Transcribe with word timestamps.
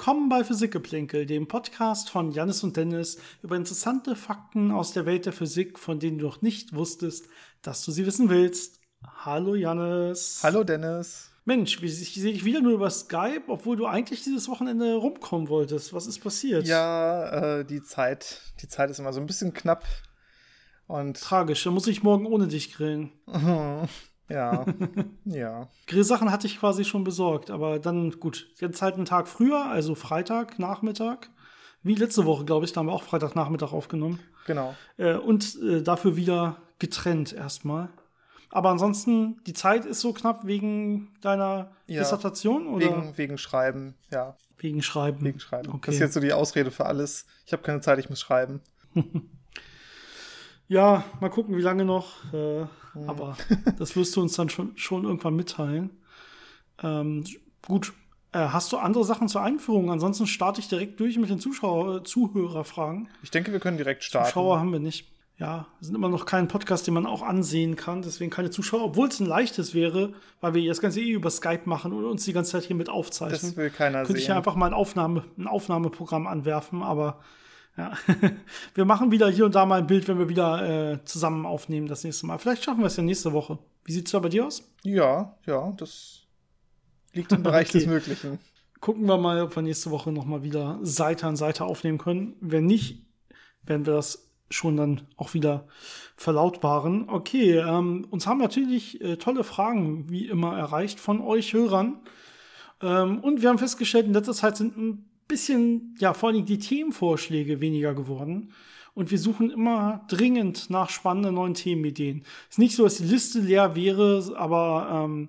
Willkommen 0.00 0.30
bei 0.30 0.44
Physikgeplänkel, 0.44 1.26
dem 1.26 1.46
Podcast 1.46 2.08
von 2.08 2.32
Jannis 2.32 2.64
und 2.64 2.74
Dennis 2.78 3.18
über 3.42 3.56
interessante 3.56 4.16
Fakten 4.16 4.70
aus 4.70 4.92
der 4.92 5.04
Welt 5.04 5.26
der 5.26 5.34
Physik, 5.34 5.78
von 5.78 6.00
denen 6.00 6.16
du 6.16 6.24
noch 6.24 6.40
nicht 6.40 6.74
wusstest, 6.74 7.28
dass 7.60 7.84
du 7.84 7.92
sie 7.92 8.06
wissen 8.06 8.30
willst. 8.30 8.80
Hallo 9.26 9.54
Jannis. 9.54 10.40
Hallo 10.42 10.64
Dennis. 10.64 11.30
Mensch, 11.44 11.82
ich 11.82 12.14
sehe 12.14 12.32
dich 12.32 12.46
wieder 12.46 12.62
nur 12.62 12.72
über 12.72 12.88
Skype, 12.88 13.42
obwohl 13.48 13.76
du 13.76 13.84
eigentlich 13.84 14.24
dieses 14.24 14.48
Wochenende 14.48 14.94
rumkommen 14.94 15.50
wolltest. 15.50 15.92
Was 15.92 16.06
ist 16.06 16.20
passiert? 16.20 16.66
Ja, 16.66 17.58
äh, 17.58 17.64
die 17.66 17.82
Zeit, 17.82 18.40
die 18.62 18.68
Zeit 18.68 18.88
ist 18.88 19.00
immer 19.00 19.12
so 19.12 19.20
ein 19.20 19.26
bisschen 19.26 19.52
knapp. 19.52 19.84
Und 20.86 21.20
Tragisch, 21.20 21.62
dann 21.64 21.74
muss 21.74 21.86
ich 21.86 22.02
morgen 22.02 22.24
ohne 22.24 22.48
dich 22.48 22.72
grillen. 22.72 23.12
Ja, 24.30 24.64
ja. 25.24 25.68
Grillsachen 25.86 26.30
hatte 26.30 26.46
ich 26.46 26.58
quasi 26.60 26.84
schon 26.84 27.04
besorgt, 27.04 27.50
aber 27.50 27.78
dann 27.78 28.12
gut. 28.20 28.48
Jetzt 28.58 28.80
halt 28.80 28.94
einen 28.94 29.04
Tag 29.04 29.28
früher, 29.28 29.66
also 29.66 29.94
Freitag, 29.94 30.58
Nachmittag. 30.58 31.28
Wie 31.82 31.94
letzte 31.94 32.26
Woche, 32.26 32.44
glaube 32.44 32.64
ich, 32.64 32.72
da 32.72 32.80
haben 32.80 32.86
wir 32.86 32.92
auch 32.92 33.02
Freitagnachmittag 33.02 33.72
aufgenommen. 33.72 34.20
Genau. 34.46 34.74
Äh, 34.98 35.14
und 35.14 35.58
äh, 35.62 35.82
dafür 35.82 36.16
wieder 36.16 36.56
getrennt 36.78 37.32
erstmal. 37.32 37.88
Aber 38.50 38.70
ansonsten, 38.70 39.40
die 39.46 39.52
Zeit 39.54 39.84
ist 39.84 40.00
so 40.00 40.12
knapp 40.12 40.44
wegen 40.46 41.14
deiner 41.20 41.70
Ja. 41.86 42.00
Dissertation 42.00 42.66
oder 42.66 42.86
Wegen, 42.86 43.16
wegen 43.16 43.38
Schreiben, 43.38 43.94
ja. 44.10 44.36
wegen 44.58 44.82
Schreiben? 44.82 45.24
Wegen 45.24 45.40
Schreiben. 45.40 45.70
Okay. 45.70 45.86
Das 45.86 45.94
ist 45.94 46.00
jetzt 46.00 46.14
so 46.14 46.20
die 46.20 46.32
Ausrede 46.32 46.70
für 46.70 46.86
alles. 46.86 47.26
Ich 47.46 47.52
habe 47.52 47.62
keine 47.62 47.80
Zeit, 47.80 47.98
ich 47.98 48.10
muss 48.10 48.20
schreiben. 48.20 48.60
Ja, 50.70 51.04
mal 51.20 51.28
gucken, 51.28 51.56
wie 51.56 51.62
lange 51.62 51.84
noch. 51.84 52.32
Äh, 52.32 52.66
Hm. 52.92 53.08
Aber 53.08 53.36
das 53.78 53.96
wirst 53.96 54.16
du 54.16 54.20
uns 54.20 54.34
dann 54.34 54.48
schon, 54.48 54.76
schon 54.76 55.04
irgendwann 55.04 55.36
mitteilen. 55.36 55.90
Ähm, 56.82 57.24
gut. 57.66 57.92
Äh, 58.32 58.38
hast 58.38 58.72
du 58.72 58.78
andere 58.78 59.04
Sachen 59.04 59.28
zur 59.28 59.42
Einführung? 59.42 59.90
Ansonsten 59.90 60.26
starte 60.26 60.60
ich 60.60 60.68
direkt 60.68 61.00
durch 61.00 61.18
mit 61.18 61.30
den 61.30 61.40
Zuschauer, 61.40 61.96
äh, 61.96 62.02
Zuhörerfragen. 62.04 63.08
Ich 63.22 63.30
denke, 63.30 63.52
wir 63.52 63.60
können 63.60 63.76
direkt 63.76 64.04
starten. 64.04 64.28
Zuschauer 64.28 64.58
haben 64.58 64.72
wir 64.72 64.78
nicht. 64.78 65.10
Ja, 65.38 65.66
wir 65.78 65.86
sind 65.86 65.94
immer 65.94 66.10
noch 66.10 66.26
kein 66.26 66.48
Podcast, 66.48 66.86
den 66.86 66.94
man 66.94 67.06
auch 67.06 67.22
ansehen 67.22 67.74
kann. 67.74 68.02
Deswegen 68.02 68.30
keine 68.30 68.50
Zuschauer, 68.50 68.84
obwohl 68.84 69.08
es 69.08 69.20
ein 69.20 69.26
leichtes 69.26 69.72
wäre, 69.72 70.12
weil 70.42 70.52
wir 70.52 70.68
das 70.68 70.80
Ganze 70.82 71.00
eh 71.00 71.10
über 71.10 71.30
Skype 71.30 71.62
machen 71.64 71.94
und 71.94 72.04
uns 72.04 72.24
die 72.26 72.34
ganze 72.34 72.52
Zeit 72.52 72.64
hier 72.64 72.76
mit 72.76 72.90
aufzeichnen. 72.90 73.40
Das 73.40 73.56
will 73.56 73.70
keiner 73.70 74.04
Könnte 74.04 74.18
ich 74.20 74.26
ja 74.26 74.34
sehen. 74.34 74.36
einfach 74.36 74.54
mal 74.54 74.66
ein, 74.66 74.74
Aufnahme, 74.74 75.24
ein 75.38 75.46
Aufnahmeprogramm 75.46 76.26
anwerfen, 76.26 76.82
aber 76.82 77.20
ja. 77.76 77.92
wir 78.74 78.84
machen 78.84 79.10
wieder 79.10 79.28
hier 79.30 79.46
und 79.46 79.54
da 79.54 79.66
mal 79.66 79.80
ein 79.80 79.86
Bild, 79.86 80.08
wenn 80.08 80.18
wir 80.18 80.28
wieder 80.28 80.92
äh, 80.92 81.04
zusammen 81.04 81.46
aufnehmen 81.46 81.86
das 81.86 82.04
nächste 82.04 82.26
Mal. 82.26 82.38
Vielleicht 82.38 82.64
schaffen 82.64 82.80
wir 82.80 82.86
es 82.86 82.96
ja 82.96 83.02
nächste 83.02 83.32
Woche. 83.32 83.58
Wie 83.84 83.92
sieht's 83.92 84.10
da 84.10 84.18
bei 84.18 84.28
dir 84.28 84.46
aus? 84.46 84.62
Ja, 84.82 85.36
ja, 85.46 85.72
das 85.76 86.22
liegt 87.12 87.32
im 87.32 87.42
Bereich 87.42 87.68
Okay. 87.70 87.78
des 87.78 87.86
Möglichen. 87.86 88.38
Gucken 88.80 89.06
wir 89.06 89.18
mal, 89.18 89.42
ob 89.42 89.54
wir 89.54 89.62
nächste 89.62 89.90
Woche 89.90 90.10
noch 90.10 90.24
mal 90.24 90.42
wieder 90.42 90.78
Seite 90.82 91.26
an 91.26 91.36
Seite 91.36 91.64
aufnehmen 91.64 91.98
können. 91.98 92.36
Wenn 92.40 92.66
nicht, 92.66 93.04
werden 93.62 93.84
wir 93.86 93.94
das 93.94 94.30
schon 94.50 94.76
dann 94.76 95.02
auch 95.16 95.34
wieder 95.34 95.66
verlautbaren. 96.16 97.08
Okay, 97.08 97.58
ähm, 97.58 98.06
uns 98.10 98.26
haben 98.26 98.38
natürlich 98.38 99.00
äh, 99.00 99.16
tolle 99.16 99.44
Fragen 99.44 100.10
wie 100.10 100.26
immer 100.26 100.56
erreicht 100.58 100.98
von 100.98 101.20
euch 101.20 101.52
Hörern. 101.52 101.98
Ähm, 102.82 103.20
und 103.20 103.42
wir 103.42 103.48
haben 103.48 103.58
festgestellt, 103.58 104.06
in 104.06 104.14
letzter 104.14 104.34
Zeit 104.34 104.56
sind 104.56 104.76
ein 104.76 105.09
bisschen, 105.30 105.94
ja, 105.98 106.12
vor 106.12 106.28
allem 106.28 106.44
die 106.44 106.58
Themenvorschläge 106.58 107.60
weniger 107.60 107.94
geworden. 107.94 108.52
Und 108.92 109.10
wir 109.10 109.18
suchen 109.18 109.50
immer 109.50 110.04
dringend 110.08 110.68
nach 110.68 110.90
spannenden 110.90 111.36
neuen 111.36 111.54
Themenideen. 111.54 112.24
Ist 112.50 112.58
nicht 112.58 112.74
so, 112.76 112.84
dass 112.84 112.98
die 112.98 113.04
Liste 113.04 113.40
leer 113.40 113.74
wäre, 113.74 114.34
aber 114.36 115.06
ähm, 115.06 115.28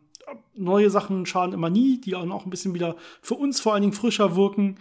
neue 0.56 0.90
Sachen 0.90 1.25
schaden 1.25 1.53
immer 1.53 1.70
nie, 1.70 2.02
die 2.02 2.16
auch 2.16 2.46
ein 2.46 2.50
bisschen 2.50 2.74
wieder 2.74 2.96
für 3.22 3.36
uns 3.36 3.62
vor 3.62 3.74
allen 3.74 3.81
Dingen 3.81 3.94
frischer 3.94 4.36
wirken 4.36 4.78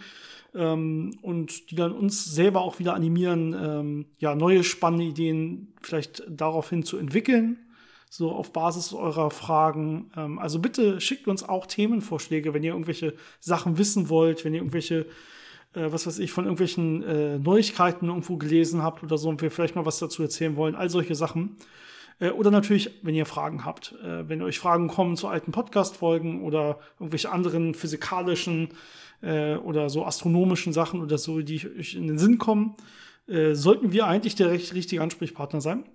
ähm, 0.55 1.17
und 1.21 1.71
die 1.71 1.75
dann 1.75 1.91
uns 1.91 2.25
selber 2.25 2.61
auch 2.61 2.79
wieder 2.79 2.93
animieren, 2.93 3.53
ähm, 3.53 4.05
ja, 4.19 4.35
neue 4.35 4.63
spannende 4.63 5.05
Ideen 5.05 5.73
vielleicht 5.81 6.23
daraufhin 6.27 6.83
zu 6.83 6.97
entwickeln, 6.97 7.59
so 8.13 8.29
auf 8.29 8.51
Basis 8.51 8.91
eurer 8.93 9.31
Fragen. 9.31 10.11
Ähm, 10.17 10.37
also 10.37 10.59
bitte 10.59 10.99
schickt 10.99 11.29
uns 11.29 11.47
auch 11.47 11.65
Themenvorschläge, 11.65 12.53
wenn 12.53 12.61
ihr 12.61 12.73
irgendwelche 12.73 13.13
Sachen 13.39 13.77
wissen 13.77 14.09
wollt, 14.09 14.43
wenn 14.43 14.53
ihr 14.53 14.59
irgendwelche 14.59 15.05
äh, 15.73 15.93
was 15.93 16.05
weiß 16.05 16.19
ich, 16.19 16.33
von 16.33 16.43
irgendwelchen 16.43 17.03
äh, 17.03 17.39
Neuigkeiten 17.39 18.07
irgendwo 18.07 18.35
gelesen 18.35 18.83
habt 18.83 19.01
oder 19.01 19.17
so 19.17 19.29
und 19.29 19.41
wir 19.41 19.49
vielleicht 19.49 19.77
mal 19.77 19.85
was 19.85 19.99
dazu 19.99 20.23
erzählen 20.23 20.57
wollen, 20.57 20.75
all 20.75 20.89
solche 20.89 21.15
Sachen. 21.15 21.55
Äh, 22.19 22.31
oder 22.31 22.51
natürlich, 22.51 22.99
wenn 23.01 23.15
ihr 23.15 23.25
Fragen 23.25 23.63
habt. 23.63 23.95
Äh, 24.03 24.27
wenn 24.27 24.41
euch 24.41 24.59
Fragen 24.59 24.89
kommen 24.89 25.15
zu 25.15 25.29
alten 25.29 25.53
Podcast-Folgen 25.53 26.43
oder 26.43 26.79
irgendwelche 26.99 27.31
anderen 27.31 27.73
physikalischen 27.75 28.69
äh, 29.21 29.55
oder 29.55 29.89
so 29.89 30.03
astronomischen 30.03 30.73
Sachen 30.73 31.01
oder 31.01 31.17
so, 31.17 31.39
die 31.39 31.65
euch 31.79 31.95
in 31.95 32.07
den 32.07 32.19
Sinn 32.19 32.37
kommen, 32.37 32.75
sollten 33.53 33.93
wir 33.93 34.07
eigentlich 34.07 34.35
der 34.35 34.51
richtige 34.51 35.01
Ansprechpartner 35.01 35.61
sein. 35.61 35.85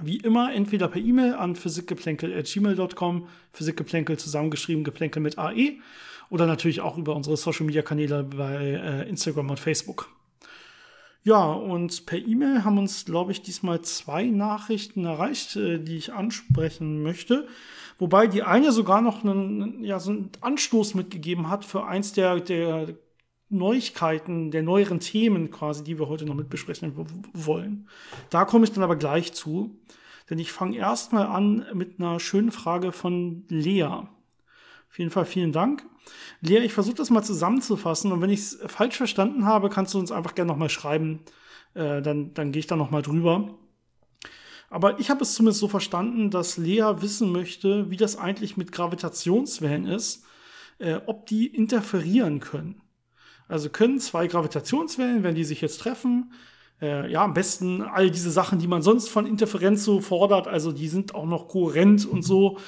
Wie 0.00 0.18
immer, 0.18 0.52
entweder 0.52 0.88
per 0.88 1.00
E-Mail 1.00 1.34
an 1.34 1.56
physikgeplänkel.gmail.com, 1.56 3.28
Physikgeplänkel 3.52 4.16
zusammengeschrieben, 4.16 4.84
Geplänkel 4.84 5.20
mit 5.20 5.38
AE, 5.38 5.78
oder 6.30 6.46
natürlich 6.46 6.80
auch 6.80 6.98
über 6.98 7.16
unsere 7.16 7.36
Social 7.36 7.66
Media 7.66 7.82
Kanäle 7.82 8.22
bei 8.22 8.64
äh, 8.64 9.08
Instagram 9.08 9.50
und 9.50 9.58
Facebook. 9.60 10.10
Ja, 11.24 11.44
und 11.52 12.06
per 12.06 12.18
E-Mail 12.18 12.64
haben 12.64 12.78
uns, 12.78 13.04
glaube 13.04 13.32
ich, 13.32 13.42
diesmal 13.42 13.82
zwei 13.82 14.24
Nachrichten 14.24 15.04
erreicht, 15.04 15.56
äh, 15.56 15.78
die 15.78 15.96
ich 15.96 16.12
ansprechen 16.12 17.02
möchte. 17.02 17.48
Wobei 17.98 18.28
die 18.28 18.44
eine 18.44 18.70
sogar 18.72 19.02
noch 19.02 19.24
einen, 19.24 19.82
ja, 19.82 19.98
so 19.98 20.12
einen 20.12 20.30
Anstoß 20.40 20.94
mitgegeben 20.94 21.50
hat 21.50 21.64
für 21.64 21.84
eins 21.86 22.12
der, 22.12 22.40
der 22.40 22.94
Neuigkeiten, 23.50 24.50
der 24.50 24.62
neueren 24.62 25.00
Themen 25.00 25.50
quasi, 25.50 25.82
die 25.82 25.98
wir 25.98 26.08
heute 26.08 26.26
noch 26.26 26.34
mit 26.34 26.50
besprechen 26.50 26.92
wollen. 27.32 27.88
Da 28.30 28.44
komme 28.44 28.64
ich 28.64 28.72
dann 28.72 28.84
aber 28.84 28.96
gleich 28.96 29.32
zu, 29.32 29.78
denn 30.28 30.38
ich 30.38 30.52
fange 30.52 30.76
erstmal 30.76 31.26
an 31.26 31.66
mit 31.72 31.98
einer 31.98 32.20
schönen 32.20 32.52
Frage 32.52 32.92
von 32.92 33.44
Lea. 33.48 33.84
Auf 33.84 34.98
jeden 34.98 35.10
Fall 35.10 35.24
vielen 35.24 35.52
Dank. 35.52 35.84
Lea, 36.40 36.58
ich 36.58 36.72
versuche 36.72 36.96
das 36.96 37.10
mal 37.10 37.22
zusammenzufassen 37.22 38.12
und 38.12 38.20
wenn 38.20 38.30
ich 38.30 38.40
es 38.40 38.58
falsch 38.66 38.96
verstanden 38.96 39.44
habe, 39.44 39.68
kannst 39.70 39.94
du 39.94 39.98
uns 39.98 40.12
einfach 40.12 40.34
gerne 40.34 40.50
nochmal 40.50 40.70
schreiben. 40.70 41.20
Äh, 41.74 42.02
dann 42.02 42.34
dann 42.34 42.52
gehe 42.52 42.60
ich 42.60 42.66
da 42.66 42.76
nochmal 42.76 43.02
drüber. 43.02 43.54
Aber 44.70 45.00
ich 45.00 45.08
habe 45.10 45.22
es 45.22 45.34
zumindest 45.34 45.60
so 45.60 45.68
verstanden, 45.68 46.30
dass 46.30 46.58
Lea 46.58 46.96
wissen 46.98 47.32
möchte, 47.32 47.90
wie 47.90 47.96
das 47.96 48.16
eigentlich 48.16 48.56
mit 48.56 48.72
Gravitationswellen 48.72 49.86
ist, 49.86 50.24
äh, 50.78 51.00
ob 51.06 51.26
die 51.26 51.46
interferieren 51.46 52.40
können. 52.40 52.82
Also 53.48 53.70
können 53.70 53.98
zwei 53.98 54.26
Gravitationswellen, 54.26 55.22
wenn 55.22 55.34
die 55.34 55.44
sich 55.44 55.60
jetzt 55.60 55.80
treffen, 55.80 56.32
äh, 56.80 57.10
ja, 57.10 57.24
am 57.24 57.34
besten 57.34 57.82
all 57.82 58.10
diese 58.10 58.30
Sachen, 58.30 58.58
die 58.58 58.68
man 58.68 58.82
sonst 58.82 59.08
von 59.08 59.26
Interferenz 59.26 59.84
so 59.84 60.00
fordert, 60.00 60.46
also 60.46 60.70
die 60.70 60.88
sind 60.88 61.14
auch 61.14 61.26
noch 61.26 61.48
kohärent 61.48 62.06
und 62.06 62.22
so, 62.22 62.58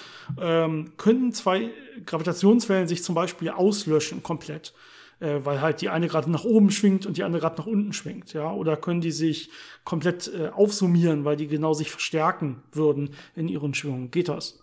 ähm, 0.40 0.92
können 0.96 1.32
zwei 1.32 1.70
Gravitationswellen 2.06 2.88
sich 2.88 3.04
zum 3.04 3.14
Beispiel 3.14 3.50
auslöschen 3.50 4.22
komplett, 4.22 4.72
äh, 5.20 5.38
weil 5.44 5.60
halt 5.60 5.80
die 5.80 5.90
eine 5.90 6.08
gerade 6.08 6.30
nach 6.30 6.44
oben 6.44 6.70
schwingt 6.70 7.06
und 7.06 7.18
die 7.18 7.22
andere 7.22 7.42
gerade 7.42 7.58
nach 7.58 7.66
unten 7.66 7.92
schwingt, 7.92 8.32
ja, 8.32 8.50
oder 8.52 8.76
können 8.76 9.00
die 9.00 9.12
sich 9.12 9.50
komplett 9.84 10.32
äh, 10.34 10.48
aufsummieren, 10.48 11.24
weil 11.24 11.36
die 11.36 11.46
genau 11.46 11.72
sich 11.72 11.90
verstärken 11.90 12.62
würden 12.72 13.10
in 13.36 13.48
ihren 13.48 13.74
Schwingungen. 13.74 14.10
Geht 14.10 14.28
das? 14.28 14.58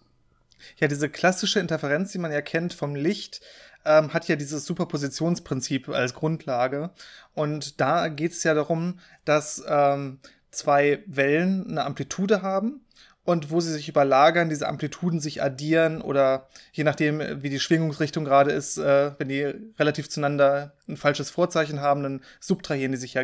Ja, 0.79 0.87
diese 0.87 1.07
klassische 1.07 1.59
Interferenz, 1.59 2.11
die 2.11 2.17
man 2.17 2.31
ja 2.31 2.41
kennt 2.41 2.73
vom 2.73 2.95
Licht, 2.95 3.41
ähm, 3.87 4.13
hat 4.13 4.27
ja 4.27 4.35
dieses 4.35 4.65
Superpositionsprinzip 4.65 5.89
als 5.89 6.13
Grundlage. 6.13 6.91
Und 7.33 7.79
da 7.79 8.09
geht 8.09 8.33
es 8.33 8.43
ja 8.43 8.53
darum, 8.53 8.99
dass 9.25 9.63
ähm, 9.67 10.19
zwei 10.51 11.03
Wellen 11.07 11.69
eine 11.69 11.85
Amplitude 11.85 12.41
haben 12.41 12.81
und 13.23 13.51
wo 13.51 13.59
sie 13.59 13.73
sich 13.73 13.89
überlagern, 13.89 14.49
diese 14.49 14.67
Amplituden 14.67 15.19
sich 15.19 15.43
addieren 15.43 16.01
oder 16.01 16.47
je 16.71 16.83
nachdem, 16.83 17.43
wie 17.43 17.49
die 17.49 17.59
Schwingungsrichtung 17.59 18.25
gerade 18.25 18.51
ist, 18.51 18.77
äh, 18.77 19.11
wenn 19.17 19.29
die 19.29 19.53
relativ 19.77 20.09
zueinander 20.09 20.73
ein 20.87 20.97
falsches 20.97 21.29
Vorzeichen 21.29 21.81
haben, 21.81 22.03
dann 22.03 22.21
subtrahieren 22.39 22.93
die 22.93 22.97
sich 22.97 23.15
ja 23.15 23.23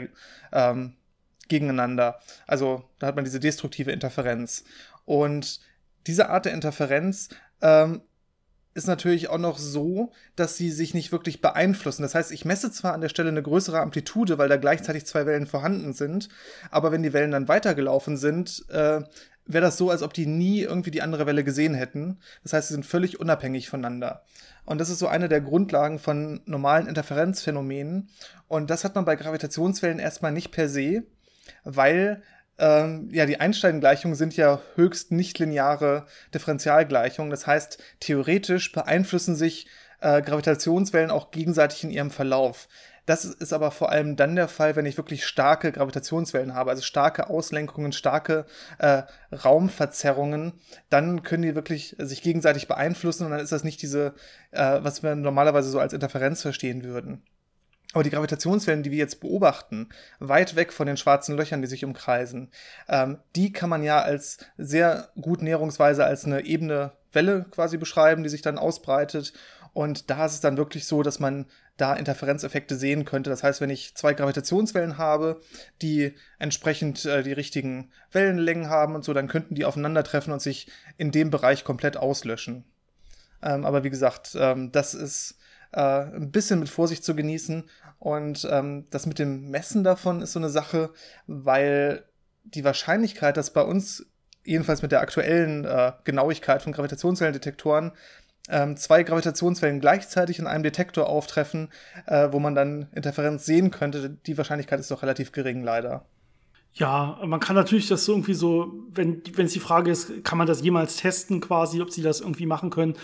ähm, 0.52 0.94
gegeneinander. 1.48 2.20
Also 2.48 2.84
da 3.00 3.08
hat 3.08 3.16
man 3.16 3.26
diese 3.26 3.40
destruktive 3.40 3.92
Interferenz. 3.92 4.66
Und 5.06 5.62
diese 6.08 6.30
Art 6.30 6.46
der 6.46 6.54
Interferenz 6.54 7.30
ähm, 7.62 8.02
ist 8.74 8.88
natürlich 8.88 9.30
auch 9.30 9.38
noch 9.38 9.58
so, 9.58 10.12
dass 10.36 10.58
sie 10.58 10.72
sich 10.72 10.94
nicht 10.94 11.12
wirklich 11.12 11.42
beeinflussen. 11.42 12.02
Das 12.02 12.16
heißt, 12.16 12.32
ich 12.32 12.46
messe 12.46 12.72
zwar 12.72 12.94
an 12.94 13.02
der 13.02 13.10
Stelle 13.10 13.30
eine 13.30 13.44
größere 13.44 13.80
Amplitude, 13.80 14.38
weil 14.38 14.50
da 14.50 14.58
gleichzeitig 14.58 15.06
zwei 15.06 15.26
Wellen 15.26 15.46
vorhanden 15.46 15.94
sind, 15.94 16.30
aber 16.72 16.92
wenn 16.92 17.04
die 17.04 17.14
Wellen 17.14 17.32
dann 17.32 17.48
weitergelaufen 17.48 18.18
sind, 18.18 18.66
äh, 18.70 19.02
wäre 19.46 19.66
das 19.66 19.78
so, 19.78 19.90
als 19.90 20.04
ob 20.04 20.14
die 20.14 20.26
nie 20.26 20.62
irgendwie 20.62 20.92
die 20.92 21.02
andere 21.02 21.26
Welle 21.26 21.44
gesehen 21.44 21.74
hätten. 21.74 22.18
Das 22.44 22.54
heißt, 22.54 22.70
sie 22.70 22.74
sind 22.74 22.86
völlig 22.86 23.20
unabhängig 23.20 23.70
voneinander. 23.70 24.24
Und 24.66 24.80
das 24.80 24.90
ist 24.90 25.00
so 25.00 25.08
eine 25.08 25.28
der 25.28 25.42
Grundlagen 25.42 26.00
von 26.00 26.42
normalen 26.46 26.88
Interferenzphänomenen. 26.88 28.10
Und 28.48 28.70
das 28.70 28.84
hat 28.84 28.96
man 28.96 29.06
bei 29.06 29.16
Gravitationswellen 29.16 30.00
erstmal 30.00 30.32
nicht 30.32 30.52
per 30.52 30.70
se, 30.70 31.04
weil 31.66 32.24
ähm, 32.58 33.10
ja, 33.12 33.26
die 33.26 33.40
Einstein-Gleichungen 33.40 34.16
sind 34.16 34.36
ja 34.38 34.62
höchst 34.76 35.12
nichtlineare 35.12 36.06
Differentialgleichungen. 36.34 37.32
Das 37.32 37.48
heißt, 37.48 37.82
theoretisch 38.00 38.72
beeinflussen 38.72 39.36
sich 39.36 39.68
äh, 40.02 40.22
Gravitationswellen 40.22 41.12
auch 41.12 41.32
gegenseitig 41.32 41.84
in 41.84 41.92
ihrem 41.92 42.12
Verlauf. 42.12 42.68
Das 43.06 43.26
ist 43.26 43.52
aber 43.52 43.72
vor 43.72 43.92
allem 43.92 44.16
dann 44.16 44.36
der 44.36 44.48
Fall, 44.48 44.78
wenn 44.78 44.86
ich 44.86 44.96
wirklich 44.96 45.26
starke 45.26 45.74
Gravitationswellen 45.74 46.54
habe, 46.54 46.70
also 46.70 46.82
starke 46.82 47.30
Auslenkungen, 47.30 47.92
starke 47.92 48.46
äh, 48.78 49.04
Raumverzerrungen, 49.34 50.54
dann 50.90 51.22
können 51.24 51.44
die 51.44 51.56
wirklich 51.56 51.98
sich 52.00 52.22
gegenseitig 52.22 52.70
beeinflussen 52.70 53.26
und 53.26 53.32
dann 53.32 53.42
ist 53.42 53.52
das 53.52 53.66
nicht 53.66 53.82
diese, 53.82 54.14
äh, 54.52 54.80
was 54.82 55.04
wir 55.04 55.16
normalerweise 55.16 55.70
so 55.70 55.80
als 55.80 55.92
Interferenz 55.92 56.42
verstehen 56.42 56.86
würden. 56.86 57.22
Aber 57.94 58.04
die 58.04 58.10
Gravitationswellen, 58.10 58.84
die 58.84 58.92
wir 58.92 58.98
jetzt 58.98 59.22
beobachten, 59.22 59.90
weit 60.20 60.56
weg 60.56 60.74
von 60.74 60.88
den 60.88 60.98
schwarzen 60.98 61.38
Löchern, 61.38 61.62
die 61.62 61.68
sich 61.68 61.86
umkreisen, 61.86 62.50
ähm, 62.90 63.20
die 63.36 63.54
kann 63.54 63.70
man 63.70 63.84
ja 63.84 64.02
als 64.02 64.40
sehr 64.58 65.10
gut 65.22 65.42
näherungsweise 65.42 66.04
als 66.04 66.26
eine 66.26 66.44
ebene 66.46 66.92
Welle 67.12 67.46
quasi 67.52 67.78
beschreiben, 67.78 68.24
die 68.24 68.30
sich 68.30 68.42
dann 68.42 68.58
ausbreitet. 68.58 69.34
Und 69.74 70.10
da 70.10 70.26
ist 70.26 70.34
es 70.34 70.42
dann 70.42 70.58
wirklich 70.58 70.86
so, 70.86 71.04
dass 71.04 71.20
man 71.20 71.46
da 71.78 71.94
Interferenzeffekte 71.94 72.76
sehen 72.76 73.06
könnte. 73.06 73.30
Das 73.30 73.44
heißt, 73.44 73.62
wenn 73.62 73.72
ich 73.72 73.96
zwei 73.96 74.14
Gravitationswellen 74.14 74.98
habe, 74.98 75.42
die 75.82 76.14
entsprechend 76.38 77.06
äh, 77.06 77.24
die 77.24 77.34
richtigen 77.34 77.92
Wellenlängen 78.12 78.70
haben 78.70 78.96
und 78.96 79.04
so, 79.04 79.14
dann 79.14 79.28
könnten 79.28 79.56
die 79.56 79.66
aufeinandertreffen 79.66 80.34
und 80.34 80.42
sich 80.42 80.68
in 80.98 81.12
dem 81.12 81.32
Bereich 81.32 81.64
komplett 81.64 81.98
auslöschen. 81.98 82.66
Ähm, 83.42 83.66
aber 83.66 83.84
wie 83.84 83.90
gesagt, 83.90 84.36
ähm, 84.40 84.72
das 84.72 84.94
ist 84.94 85.38
äh, 85.74 86.06
ein 86.16 86.32
bisschen 86.32 86.60
mit 86.60 86.70
Vorsicht 86.70 87.04
zu 87.04 87.16
genießen. 87.16 87.64
Und 88.00 88.48
ähm, 88.50 88.86
das 88.90 89.06
mit 89.06 89.20
dem 89.20 89.50
Messen 89.50 89.84
davon 89.84 90.22
ist 90.22 90.34
so 90.34 90.40
eine 90.40 90.50
Sache, 90.50 90.92
weil 91.28 92.04
die 92.44 92.64
Wahrscheinlichkeit, 92.64 93.38
dass 93.38 93.54
bei 93.54 93.62
uns 93.62 94.06
jedenfalls 94.44 94.82
mit 94.82 94.92
der 94.92 95.02
aktuellen 95.02 95.66
äh, 95.66 95.94
Genauigkeit 96.04 96.62
von 96.62 96.74
Gravitationswellendetektoren 96.74 97.94
ähm, 98.50 98.76
zwei 98.76 99.04
Gravitationswellen 99.04 99.80
gleichzeitig 99.80 100.40
in 100.40 100.48
einem 100.48 100.64
Detektor 100.64 101.08
auftreffen, 101.08 101.70
äh, 102.08 102.28
wo 102.32 102.40
man 102.40 102.56
dann 102.56 102.88
Interferenz 102.94 103.46
sehen 103.46 103.72
könnte, 103.72 104.10
die 104.10 104.38
Wahrscheinlichkeit 104.38 104.80
ist 104.80 104.92
doch 104.92 105.02
relativ 105.02 105.32
gering, 105.32 105.64
leider. 105.64 106.06
Ja, 106.76 107.20
man 107.24 107.40
kann 107.40 107.56
natürlich 107.56 107.88
das 107.88 108.08
irgendwie 108.08 108.34
so, 108.34 108.74
wenn 108.90 109.22
wenn 109.36 109.46
es 109.46 109.54
die 109.54 109.60
Frage 109.60 109.92
ist, 109.92 110.24
kann 110.24 110.40
man 110.40 110.48
das 110.48 110.62
jemals 110.62 110.96
testen 110.98 111.40
quasi, 111.40 111.82
ob 111.82 111.92
sie 111.92 112.02
das 112.02 112.20
irgendwie 112.20 112.48
machen 112.48 112.72
können. 112.72 112.96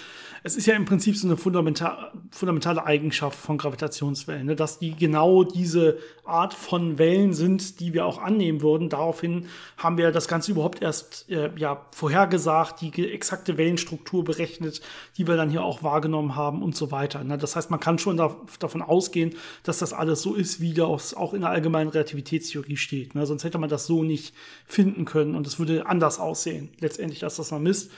Es 0.44 0.56
ist 0.56 0.66
ja 0.68 0.76
im 0.76 0.86
Prinzip 0.86 1.18
so 1.18 1.28
eine 1.28 1.36
fundamental, 1.36 2.12
fundamentale 2.32 2.86
Eigenschaft 2.86 3.38
von 3.38 3.58
Gravitationswellen, 3.58 4.46
ne? 4.46 4.56
dass 4.56 4.80
die 4.80 4.96
genau 4.96 5.44
diese 5.44 5.98
Art 6.24 6.54
von 6.54 6.98
Wellen 6.98 7.34
sind, 7.34 7.80
die 7.80 7.94
wir 7.94 8.06
auch 8.06 8.22
annehmen 8.22 8.62
würden. 8.62 8.90
Daraufhin 8.90 9.48
haben 9.78 9.98
wir 9.98 10.12
das 10.12 10.28
Ganze 10.28 10.52
überhaupt 10.52 10.82
erst 10.82 11.30
äh, 11.30 11.50
ja 11.58 11.86
vorhergesagt, 11.92 12.82
die 12.82 13.12
exakte 13.12 13.58
Wellenstruktur 13.58 14.24
berechnet, 14.24 14.82
die 15.18 15.28
wir 15.28 15.36
dann 15.36 15.50
hier 15.50 15.64
auch 15.64 15.84
wahrgenommen 15.84 16.36
haben 16.36 16.64
und 16.64 16.76
so 16.76 16.92
weiter. 16.92 17.24
Ne? 17.24 17.38
Das 17.38 17.56
heißt, 17.56 17.70
man 17.70 17.80
kann 17.80 18.00
schon 18.00 18.18
da, 18.18 18.36
davon 18.60 18.82
ausgehen, 18.82 19.36
dass 19.64 19.80
das 19.80 19.92
alles 19.92 20.22
so 20.22 20.36
ist, 20.36 20.62
wie 20.62 20.74
das 20.74 21.14
auch 21.14 21.34
in 21.34 21.42
der 21.42 21.50
allgemeinen 21.50 21.90
Relativitätstheorie 21.90 22.78
steht. 22.78 23.16
Ne? 23.16 23.26
Sonst 23.26 23.44
hätte 23.44 23.58
man 23.58 23.70
das 23.70 23.86
so 23.86 24.04
nicht 24.04 24.34
finden 24.66 25.04
können 25.04 25.36
und 25.36 25.46
es 25.48 25.60
würde 25.60 25.86
anders 25.86 26.20
aussehen, 26.20 26.70
letztendlich, 26.80 27.20
dass 27.20 27.36
das 27.36 27.52
man 27.52 27.64
misst. 27.64 27.92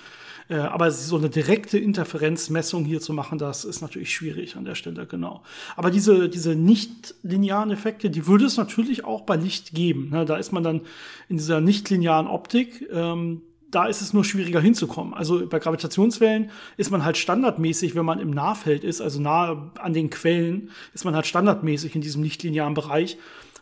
Äh, 0.52 0.58
aber 0.58 0.92
so 0.92 1.18
eine 1.18 1.30
direkte 1.30 1.78
Interferenzmessung 1.78 2.84
hier 2.84 3.00
zu 3.00 3.14
machen, 3.14 3.38
das 3.38 3.64
ist 3.64 3.82
natürlich 3.82 4.14
schwierig 4.14 4.58
an 4.58 4.66
der 4.66 4.76
Stelle, 4.76 5.08
genau. 5.08 5.44
Aber 5.78 5.90
diese, 5.92 6.28
diese 6.28 6.56
nicht-linearen 6.56 7.72
Effekte, 7.72 8.10
die 8.10 8.28
würde 8.28 8.46
es 8.46 8.58
natürlich 8.58 9.06
auch 9.06 9.22
bei 9.22 9.38
Licht 9.38 9.74
geben. 9.74 10.10
Ne? 10.10 10.26
Da 10.26 10.36
ist 10.36 10.52
man 10.52 10.62
dann 10.62 10.82
in 11.30 11.38
dieser 11.38 11.62
nicht-linearen 11.62 12.28
Optik, 12.28 12.86
ähm, 12.92 13.44
da 13.72 13.86
ist 13.86 14.02
es 14.02 14.12
nur 14.12 14.26
schwieriger 14.26 14.60
hinzukommen. 14.60 15.14
Also 15.14 15.48
bei 15.48 15.58
Gravitationswellen 15.58 16.50
ist 16.76 16.92
man 16.92 17.06
halt 17.06 17.16
standardmäßig, 17.16 17.96
wenn 17.96 18.04
man 18.04 18.20
im 18.20 18.32
Nahfeld 18.32 18.84
ist, 18.84 19.00
also 19.00 19.22
nahe 19.22 19.72
an 19.80 19.94
den 19.94 20.10
Quellen, 20.10 20.72
ist 20.94 21.06
man 21.06 21.16
halt 21.16 21.28
standardmäßig 21.28 21.96
in 21.96 22.02
diesem 22.02 22.22
nicht-linearen 22.22 22.74
Bereich 22.74 23.18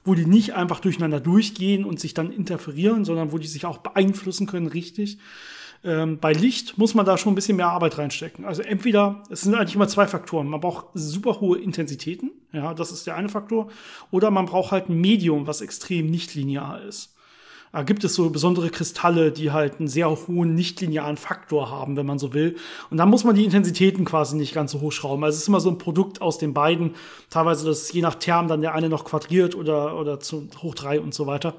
wo 0.05 0.15
die 0.15 0.25
nicht 0.25 0.53
einfach 0.53 0.79
durcheinander 0.79 1.19
durchgehen 1.19 1.83
und 1.83 1.99
sich 1.99 2.13
dann 2.13 2.31
interferieren, 2.31 3.03
sondern 3.03 3.33
wo 3.33 3.37
die 3.37 3.47
sich 3.47 3.65
auch 3.65 3.79
beeinflussen 3.79 4.47
können, 4.47 4.67
richtig. 4.67 5.19
Ähm, 5.83 6.19
bei 6.19 6.33
Licht 6.33 6.77
muss 6.77 6.93
man 6.93 7.05
da 7.05 7.17
schon 7.17 7.31
ein 7.31 7.35
bisschen 7.35 7.57
mehr 7.57 7.69
Arbeit 7.69 7.97
reinstecken. 7.97 8.45
Also 8.45 8.61
entweder, 8.61 9.23
es 9.29 9.41
sind 9.41 9.55
eigentlich 9.55 9.75
immer 9.75 9.87
zwei 9.87 10.07
Faktoren. 10.07 10.47
Man 10.47 10.59
braucht 10.59 10.87
super 10.93 11.39
hohe 11.39 11.57
Intensitäten, 11.57 12.31
ja, 12.51 12.73
das 12.73 12.91
ist 12.91 13.07
der 13.07 13.15
eine 13.15 13.29
Faktor, 13.29 13.69
oder 14.11 14.31
man 14.31 14.45
braucht 14.45 14.71
halt 14.71 14.89
ein 14.89 14.99
Medium, 14.99 15.47
was 15.47 15.61
extrem 15.61 16.07
nicht 16.07 16.35
linear 16.35 16.81
ist. 16.81 17.15
Da 17.71 17.83
gibt 17.83 18.03
es 18.03 18.15
so 18.15 18.29
besondere 18.31 18.71
Kristalle, 18.71 19.31
die 19.31 19.51
halt 19.51 19.79
einen 19.79 19.87
sehr 19.87 20.09
hohen 20.09 20.55
nichtlinearen 20.55 21.17
Faktor 21.17 21.69
haben, 21.69 21.97
wenn 21.97 22.05
man 22.05 22.17
so 22.17 22.33
will. 22.33 22.55
Und 22.89 22.97
dann 22.97 23.09
muss 23.09 23.23
man 23.23 23.35
die 23.35 23.45
Intensitäten 23.45 24.05
quasi 24.05 24.35
nicht 24.35 24.55
ganz 24.55 24.71
so 24.71 24.81
hochschrauben. 24.81 25.23
Also 25.23 25.35
es 25.35 25.43
ist 25.43 25.49
immer 25.49 25.59
so 25.59 25.69
ein 25.69 25.77
Produkt 25.77 26.19
aus 26.19 26.39
den 26.39 26.55
beiden. 26.55 26.95
Teilweise 27.29 27.67
das 27.67 27.91
je 27.93 28.01
nach 28.01 28.15
Term 28.15 28.47
dann 28.47 28.61
der 28.61 28.73
eine 28.73 28.89
noch 28.89 29.05
quadriert 29.05 29.53
oder, 29.53 29.99
oder 29.99 30.19
zu 30.19 30.49
hoch 30.63 30.73
drei 30.73 30.99
und 30.99 31.13
so 31.13 31.27
weiter. 31.27 31.53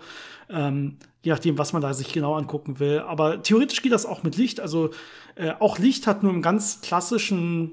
Ähm, 0.53 0.97
je 1.23 1.33
nachdem, 1.33 1.59
was 1.59 1.73
man 1.73 1.83
da 1.83 1.93
sich 1.93 2.13
genau 2.13 2.35
angucken 2.35 2.79
will. 2.79 3.01
Aber 3.01 3.43
theoretisch 3.43 3.83
geht 3.83 3.93
das 3.93 4.07
auch 4.07 4.23
mit 4.23 4.37
Licht. 4.37 4.61
Also 4.61 4.91
äh, 5.35 5.53
auch 5.59 5.79
Licht 5.79 6.07
hat 6.07 6.23
nur 6.23 6.33
im 6.33 6.43
ganz 6.43 6.81
klassischen 6.81 7.73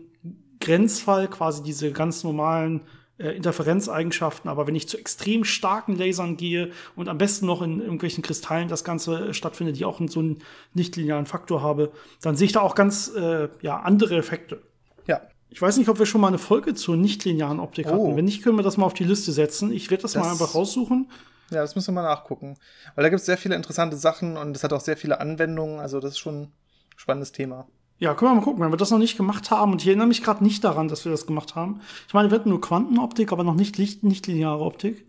Grenzfall 0.59 1.27
quasi 1.27 1.63
diese 1.63 1.91
ganz 1.91 2.24
normalen 2.24 2.81
äh, 3.18 3.29
Interferenzeigenschaften. 3.29 4.50
Aber 4.50 4.68
wenn 4.68 4.75
ich 4.75 4.88
zu 4.88 4.97
extrem 4.97 5.44
starken 5.44 5.95
Lasern 5.95 6.38
gehe 6.38 6.71
und 6.95 7.09
am 7.09 7.18
besten 7.18 7.45
noch 7.45 7.62
in 7.62 7.79
irgendwelchen 7.79 8.24
Kristallen 8.24 8.68
das 8.68 8.83
Ganze 8.83 9.29
äh, 9.29 9.33
stattfindet, 9.33 9.77
die 9.77 9.85
auch 9.85 10.00
so 10.07 10.19
einen 10.19 10.39
nichtlinearen 10.74 11.25
Faktor 11.25 11.62
habe, 11.62 11.91
dann 12.21 12.35
sehe 12.35 12.47
ich 12.47 12.51
da 12.51 12.62
auch 12.62 12.75
ganz 12.75 13.12
äh, 13.15 13.50
ja, 13.62 13.79
andere 13.79 14.18
Effekte. 14.18 14.62
Ja. 15.07 15.21
Ich 15.50 15.62
weiß 15.62 15.77
nicht, 15.77 15.88
ob 15.89 16.00
wir 16.00 16.06
schon 16.06 16.21
mal 16.21 16.27
eine 16.27 16.38
Folge 16.38 16.74
zur 16.74 16.97
nichtlinearen 16.97 17.59
Optik 17.59 17.88
oh. 17.88 17.91
hatten. 17.91 18.18
Wenn 18.18 18.25
nicht, 18.25 18.44
können 18.44 18.57
wir 18.57 18.63
das 18.63 18.77
mal 18.77 18.85
auf 18.85 18.94
die 18.94 19.06
Liste 19.06 19.31
setzen. 19.31 19.71
Ich 19.71 19.89
werde 19.89 20.01
das, 20.03 20.12
das, 20.12 20.24
mal 20.24 20.31
einfach 20.31 20.53
raussuchen. 20.53 21.09
Ja, 21.52 21.62
das 21.62 21.76
müssen 21.76 21.94
wir 21.94 22.02
mal 22.02 22.08
nachgucken. 22.08 22.58
Weil 22.96 23.04
da 23.04 23.10
gibt 23.10 23.22
es 23.22 23.26
sehr 23.26 23.38
viele 23.38 23.56
interessante 23.56 23.96
Sachen 23.96 24.38
und 24.38 24.56
es 24.56 24.64
hat 24.64 24.74
auch 24.74 24.82
sehr 24.82 24.98
viele 24.98 25.20
Anwendungen. 25.20 25.80
Also 25.80 26.00
das 26.00 26.12
ist 26.12 26.20
schon 26.20 26.42
ein 26.42 26.52
spannendes 26.98 27.32
Thema. 27.32 27.68
Ja, 28.00 28.14
können 28.14 28.32
wir 28.32 28.36
mal 28.36 28.44
gucken, 28.44 28.62
wenn 28.62 28.72
wir 28.72 28.78
das 28.78 28.92
noch 28.92 29.00
nicht 29.00 29.18
gemacht 29.18 29.50
haben. 29.50 29.72
Und 29.72 29.82
ich 29.82 29.88
erinnere 29.88 30.08
mich 30.08 30.24
gerade 30.24 30.44
nicht 30.44 30.64
daran, 30.64 30.88
dass 30.88 31.06
wir 31.06 31.12
das 31.12 31.26
gemacht 31.26 31.56
haben. 31.56 31.82
Ich 32.08 32.14
meine, 32.14 32.30
wir 32.30 32.38
hatten 32.38 32.50
nur 32.50 32.62
Quantenoptik, 32.62 33.32
aber 33.32 33.44
noch 33.44 33.56
nicht 33.56 33.78
Licht, 33.78 34.04
nicht 34.04 34.28
lineare 34.28 34.63
Optik. 34.63 35.08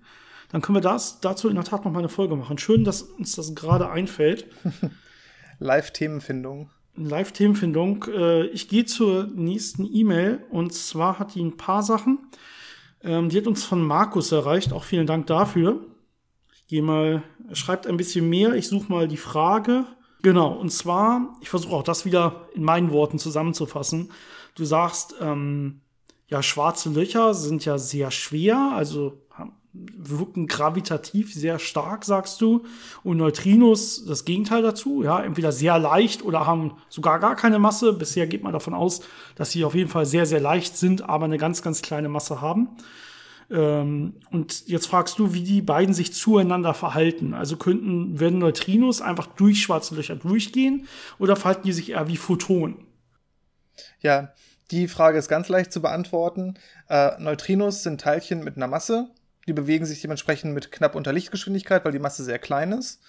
Dann 0.51 0.63
können 0.63 0.77
wir 0.77 0.83
das 0.83 1.21
dazu 1.21 1.49
in 1.49 1.57
der 1.57 1.65
Tat 1.65 1.85
noch 1.85 1.93
mal 1.93 1.99
eine 1.99 2.09
Folge 2.09 2.35
machen. 2.37 2.57
Schön, 2.57 2.85
dass 2.85 3.03
uns 3.03 3.33
das 3.33 3.55
gerade 3.55 3.91
einfällt. 3.91 4.47
Live-Themenfindung. 5.59 6.71
Live-Themenfindung. 6.97 8.07
Äh, 8.09 8.47
ich 8.47 8.69
gehe 8.69 8.87
zur 8.87 9.27
nächsten 9.35 9.85
E-Mail 9.85 10.47
und 10.51 10.73
zwar 10.73 11.19
hat 11.19 11.35
die 11.35 11.43
ein 11.43 11.59
paar 11.59 11.83
Sachen. 11.83 12.19
Ähm, 13.03 13.29
die 13.29 13.37
hat 13.37 13.47
uns 13.47 13.65
von 13.65 13.83
Markus 13.83 14.33
erreicht. 14.33 14.73
Auch 14.73 14.85
vielen 14.85 15.07
Dank 15.07 15.27
dafür. 15.27 15.85
Gehe 16.69 16.83
mal, 16.83 17.23
schreibt 17.53 17.87
ein 17.87 17.97
bisschen 17.97 18.29
mehr. 18.29 18.55
Ich 18.55 18.69
suche 18.69 18.91
mal 18.91 19.09
die 19.09 19.17
Frage. 19.17 19.85
Genau, 20.23 20.53
und 20.53 20.71
zwar, 20.71 21.37
ich 21.41 21.49
versuche 21.49 21.75
auch 21.75 21.83
das 21.83 22.05
wieder 22.05 22.49
in 22.55 22.63
meinen 22.63 22.91
Worten 22.91 23.19
zusammenzufassen. 23.19 24.11
Du 24.55 24.65
sagst, 24.65 25.15
ähm, 25.21 25.81
ja, 26.27 26.43
schwarze 26.43 26.91
Löcher 26.91 27.35
sind 27.35 27.65
ja 27.65 27.79
sehr 27.79 28.11
schwer, 28.11 28.73
also 28.75 29.23
wirken 29.73 30.47
gravitativ 30.47 31.33
sehr 31.33 31.59
stark, 31.59 32.05
sagst 32.05 32.41
du. 32.41 32.65
Und 33.05 33.19
Neutrinos 33.19 34.05
das 34.05 34.25
Gegenteil 34.25 34.63
dazu, 34.63 35.03
ja, 35.03 35.23
entweder 35.23 35.53
sehr 35.53 35.79
leicht 35.79 36.23
oder 36.23 36.47
haben 36.47 36.73
sogar 36.89 37.19
gar 37.19 37.37
keine 37.37 37.59
Masse. 37.59 37.93
Bisher 37.93 38.27
geht 38.27 38.43
man 38.43 38.53
davon 38.53 38.75
aus, 38.75 39.01
dass 39.37 39.53
sie 39.53 39.65
auf 39.65 39.75
jeden 39.75 39.91
Fall 39.91 40.07
sehr, 40.07 40.27
sehr 40.27 40.41
leicht 40.41 40.77
sind, 40.77 41.03
aber 41.03 41.27
eine 41.27 41.39
ganz, 41.39 41.63
ganz 41.63 41.83
kleine 41.83 42.09
Masse 42.09 42.41
haben. 42.41 42.69
Ähm, 43.51 44.15
und 44.31 44.67
jetzt 44.69 44.87
fragst 44.87 45.19
du, 45.19 45.33
wie 45.33 45.43
die 45.43 45.63
beiden 45.63 45.95
sich 45.95 46.13
zueinander 46.13 46.75
verhalten. 46.75 47.35
Also 47.35 47.57
könnten, 47.57 48.21
werden 48.21 48.39
Neutrinos 48.39 49.01
einfach 49.01 49.27
durch 49.27 49.63
schwarze 49.63 49.95
Löcher 49.95 50.17
durchgehen 50.17 50.87
oder 51.19 51.37
verhalten 51.37 51.63
die 51.65 51.73
sich 51.73 51.91
eher 51.91 52.09
wie 52.09 52.17
Photonen? 52.17 52.87
Ja, 54.01 54.33
die 54.71 54.89
Frage 54.89 55.19
ist 55.19 55.29
ganz 55.29 55.49
leicht 55.49 55.73
zu 55.73 55.81
beantworten. 55.81 56.55
Äh, 56.89 57.21
Neutrinos 57.21 57.83
sind 57.83 58.01
Teilchen 58.01 58.45
mit 58.45 58.57
einer 58.57 58.67
Masse. 58.67 59.09
Die 59.47 59.55
bewegen 59.55 59.87
sich 59.87 60.03
dementsprechend 60.03 60.53
mit 60.53 60.71
knapp 60.71 60.95
unter 60.95 61.13
Lichtgeschwindigkeit, 61.13 61.85
weil 61.85 61.93
die 61.93 61.99
Masse 61.99 62.23
sehr 62.23 62.39
klein 62.39 62.73
ist. 62.73 63.01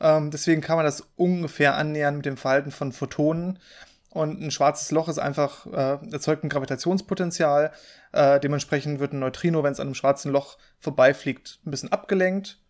Ähm, 0.00 0.32
deswegen 0.32 0.60
kann 0.60 0.76
man 0.76 0.84
das 0.84 1.04
ungefähr 1.14 1.76
annähern 1.76 2.16
mit 2.16 2.26
dem 2.26 2.36
Verhalten 2.36 2.72
von 2.72 2.90
Photonen. 2.90 3.60
Und 4.14 4.40
ein 4.40 4.52
schwarzes 4.52 4.92
Loch 4.92 5.08
ist 5.08 5.18
einfach, 5.18 5.66
äh, 5.66 5.98
erzeugt 6.12 6.44
ein 6.44 6.48
Gravitationspotenzial. 6.48 7.72
Äh, 8.12 8.38
dementsprechend 8.38 9.00
wird 9.00 9.12
ein 9.12 9.18
Neutrino, 9.18 9.64
wenn 9.64 9.72
es 9.72 9.80
an 9.80 9.88
einem 9.88 9.96
schwarzen 9.96 10.30
Loch 10.30 10.56
vorbeifliegt, 10.78 11.58
ein 11.66 11.72
bisschen 11.72 11.90
abgelenkt 11.90 12.60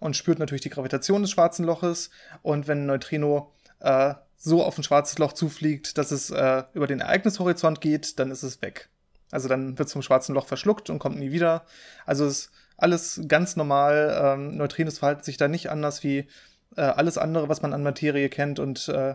und 0.00 0.16
spürt 0.16 0.38
natürlich 0.38 0.62
die 0.62 0.70
Gravitation 0.70 1.20
des 1.20 1.30
schwarzen 1.30 1.66
Loches. 1.66 2.08
Und 2.40 2.68
wenn 2.68 2.84
ein 2.84 2.86
Neutrino 2.86 3.52
äh, 3.80 4.14
so 4.38 4.64
auf 4.64 4.78
ein 4.78 4.82
schwarzes 4.82 5.18
Loch 5.18 5.34
zufliegt, 5.34 5.98
dass 5.98 6.10
es 6.10 6.30
äh, 6.30 6.62
über 6.72 6.86
den 6.86 7.00
Ereignishorizont 7.00 7.82
geht, 7.82 8.18
dann 8.18 8.30
ist 8.30 8.42
es 8.42 8.62
weg. 8.62 8.88
Also 9.30 9.46
dann 9.46 9.78
wird 9.78 9.88
es 9.88 9.92
vom 9.92 10.02
schwarzen 10.02 10.34
Loch 10.34 10.46
verschluckt 10.46 10.88
und 10.88 11.00
kommt 11.00 11.18
nie 11.18 11.32
wieder. 11.32 11.66
Also 12.06 12.24
ist 12.24 12.50
alles 12.78 13.20
ganz 13.28 13.56
normal. 13.56 14.18
Ähm, 14.22 14.56
Neutrinos 14.56 15.00
verhalten 15.00 15.22
sich 15.22 15.36
da 15.36 15.48
nicht 15.48 15.70
anders 15.70 16.02
wie 16.02 16.28
äh, 16.76 16.80
alles 16.80 17.18
andere, 17.18 17.48
was 17.48 17.62
man 17.62 17.72
an 17.72 17.82
Materie 17.82 18.28
kennt 18.28 18.58
und 18.58 18.88
äh, 18.88 19.14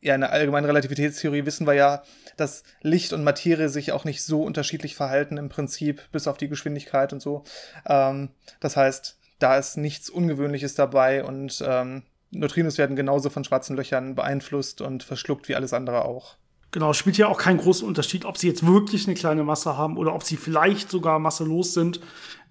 ja, 0.00 0.14
in 0.14 0.20
der 0.20 0.32
allgemeinen 0.32 0.66
Relativitätstheorie 0.66 1.46
wissen 1.46 1.66
wir 1.66 1.74
ja, 1.74 2.02
dass 2.36 2.62
Licht 2.82 3.12
und 3.12 3.24
Materie 3.24 3.68
sich 3.68 3.92
auch 3.92 4.04
nicht 4.04 4.22
so 4.22 4.42
unterschiedlich 4.42 4.94
verhalten 4.94 5.36
im 5.36 5.48
Prinzip, 5.48 6.02
bis 6.12 6.26
auf 6.26 6.36
die 6.36 6.48
Geschwindigkeit 6.48 7.12
und 7.12 7.20
so. 7.20 7.44
Ähm, 7.86 8.30
das 8.60 8.76
heißt, 8.76 9.18
da 9.38 9.58
ist 9.58 9.76
nichts 9.76 10.08
Ungewöhnliches 10.08 10.74
dabei 10.74 11.24
und 11.24 11.62
ähm, 11.66 12.02
Neutrinos 12.30 12.78
werden 12.78 12.96
genauso 12.96 13.30
von 13.30 13.44
schwarzen 13.44 13.76
Löchern 13.76 14.14
beeinflusst 14.14 14.80
und 14.80 15.02
verschluckt 15.02 15.48
wie 15.48 15.54
alles 15.54 15.72
andere 15.72 16.04
auch. 16.04 16.36
Genau, 16.72 16.92
spielt 16.92 17.16
ja 17.16 17.28
auch 17.28 17.38
keinen 17.38 17.58
großen 17.58 17.86
Unterschied, 17.86 18.24
ob 18.24 18.36
sie 18.36 18.48
jetzt 18.48 18.66
wirklich 18.66 19.06
eine 19.06 19.14
kleine 19.14 19.44
Masse 19.44 19.76
haben 19.76 19.96
oder 19.96 20.14
ob 20.14 20.24
sie 20.24 20.36
vielleicht 20.36 20.90
sogar 20.90 21.18
masselos 21.18 21.72
sind. 21.72 22.00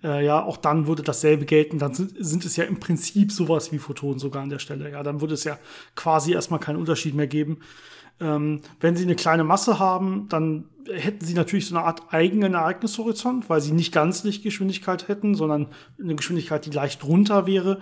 Äh, 0.04 0.26
ja, 0.26 0.44
auch 0.44 0.58
dann 0.58 0.88
würde 0.88 1.04
dasselbe 1.04 1.46
gelten. 1.46 1.80
Dann 1.80 1.94
sind, 1.94 2.14
sind, 2.18 2.46
es 2.46 2.56
ja 2.56 2.64
im 2.64 2.80
Prinzip 2.80 3.32
sowas 3.32 3.72
wie 3.72 3.78
Photonen 3.78 4.20
sogar 4.20 4.44
an 4.44 4.50
der 4.50 4.60
Stelle. 4.60 4.90
Ja, 4.90 5.04
dann 5.04 5.22
würde 5.22 5.34
es 5.34 5.44
ja 5.44 5.60
quasi 5.96 6.34
erstmal 6.34 6.60
keinen 6.60 6.78
Unterschied 6.78 7.14
mehr 7.14 7.28
geben. 7.28 7.60
Ähm, 8.20 8.62
wenn 8.80 8.96
sie 8.96 9.04
eine 9.04 9.16
kleine 9.16 9.44
Masse 9.44 9.80
haben, 9.80 10.28
dann 10.30 10.66
hätten 10.92 11.26
sie 11.26 11.34
natürlich 11.34 11.68
so 11.68 11.76
eine 11.76 11.86
Art 11.86 12.14
eigenen 12.14 12.54
Ereignishorizont, 12.54 13.50
weil 13.50 13.62
sie 13.62 13.72
nicht 13.72 13.92
ganz 13.92 14.24
Lichtgeschwindigkeit 14.24 15.08
hätten, 15.08 15.36
sondern 15.36 15.68
eine 16.00 16.16
Geschwindigkeit, 16.16 16.66
die 16.66 16.72
leicht 16.72 17.04
drunter 17.04 17.48
wäre. 17.48 17.80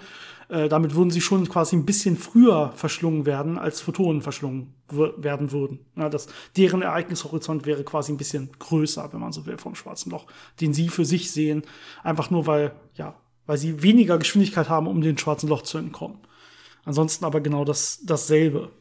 Äh, 0.49 0.69
damit 0.69 0.95
würden 0.95 1.09
sie 1.09 1.21
schon 1.21 1.47
quasi 1.47 1.75
ein 1.75 1.85
bisschen 1.85 2.17
früher 2.17 2.71
verschlungen 2.75 3.25
werden, 3.25 3.57
als 3.57 3.81
Photonen 3.81 4.21
verschlungen 4.21 4.73
werden 4.89 5.51
würden. 5.51 5.79
Ja, 5.95 6.09
das, 6.09 6.27
deren 6.57 6.81
Ereignishorizont 6.81 7.65
wäre 7.65 7.83
quasi 7.83 8.11
ein 8.11 8.17
bisschen 8.17 8.49
größer, 8.59 9.11
wenn 9.11 9.19
man 9.19 9.31
so 9.31 9.45
will, 9.45 9.57
vom 9.57 9.75
schwarzen 9.75 10.11
Loch, 10.11 10.27
den 10.61 10.73
sie 10.73 10.89
für 10.89 11.05
sich 11.05 11.31
sehen. 11.31 11.63
Einfach 12.03 12.29
nur, 12.29 12.45
weil, 12.45 12.73
ja, 12.95 13.15
weil 13.45 13.57
sie 13.57 13.81
weniger 13.83 14.17
Geschwindigkeit 14.17 14.69
haben, 14.69 14.87
um 14.87 15.01
dem 15.01 15.17
schwarzen 15.17 15.49
Loch 15.49 15.63
zu 15.63 15.77
entkommen. 15.77 16.19
Ansonsten 16.85 17.25
aber 17.25 17.41
genau 17.41 17.65
das, 17.65 18.01
dasselbe. 18.03 18.71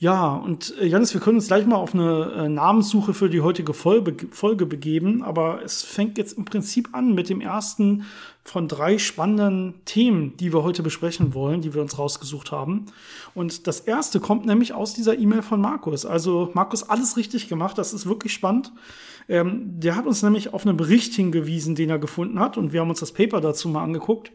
Ja, 0.00 0.32
und 0.32 0.74
äh, 0.80 0.86
Janis, 0.86 1.12
wir 1.12 1.20
können 1.20 1.36
uns 1.36 1.48
gleich 1.48 1.66
mal 1.66 1.76
auf 1.76 1.92
eine 1.92 2.32
äh, 2.32 2.48
Namenssuche 2.48 3.12
für 3.12 3.28
die 3.28 3.42
heutige 3.42 3.74
Folge, 3.74 4.28
Folge 4.30 4.64
begeben, 4.64 5.22
aber 5.22 5.62
es 5.62 5.82
fängt 5.82 6.16
jetzt 6.16 6.38
im 6.38 6.46
Prinzip 6.46 6.88
an 6.92 7.14
mit 7.14 7.28
dem 7.28 7.42
ersten 7.42 8.06
von 8.42 8.66
drei 8.66 8.96
spannenden 8.96 9.74
Themen, 9.84 10.38
die 10.38 10.54
wir 10.54 10.62
heute 10.62 10.82
besprechen 10.82 11.34
wollen, 11.34 11.60
die 11.60 11.74
wir 11.74 11.82
uns 11.82 11.98
rausgesucht 11.98 12.50
haben. 12.50 12.86
Und 13.34 13.66
das 13.66 13.80
erste 13.80 14.20
kommt 14.20 14.46
nämlich 14.46 14.72
aus 14.72 14.94
dieser 14.94 15.18
E-Mail 15.18 15.42
von 15.42 15.60
Markus. 15.60 16.06
Also 16.06 16.50
Markus, 16.54 16.82
alles 16.88 17.18
richtig 17.18 17.50
gemacht, 17.50 17.76
das 17.76 17.92
ist 17.92 18.06
wirklich 18.06 18.32
spannend. 18.32 18.72
Ähm, 19.28 19.80
der 19.80 19.96
hat 19.96 20.06
uns 20.06 20.22
nämlich 20.22 20.54
auf 20.54 20.66
einen 20.66 20.78
Bericht 20.78 21.12
hingewiesen, 21.12 21.74
den 21.74 21.90
er 21.90 21.98
gefunden 21.98 22.40
hat, 22.40 22.56
und 22.56 22.72
wir 22.72 22.80
haben 22.80 22.88
uns 22.88 23.00
das 23.00 23.12
Paper 23.12 23.42
dazu 23.42 23.68
mal 23.68 23.84
angeguckt. 23.84 24.32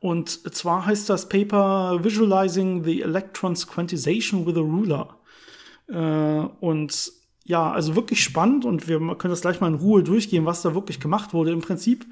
Und 0.00 0.54
zwar 0.54 0.86
heißt 0.86 1.10
das 1.10 1.28
Paper 1.28 2.02
Visualizing 2.02 2.84
the 2.84 3.02
Electrons 3.02 3.66
Quantization 3.66 4.46
with 4.46 4.56
a 4.56 4.60
Ruler. 4.60 5.16
Äh, 5.88 6.48
und 6.60 7.12
ja, 7.44 7.70
also 7.70 7.96
wirklich 7.96 8.22
spannend 8.22 8.64
und 8.64 8.88
wir 8.88 8.98
können 9.16 9.32
das 9.32 9.42
gleich 9.42 9.60
mal 9.60 9.68
in 9.68 9.74
Ruhe 9.74 10.02
durchgehen, 10.02 10.46
was 10.46 10.62
da 10.62 10.74
wirklich 10.74 11.00
gemacht 11.00 11.34
wurde. 11.34 11.50
Im 11.50 11.60
Prinzip 11.60 12.06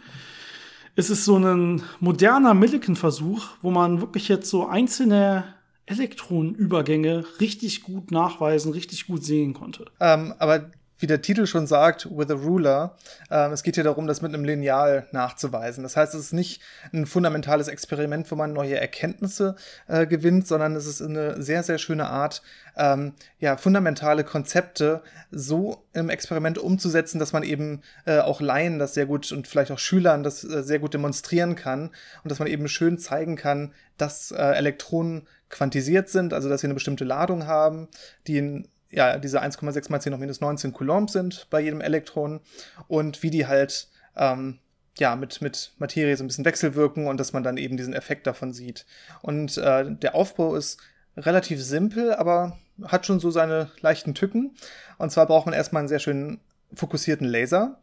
ist 0.96 1.10
es 1.10 1.24
so 1.24 1.36
ein 1.36 1.82
moderner 2.00 2.54
Millikan-Versuch, 2.54 3.46
wo 3.62 3.70
man 3.70 4.00
wirklich 4.00 4.28
jetzt 4.28 4.50
so 4.50 4.66
einzelne 4.66 5.54
Elektronenübergänge 5.86 7.24
richtig 7.40 7.82
gut 7.82 8.10
nachweisen, 8.10 8.72
richtig 8.72 9.06
gut 9.06 9.24
sehen 9.24 9.54
konnte. 9.54 9.86
Ähm, 10.00 10.34
aber 10.38 10.70
wie 10.98 11.06
der 11.06 11.22
Titel 11.22 11.46
schon 11.46 11.66
sagt, 11.66 12.08
with 12.10 12.30
a 12.30 12.34
ruler. 12.34 12.96
Ähm, 13.30 13.52
es 13.52 13.62
geht 13.62 13.76
hier 13.76 13.84
darum, 13.84 14.06
das 14.06 14.22
mit 14.22 14.34
einem 14.34 14.44
Lineal 14.44 15.06
nachzuweisen. 15.12 15.82
Das 15.82 15.96
heißt, 15.96 16.14
es 16.14 16.20
ist 16.26 16.32
nicht 16.32 16.60
ein 16.92 17.06
fundamentales 17.06 17.68
Experiment, 17.68 18.30
wo 18.30 18.36
man 18.36 18.52
neue 18.52 18.78
Erkenntnisse 18.78 19.56
äh, 19.86 20.06
gewinnt, 20.06 20.46
sondern 20.46 20.74
es 20.76 20.86
ist 20.86 21.00
eine 21.00 21.40
sehr, 21.42 21.62
sehr 21.62 21.78
schöne 21.78 22.08
Art, 22.08 22.42
ähm, 22.76 23.12
ja, 23.38 23.56
fundamentale 23.56 24.24
Konzepte 24.24 25.02
so 25.30 25.84
im 25.92 26.08
Experiment 26.10 26.58
umzusetzen, 26.58 27.18
dass 27.18 27.32
man 27.32 27.42
eben 27.42 27.82
äh, 28.04 28.18
auch 28.18 28.40
Laien 28.40 28.78
das 28.78 28.94
sehr 28.94 29.06
gut 29.06 29.30
und 29.32 29.46
vielleicht 29.46 29.70
auch 29.70 29.78
Schülern 29.78 30.22
das 30.22 30.44
äh, 30.44 30.62
sehr 30.62 30.78
gut 30.78 30.94
demonstrieren 30.94 31.54
kann 31.54 31.90
und 32.22 32.30
dass 32.30 32.38
man 32.38 32.48
eben 32.48 32.68
schön 32.68 32.98
zeigen 32.98 33.36
kann, 33.36 33.72
dass 33.96 34.30
äh, 34.30 34.36
Elektronen 34.36 35.26
quantisiert 35.50 36.08
sind, 36.08 36.32
also 36.32 36.48
dass 36.48 36.60
sie 36.60 36.66
eine 36.66 36.74
bestimmte 36.74 37.04
Ladung 37.04 37.46
haben, 37.46 37.88
die 38.26 38.38
in 38.38 38.68
ja, 38.90 39.18
diese 39.18 39.42
1,6 39.42 39.90
mal 39.90 40.00
10 40.00 40.14
hoch 40.14 40.18
minus 40.18 40.40
19 40.40 40.72
Coulomb 40.72 41.10
sind 41.10 41.46
bei 41.50 41.60
jedem 41.60 41.80
Elektron 41.80 42.40
und 42.86 43.22
wie 43.22 43.30
die 43.30 43.46
halt 43.46 43.88
ähm, 44.16 44.58
ja, 44.98 45.14
mit, 45.16 45.40
mit 45.42 45.72
Materie 45.78 46.16
so 46.16 46.24
ein 46.24 46.26
bisschen 46.26 46.44
wechselwirken 46.44 47.06
und 47.06 47.18
dass 47.20 47.32
man 47.32 47.42
dann 47.42 47.56
eben 47.56 47.76
diesen 47.76 47.94
Effekt 47.94 48.26
davon 48.26 48.52
sieht. 48.52 48.84
Und 49.22 49.56
äh, 49.58 49.84
der 49.90 50.14
Aufbau 50.14 50.56
ist 50.56 50.78
relativ 51.16 51.62
simpel, 51.62 52.14
aber 52.14 52.58
hat 52.84 53.06
schon 53.06 53.20
so 53.20 53.30
seine 53.30 53.70
leichten 53.80 54.14
Tücken. 54.14 54.54
Und 54.98 55.10
zwar 55.10 55.26
braucht 55.26 55.46
man 55.46 55.54
erstmal 55.54 55.80
einen 55.80 55.88
sehr 55.88 55.98
schönen 55.98 56.40
fokussierten 56.74 57.26
Laser. 57.26 57.80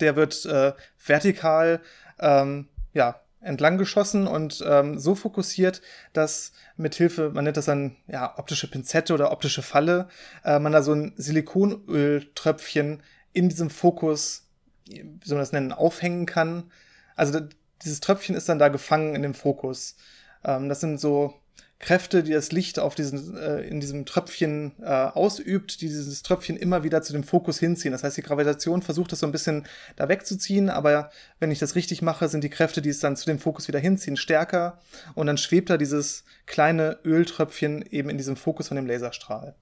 Der 0.00 0.16
wird 0.16 0.44
äh, 0.46 0.72
vertikal 0.98 1.80
ähm, 2.18 2.68
ja, 2.92 3.20
entlang 3.44 3.78
geschossen 3.78 4.26
und 4.26 4.64
ähm, 4.66 4.98
so 4.98 5.14
fokussiert, 5.14 5.82
dass 6.12 6.52
mit 6.76 6.94
Hilfe, 6.94 7.30
man 7.30 7.44
nennt 7.44 7.56
das 7.56 7.66
dann 7.66 7.96
ja 8.06 8.38
optische 8.38 8.70
Pinzette 8.70 9.14
oder 9.14 9.30
optische 9.32 9.62
Falle, 9.62 10.08
äh, 10.44 10.58
man 10.58 10.72
da 10.72 10.82
so 10.82 10.92
ein 10.92 11.12
Silikonöltröpfchen 11.16 13.02
in 13.32 13.48
diesem 13.48 13.70
Fokus, 13.70 14.48
wie 14.86 15.18
soll 15.24 15.36
man 15.36 15.42
das 15.42 15.52
nennen, 15.52 15.72
aufhängen 15.72 16.26
kann. 16.26 16.70
Also 17.16 17.40
dieses 17.82 18.00
Tröpfchen 18.00 18.34
ist 18.34 18.48
dann 18.48 18.58
da 18.58 18.68
gefangen 18.68 19.14
in 19.14 19.22
dem 19.22 19.34
Fokus. 19.34 19.96
Ähm, 20.44 20.68
das 20.68 20.80
sind 20.80 20.98
so 20.98 21.34
Kräfte, 21.78 22.22
die 22.22 22.32
das 22.32 22.52
Licht 22.52 22.78
auf 22.78 22.94
diesen, 22.94 23.36
äh, 23.36 23.60
in 23.60 23.80
diesem 23.80 24.06
Tröpfchen 24.06 24.72
äh, 24.80 24.86
ausübt, 24.86 25.80
die 25.80 25.88
dieses 25.88 26.22
Tröpfchen 26.22 26.56
immer 26.56 26.82
wieder 26.82 27.02
zu 27.02 27.12
dem 27.12 27.24
Fokus 27.24 27.58
hinziehen. 27.58 27.92
Das 27.92 28.04
heißt, 28.04 28.16
die 28.16 28.22
Gravitation 28.22 28.80
versucht 28.80 29.12
das 29.12 29.18
so 29.18 29.26
ein 29.26 29.32
bisschen 29.32 29.66
da 29.96 30.08
wegzuziehen, 30.08 30.70
aber 30.70 31.10
wenn 31.40 31.50
ich 31.50 31.58
das 31.58 31.74
richtig 31.74 32.00
mache, 32.00 32.28
sind 32.28 32.44
die 32.44 32.50
Kräfte, 32.50 32.80
die 32.80 32.90
es 32.90 33.00
dann 33.00 33.16
zu 33.16 33.26
dem 33.26 33.38
Fokus 33.38 33.68
wieder 33.68 33.78
hinziehen, 33.80 34.16
stärker 34.16 34.80
und 35.14 35.26
dann 35.26 35.36
schwebt 35.36 35.68
da 35.68 35.76
dieses 35.76 36.24
kleine 36.46 36.98
Öltröpfchen 37.04 37.84
eben 37.90 38.08
in 38.08 38.16
diesem 38.16 38.36
Fokus 38.36 38.68
von 38.68 38.76
dem 38.76 38.86
Laserstrahl. 38.86 39.54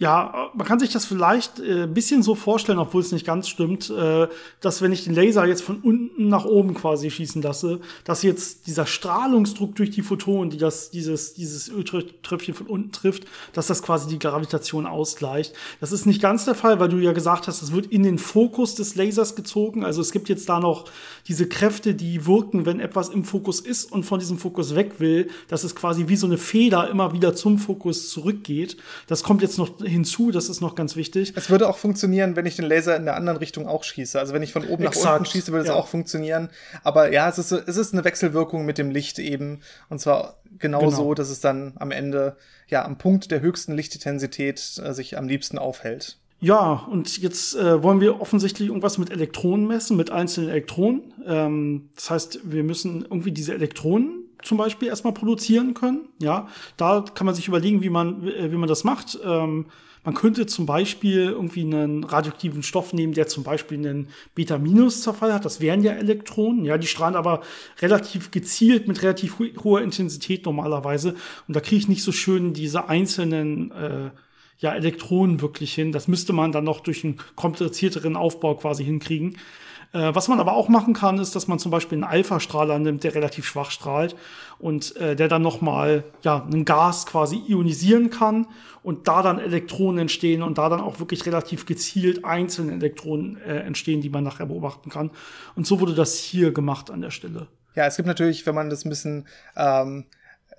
Ja, 0.00 0.52
man 0.54 0.64
kann 0.64 0.78
sich 0.78 0.90
das 0.90 1.06
vielleicht 1.06 1.58
äh, 1.58 1.82
ein 1.82 1.92
bisschen 1.92 2.22
so 2.22 2.36
vorstellen, 2.36 2.78
obwohl 2.78 3.02
es 3.02 3.10
nicht 3.10 3.26
ganz 3.26 3.48
stimmt, 3.48 3.90
äh, 3.90 4.28
dass 4.60 4.80
wenn 4.80 4.92
ich 4.92 5.02
den 5.02 5.12
Laser 5.12 5.44
jetzt 5.44 5.62
von 5.62 5.80
unten 5.80 6.28
nach 6.28 6.44
oben 6.44 6.74
quasi 6.74 7.10
schießen 7.10 7.42
lasse, 7.42 7.80
dass 8.04 8.22
jetzt 8.22 8.68
dieser 8.68 8.86
Strahlungsdruck 8.86 9.74
durch 9.74 9.90
die 9.90 10.02
Photonen, 10.02 10.50
die 10.50 10.56
das, 10.56 10.90
dieses, 10.90 11.34
dieses 11.34 11.68
Öltröpfchen 11.68 12.54
von 12.54 12.68
unten 12.68 12.92
trifft, 12.92 13.24
dass 13.54 13.66
das 13.66 13.82
quasi 13.82 14.08
die 14.08 14.20
Gravitation 14.20 14.86
ausgleicht. 14.86 15.52
Das 15.80 15.90
ist 15.90 16.06
nicht 16.06 16.22
ganz 16.22 16.44
der 16.44 16.54
Fall, 16.54 16.78
weil 16.78 16.88
du 16.88 16.98
ja 16.98 17.10
gesagt 17.10 17.48
hast, 17.48 17.60
es 17.60 17.72
wird 17.72 17.86
in 17.86 18.04
den 18.04 18.18
Fokus 18.18 18.76
des 18.76 18.94
Lasers 18.94 19.34
gezogen. 19.34 19.84
Also 19.84 20.00
es 20.00 20.12
gibt 20.12 20.28
jetzt 20.28 20.48
da 20.48 20.60
noch 20.60 20.84
diese 21.26 21.48
Kräfte, 21.48 21.96
die 21.96 22.24
wirken, 22.24 22.66
wenn 22.66 22.78
etwas 22.78 23.08
im 23.08 23.24
Fokus 23.24 23.58
ist 23.58 23.90
und 23.90 24.04
von 24.04 24.20
diesem 24.20 24.38
Fokus 24.38 24.76
weg 24.76 25.00
will, 25.00 25.28
dass 25.48 25.64
es 25.64 25.74
quasi 25.74 26.06
wie 26.06 26.16
so 26.16 26.28
eine 26.28 26.38
Feder 26.38 26.88
immer 26.88 27.12
wieder 27.12 27.34
zum 27.34 27.58
Fokus 27.58 28.10
zurückgeht. 28.10 28.76
Das 29.08 29.24
kommt 29.24 29.42
jetzt 29.42 29.58
noch 29.58 29.87
hinzu, 29.88 30.30
das 30.30 30.48
ist 30.48 30.60
noch 30.60 30.74
ganz 30.74 30.96
wichtig. 30.96 31.32
Es 31.36 31.50
würde 31.50 31.68
auch 31.68 31.78
funktionieren, 31.78 32.36
wenn 32.36 32.46
ich 32.46 32.56
den 32.56 32.64
Laser 32.64 32.96
in 32.96 33.04
der 33.04 33.16
anderen 33.16 33.38
Richtung 33.38 33.66
auch 33.66 33.84
schieße. 33.84 34.18
Also 34.18 34.34
wenn 34.34 34.42
ich 34.42 34.52
von 34.52 34.66
oben 34.66 34.84
Exakt. 34.84 35.04
nach 35.04 35.12
unten 35.18 35.26
schieße, 35.26 35.52
würde 35.52 35.62
es 35.62 35.68
ja. 35.68 35.74
auch 35.74 35.88
funktionieren. 35.88 36.50
Aber 36.84 37.12
ja, 37.12 37.28
es 37.28 37.38
ist, 37.38 37.52
es 37.52 37.76
ist 37.76 37.92
eine 37.92 38.04
Wechselwirkung 38.04 38.64
mit 38.64 38.78
dem 38.78 38.90
Licht 38.90 39.18
eben. 39.18 39.60
Und 39.88 40.00
zwar 40.00 40.38
genau, 40.58 40.80
genau. 40.80 40.90
so, 40.90 41.14
dass 41.14 41.30
es 41.30 41.40
dann 41.40 41.72
am 41.76 41.90
Ende 41.90 42.36
ja 42.68 42.84
am 42.84 42.98
Punkt 42.98 43.30
der 43.30 43.40
höchsten 43.40 43.74
Lichtintensität 43.74 44.80
äh, 44.84 44.92
sich 44.92 45.16
am 45.16 45.28
liebsten 45.28 45.58
aufhält. 45.58 46.18
Ja, 46.40 46.86
und 46.88 47.18
jetzt 47.18 47.56
äh, 47.56 47.82
wollen 47.82 48.00
wir 48.00 48.20
offensichtlich 48.20 48.68
irgendwas 48.68 48.98
mit 48.98 49.10
Elektronen 49.10 49.66
messen, 49.66 49.96
mit 49.96 50.10
einzelnen 50.10 50.50
Elektronen. 50.50 51.12
Ähm, 51.26 51.90
das 51.96 52.10
heißt, 52.10 52.40
wir 52.44 52.62
müssen 52.62 53.02
irgendwie 53.02 53.32
diese 53.32 53.54
Elektronen 53.54 54.17
zum 54.42 54.58
Beispiel 54.58 54.88
erstmal 54.88 55.14
produzieren 55.14 55.74
können. 55.74 56.08
Ja, 56.20 56.48
da 56.76 57.04
kann 57.14 57.26
man 57.26 57.34
sich 57.34 57.48
überlegen, 57.48 57.82
wie 57.82 57.90
man, 57.90 58.24
wie 58.24 58.56
man 58.56 58.68
das 58.68 58.84
macht. 58.84 59.18
Ähm, 59.24 59.66
man 60.04 60.14
könnte 60.14 60.46
zum 60.46 60.64
Beispiel 60.64 61.24
irgendwie 61.24 61.62
einen 61.62 62.04
radioaktiven 62.04 62.62
Stoff 62.62 62.92
nehmen, 62.92 63.12
der 63.12 63.26
zum 63.26 63.44
Beispiel 63.44 63.78
einen 63.78 64.08
Beta-Minus-Zerfall 64.34 65.34
hat. 65.34 65.44
Das 65.44 65.60
wären 65.60 65.82
ja 65.82 65.92
Elektronen. 65.92 66.64
Ja, 66.64 66.78
die 66.78 66.86
strahlen 66.86 67.16
aber 67.16 67.42
relativ 67.80 68.30
gezielt 68.30 68.88
mit 68.88 69.02
relativ 69.02 69.38
hoher 69.62 69.82
Intensität 69.82 70.46
normalerweise. 70.46 71.14
Und 71.46 71.54
da 71.56 71.60
kriege 71.60 71.76
ich 71.76 71.88
nicht 71.88 72.02
so 72.02 72.12
schön 72.12 72.54
diese 72.54 72.88
einzelnen 72.88 73.70
äh, 73.72 74.10
ja, 74.60 74.74
Elektronen 74.74 75.40
wirklich 75.40 75.74
hin. 75.74 75.92
Das 75.92 76.08
müsste 76.08 76.32
man 76.32 76.52
dann 76.52 76.64
noch 76.64 76.80
durch 76.80 77.04
einen 77.04 77.18
komplizierteren 77.36 78.16
Aufbau 78.16 78.54
quasi 78.54 78.84
hinkriegen. 78.84 79.36
Äh, 79.92 80.14
was 80.14 80.28
man 80.28 80.38
aber 80.38 80.52
auch 80.52 80.68
machen 80.68 80.92
kann, 80.92 81.18
ist, 81.18 81.34
dass 81.34 81.48
man 81.48 81.58
zum 81.58 81.70
Beispiel 81.70 81.96
einen 81.96 82.04
Alpha-Strahler 82.04 82.78
nimmt, 82.78 83.04
der 83.04 83.14
relativ 83.14 83.46
schwach 83.46 83.70
strahlt 83.70 84.16
und 84.58 84.96
äh, 84.96 85.16
der 85.16 85.28
dann 85.28 85.42
nochmal 85.42 86.04
ja, 86.22 86.46
ein 86.50 86.64
Gas 86.64 87.06
quasi 87.06 87.42
ionisieren 87.48 88.10
kann 88.10 88.46
und 88.82 89.08
da 89.08 89.22
dann 89.22 89.38
Elektronen 89.38 90.00
entstehen 90.00 90.42
und 90.42 90.58
da 90.58 90.68
dann 90.68 90.80
auch 90.80 90.98
wirklich 90.98 91.24
relativ 91.24 91.64
gezielt 91.64 92.24
einzelne 92.24 92.72
Elektronen 92.72 93.38
äh, 93.38 93.60
entstehen, 93.60 94.00
die 94.00 94.10
man 94.10 94.24
nachher 94.24 94.46
beobachten 94.46 94.90
kann. 94.90 95.10
Und 95.56 95.66
so 95.66 95.80
wurde 95.80 95.94
das 95.94 96.16
hier 96.16 96.52
gemacht 96.52 96.90
an 96.90 97.00
der 97.00 97.10
Stelle. 97.10 97.48
Ja, 97.74 97.86
es 97.86 97.96
gibt 97.96 98.08
natürlich, 98.08 98.44
wenn 98.44 98.54
man 98.54 98.70
das 98.70 98.84
ein 98.84 98.88
bisschen 98.88 99.26
ähm, 99.56 100.04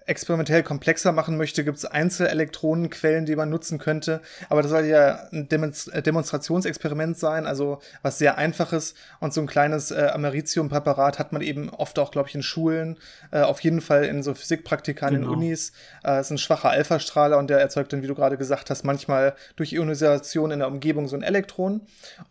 experimentell 0.10 0.64
komplexer 0.64 1.12
machen 1.12 1.38
möchte, 1.38 1.64
gibt 1.64 1.78
es 1.78 1.86
Einzelelektronenquellen, 1.86 3.26
die 3.26 3.36
man 3.36 3.50
nutzen 3.50 3.78
könnte. 3.78 4.22
Aber 4.50 4.62
das 4.62 4.72
soll 4.72 4.86
ja 4.86 5.28
ein 5.32 5.48
äh, 5.50 6.02
Demonstrationsexperiment 6.02 7.18
sein, 7.18 7.46
also 7.46 7.80
was 8.02 8.18
sehr 8.18 8.38
einfaches. 8.38 8.96
Und 9.20 9.34
so 9.34 9.42
ein 9.42 9.48
kleines 9.48 9.92
äh, 9.92 10.10
Americium-Präparat 10.14 11.20
hat 11.20 11.32
man 11.32 11.42
eben 11.42 11.70
oft 11.70 12.00
auch, 12.00 12.12
glaube 12.12 12.30
ich, 12.30 12.36
in 12.36 12.44
Schulen, 12.44 12.98
äh, 13.32 13.42
auf 13.42 13.62
jeden 13.62 13.82
Fall 13.82 14.06
in 14.06 14.24
so 14.24 14.34
Physikpraktika 14.34 15.10
genau. 15.10 15.28
in 15.28 15.30
Unis. 15.30 15.72
Äh, 16.04 16.20
ist 16.20 16.32
ein 16.32 16.38
schwacher 16.38 16.70
Alpha-Strahler 16.70 17.38
und 17.38 17.50
der 17.50 17.60
erzeugt 17.60 17.94
dann, 17.94 18.02
wie 18.02 18.08
du 18.08 18.16
gerade 18.16 18.38
gesagt 18.38 18.70
hast, 18.70 18.84
manchmal 18.84 19.36
durch 19.56 19.74
Ionisation 19.74 20.52
in 20.52 20.60
der 20.60 20.68
Umgebung 20.68 21.08
so 21.08 21.16
ein 21.16 21.24
Elektron. 21.24 21.82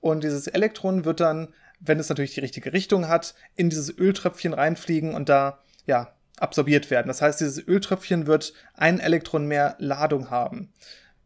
Und 0.00 0.25
dieses 0.25 0.49
Elektron 0.49 1.04
wird 1.04 1.20
dann, 1.20 1.49
wenn 1.80 2.00
es 2.00 2.08
natürlich 2.08 2.35
die 2.35 2.40
richtige 2.40 2.73
Richtung 2.73 3.08
hat, 3.08 3.35
in 3.54 3.70
dieses 3.70 3.97
Öltröpfchen 3.97 4.52
reinfliegen 4.52 5.14
und 5.14 5.28
da, 5.28 5.58
ja, 5.87 6.12
absorbiert 6.40 6.90
werden. 6.90 7.09
Das 7.09 7.23
heißt, 7.23 7.40
dieses 7.40 7.66
Öltröpfchen 7.66 8.26
wird 8.26 8.52
ein 8.75 9.00
Elektron 9.00 9.47
mehr 9.47 9.76
Ladung 9.78 10.30
haben. 10.30 10.73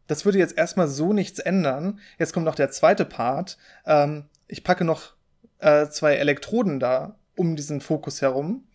Das 0.07 0.25
würde 0.25 0.37
jetzt 0.37 0.57
erstmal 0.57 0.87
so 0.87 1.13
nichts 1.13 1.39
ändern. 1.39 1.99
Jetzt 2.19 2.33
kommt 2.33 2.45
noch 2.45 2.55
der 2.55 2.71
zweite 2.71 3.05
Part. 3.05 3.57
Ähm, 3.85 4.25
ich 4.47 4.63
packe 4.63 4.83
noch 4.83 5.13
äh, 5.59 5.87
zwei 5.87 6.15
Elektroden 6.15 6.79
da 6.79 7.15
um 7.35 7.55
diesen 7.55 7.81
Fokus 7.81 8.21
herum. 8.21 8.67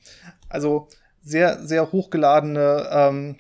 Also 0.48 0.88
sehr, 1.22 1.60
sehr 1.64 1.92
hochgeladene 1.92 2.88
ähm, 2.90 3.36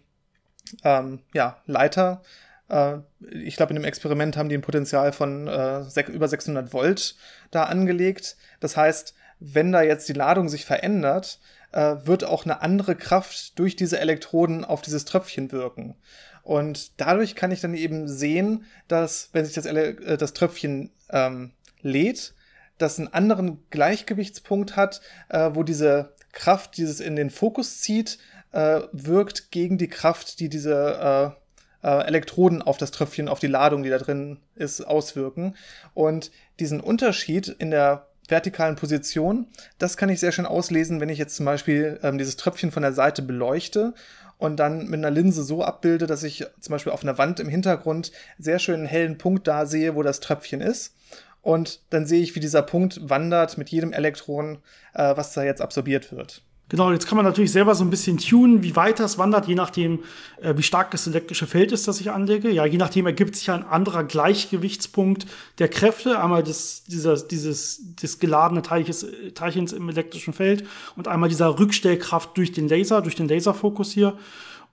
ähm, 0.84 1.20
ja, 1.32 1.62
Leiter. 1.66 2.22
Äh, 2.68 2.98
ich 3.20 3.56
glaube, 3.56 3.70
in 3.70 3.80
dem 3.80 3.84
Experiment 3.84 4.36
haben 4.36 4.48
die 4.48 4.56
ein 4.56 4.62
Potenzial 4.62 5.12
von 5.12 5.48
äh, 5.48 5.82
über 6.08 6.28
600 6.28 6.72
Volt 6.72 7.16
da 7.50 7.64
angelegt. 7.64 8.36
Das 8.60 8.76
heißt, 8.76 9.14
wenn 9.40 9.72
da 9.72 9.82
jetzt 9.82 10.08
die 10.08 10.14
Ladung 10.14 10.48
sich 10.48 10.64
verändert, 10.64 11.40
äh, 11.72 11.96
wird 12.04 12.24
auch 12.24 12.44
eine 12.44 12.62
andere 12.62 12.96
Kraft 12.96 13.58
durch 13.58 13.76
diese 13.76 13.98
Elektroden 13.98 14.64
auf 14.64 14.82
dieses 14.82 15.04
Tröpfchen 15.04 15.52
wirken. 15.52 15.94
Und 16.42 17.00
dadurch 17.00 17.34
kann 17.34 17.50
ich 17.50 17.60
dann 17.60 17.74
eben 17.74 18.08
sehen, 18.08 18.64
dass, 18.88 19.30
wenn 19.32 19.44
sich 19.44 19.54
das, 19.54 19.66
äh, 19.66 20.16
das 20.16 20.32
Tröpfchen 20.32 20.90
ähm, 21.10 21.52
lädt, 21.82 22.34
das 22.78 22.98
einen 22.98 23.12
anderen 23.12 23.64
Gleichgewichtspunkt 23.70 24.76
hat, 24.76 25.00
äh, 25.28 25.50
wo 25.52 25.62
diese 25.62 26.14
Kraft, 26.32 26.76
die 26.76 26.84
es 26.84 27.00
in 27.00 27.16
den 27.16 27.30
Fokus 27.30 27.80
zieht, 27.80 28.18
äh, 28.52 28.80
wirkt 28.92 29.50
gegen 29.50 29.78
die 29.78 29.88
Kraft, 29.88 30.40
die 30.40 30.48
diese 30.48 31.34
äh, 31.82 31.86
äh, 31.86 32.06
Elektroden 32.06 32.62
auf 32.62 32.76
das 32.76 32.90
Tröpfchen, 32.90 33.28
auf 33.28 33.40
die 33.40 33.46
Ladung, 33.46 33.82
die 33.82 33.90
da 33.90 33.98
drin 33.98 34.38
ist, 34.54 34.80
auswirken. 34.80 35.56
Und 35.94 36.30
diesen 36.60 36.80
Unterschied 36.80 37.48
in 37.48 37.70
der 37.70 38.06
vertikalen 38.28 38.76
Position. 38.76 39.46
Das 39.78 39.96
kann 39.96 40.10
ich 40.10 40.20
sehr 40.20 40.32
schön 40.32 40.46
auslesen, 40.46 41.00
wenn 41.00 41.08
ich 41.08 41.18
jetzt 41.18 41.36
zum 41.36 41.46
Beispiel 41.46 41.98
ähm, 42.02 42.18
dieses 42.18 42.36
Tröpfchen 42.36 42.70
von 42.70 42.82
der 42.82 42.92
Seite 42.92 43.22
beleuchte 43.22 43.94
und 44.38 44.56
dann 44.56 44.86
mit 44.86 44.98
einer 44.98 45.10
Linse 45.10 45.42
so 45.42 45.64
abbilde, 45.64 46.06
dass 46.06 46.22
ich 46.22 46.46
zum 46.60 46.72
Beispiel 46.72 46.92
auf 46.92 47.02
einer 47.02 47.18
Wand 47.18 47.40
im 47.40 47.48
Hintergrund 47.48 48.12
sehr 48.38 48.58
schön 48.58 48.76
einen 48.76 48.86
hellen 48.86 49.18
Punkt 49.18 49.48
da 49.48 49.66
sehe, 49.66 49.94
wo 49.94 50.02
das 50.02 50.20
Tröpfchen 50.20 50.60
ist. 50.60 50.94
Und 51.42 51.80
dann 51.90 52.06
sehe 52.06 52.22
ich, 52.22 52.34
wie 52.34 52.40
dieser 52.40 52.62
Punkt 52.62 53.08
wandert 53.08 53.58
mit 53.58 53.70
jedem 53.70 53.92
Elektron, 53.92 54.58
äh, 54.94 55.16
was 55.16 55.32
da 55.32 55.42
jetzt 55.42 55.60
absorbiert 55.60 56.12
wird. 56.12 56.42
Genau, 56.70 56.92
jetzt 56.92 57.06
kann 57.06 57.16
man 57.16 57.24
natürlich 57.24 57.50
selber 57.50 57.74
so 57.74 57.82
ein 57.82 57.88
bisschen 57.88 58.18
tunen, 58.18 58.62
wie 58.62 58.76
weit 58.76 59.00
das 59.00 59.16
wandert, 59.16 59.48
je 59.48 59.54
nachdem, 59.54 60.00
äh, 60.42 60.54
wie 60.56 60.62
stark 60.62 60.90
das 60.90 61.06
elektrische 61.06 61.46
Feld 61.46 61.72
ist, 61.72 61.88
das 61.88 62.00
ich 62.00 62.10
anlege. 62.10 62.50
Ja, 62.50 62.66
je 62.66 62.76
nachdem 62.76 63.06
ergibt 63.06 63.36
sich 63.36 63.50
ein 63.50 63.64
anderer 63.64 64.04
Gleichgewichtspunkt 64.04 65.26
der 65.58 65.68
Kräfte. 65.68 66.20
Einmal 66.20 66.42
des, 66.42 66.84
dieser, 66.84 67.16
dieses, 67.16 67.94
des 67.96 68.18
geladene 68.18 68.60
Teilches, 68.60 69.06
Teilchens 69.34 69.72
im 69.72 69.88
elektrischen 69.88 70.34
Feld 70.34 70.66
und 70.94 71.08
einmal 71.08 71.30
dieser 71.30 71.58
Rückstellkraft 71.58 72.36
durch 72.36 72.52
den 72.52 72.68
Laser, 72.68 73.00
durch 73.00 73.14
den 73.14 73.28
Laserfokus 73.28 73.92
hier. 73.92 74.18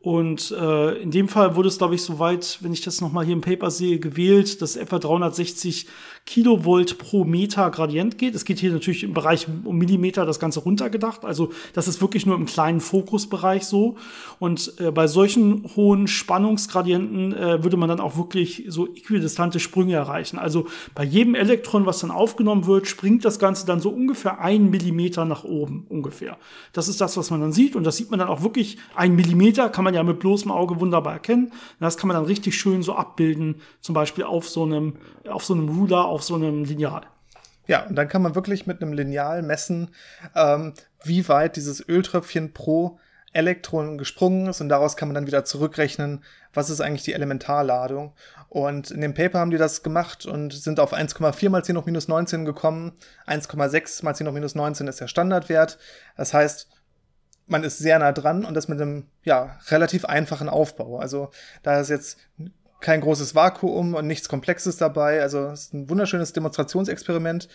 Und 0.05 0.51
äh, 0.51 1.01
in 1.01 1.09
dem 1.09 1.27
Fall 1.27 1.55
wurde 1.55 1.67
es, 1.67 1.79
glaube 1.79 1.95
ich, 1.95 2.03
soweit, 2.03 2.59
wenn 2.61 2.73
ich 2.73 2.81
das 2.81 3.01
nochmal 3.01 3.25
hier 3.25 3.33
im 3.33 3.41
Paper 3.41 3.71
sehe, 3.71 3.97
gewählt, 3.99 4.61
dass 4.61 4.75
etwa 4.75 4.99
360 4.99 5.87
Kilovolt 6.25 6.97
pro 6.97 7.23
Meter 7.23 7.69
Gradient 7.69 8.17
geht. 8.17 8.33
Es 8.33 8.45
geht 8.45 8.57
hier 8.57 8.71
natürlich 8.71 9.03
im 9.03 9.13
Bereich 9.13 9.45
um 9.63 9.77
Millimeter 9.77 10.25
das 10.25 10.39
Ganze 10.39 10.59
runtergedacht. 10.59 11.23
Also 11.23 11.51
das 11.73 11.87
ist 11.87 12.01
wirklich 12.01 12.25
nur 12.25 12.35
im 12.35 12.47
kleinen 12.47 12.79
Fokusbereich 12.79 13.65
so. 13.65 13.97
Und 14.39 14.73
äh, 14.79 14.89
bei 14.89 15.05
solchen 15.05 15.69
hohen 15.75 16.07
Spannungsgradienten 16.07 17.33
äh, 17.33 17.63
würde 17.63 17.77
man 17.77 17.89
dann 17.89 17.99
auch 17.99 18.17
wirklich 18.17 18.65
so 18.69 18.87
äquidistante 18.87 19.59
Sprünge 19.59 19.93
erreichen. 19.93 20.39
Also 20.39 20.65
bei 20.95 21.03
jedem 21.03 21.35
Elektron, 21.35 21.85
was 21.85 21.99
dann 21.99 22.09
aufgenommen 22.09 22.65
wird, 22.65 22.87
springt 22.87 23.23
das 23.23 23.37
Ganze 23.37 23.67
dann 23.67 23.79
so 23.79 23.89
ungefähr 23.91 24.39
ein 24.39 24.71
Millimeter 24.71 25.25
nach 25.25 25.43
oben 25.43 25.85
ungefähr. 25.89 26.37
Das 26.73 26.87
ist 26.87 27.01
das, 27.01 27.17
was 27.17 27.29
man 27.29 27.39
dann 27.39 27.51
sieht. 27.51 27.75
Und 27.75 27.83
das 27.83 27.97
sieht 27.97 28.09
man 28.09 28.19
dann 28.19 28.29
auch 28.29 28.41
wirklich 28.41 28.79
ein 28.95 29.15
Millimeter, 29.15 29.69
kann 29.69 29.83
man 29.83 29.93
ja 29.93 30.01
mit 30.01 30.17
bloßem 30.17 30.49
Auge 30.49 30.79
wunderbar 30.79 31.13
erkennen. 31.13 31.51
Das 31.79 31.97
kann 31.97 32.07
man 32.07 32.15
dann 32.15 32.25
richtig 32.25 32.55
schön 32.57 32.81
so 32.81 32.95
abbilden, 32.95 33.57
zum 33.79 33.93
Beispiel 33.93 34.23
auf 34.23 34.49
so 34.49 34.63
einem, 34.63 34.93
auf 35.29 35.45
so 35.45 35.53
einem 35.53 35.69
Ruler, 35.69 36.14
auf 36.15 36.23
so 36.23 36.35
einem 36.35 36.63
Lineal. 36.63 37.03
Ja, 37.67 37.85
und 37.85 37.95
dann 37.95 38.07
kann 38.07 38.21
man 38.21 38.35
wirklich 38.35 38.67
mit 38.67 38.81
einem 38.81 38.93
Lineal 38.93 39.41
messen, 39.41 39.93
ähm, 40.35 40.73
wie 41.03 41.27
weit 41.27 41.55
dieses 41.55 41.87
Öltröpfchen 41.87 42.53
pro 42.53 42.99
Elektron 43.33 43.97
gesprungen 43.97 44.47
ist 44.47 44.61
und 44.61 44.69
daraus 44.69 44.95
kann 44.95 45.09
man 45.09 45.15
dann 45.15 45.27
wieder 45.27 45.43
zurückrechnen, 45.43 46.23
was 46.53 46.69
ist 46.69 46.79
eigentlich 46.79 47.03
die 47.03 47.11
Elementarladung. 47.11 48.13
Und 48.47 48.91
in 48.91 49.01
dem 49.01 49.13
Paper 49.13 49.39
haben 49.39 49.51
die 49.51 49.57
das 49.57 49.83
gemacht 49.83 50.25
und 50.25 50.53
sind 50.53 50.79
auf 50.79 50.93
1,4 50.93 51.49
mal 51.49 51.63
10 51.63 51.77
hoch 51.77 51.85
minus 51.85 52.07
19 52.07 52.45
gekommen. 52.45 52.93
1,6 53.27 54.05
mal 54.05 54.15
10 54.15 54.27
hoch 54.27 54.31
minus 54.31 54.55
19 54.55 54.87
ist 54.87 55.01
der 55.01 55.09
Standardwert. 55.09 55.77
Das 56.15 56.33
heißt, 56.33 56.69
man 57.47 57.65
ist 57.65 57.79
sehr 57.79 57.99
nah 57.99 58.13
dran 58.13 58.45
und 58.45 58.53
das 58.53 58.69
mit 58.69 58.79
einem 58.79 59.07
ja 59.25 59.59
relativ 59.67 60.05
einfachen 60.05 60.47
Aufbau. 60.47 60.97
Also 60.99 61.29
da 61.61 61.81
ist 61.81 61.89
jetzt 61.89 62.17
kein 62.81 63.01
großes 63.01 63.35
Vakuum 63.35 63.93
und 63.93 64.07
nichts 64.07 64.29
Komplexes 64.29 64.77
dabei. 64.77 65.21
Also 65.21 65.47
es 65.47 65.63
ist 65.63 65.73
ein 65.73 65.89
wunderschönes 65.89 66.33
Demonstrationsexperiment. 66.33 67.47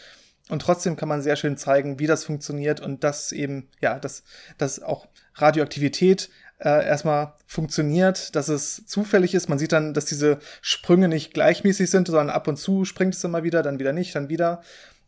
Und 0.48 0.62
trotzdem 0.62 0.96
kann 0.96 1.09
man 1.09 1.22
sehr 1.22 1.37
schön 1.37 1.56
zeigen, 1.56 1.98
wie 1.98 2.06
das 2.06 2.24
funktioniert 2.24 2.80
und 2.80 3.04
dass 3.04 3.30
eben, 3.30 3.68
ja, 3.80 3.98
dass, 3.98 4.24
dass 4.59 4.83
auch 4.83 5.06
Radioaktivität 5.35 6.28
äh, 6.59 6.87
erstmal 6.87 7.35
funktioniert, 7.46 8.35
dass 8.35 8.48
es 8.48 8.85
zufällig 8.87 9.35
ist. 9.35 9.48
Man 9.48 9.59
sieht 9.59 9.72
dann, 9.72 9.94
dass 9.94 10.06
diese 10.06 10.38
Sprünge 10.61 11.09
nicht 11.09 11.33
gleichmäßig 11.35 11.88
sind, 11.90 12.09
sondern 12.09 12.30
ab 12.30 12.48
und 12.48 12.56
zu 12.56 12.85
springt 12.85 13.14
es 13.14 13.22
immer 13.22 13.44
wieder, 13.44 13.62
dann 13.62 13.78
wieder 13.78 13.92
nicht, 13.92 14.14
dann 14.14 14.28
wieder. 14.28 14.62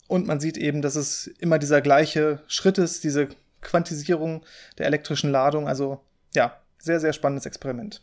Und 0.06 0.26
man 0.26 0.40
sieht 0.40 0.56
eben, 0.56 0.82
dass 0.82 0.94
es 0.94 1.26
immer 1.38 1.58
dieser 1.58 1.80
gleiche 1.80 2.40
Schritt 2.46 2.78
ist, 2.78 3.02
diese 3.02 3.28
Quantisierung 3.62 4.44
der 4.78 4.86
elektrischen 4.86 5.30
Ladung. 5.30 5.68
Also 5.68 6.00
ja, 6.34 6.56
sehr, 6.78 7.00
sehr 7.00 7.12
spannendes 7.12 7.46
Experiment. 7.46 8.02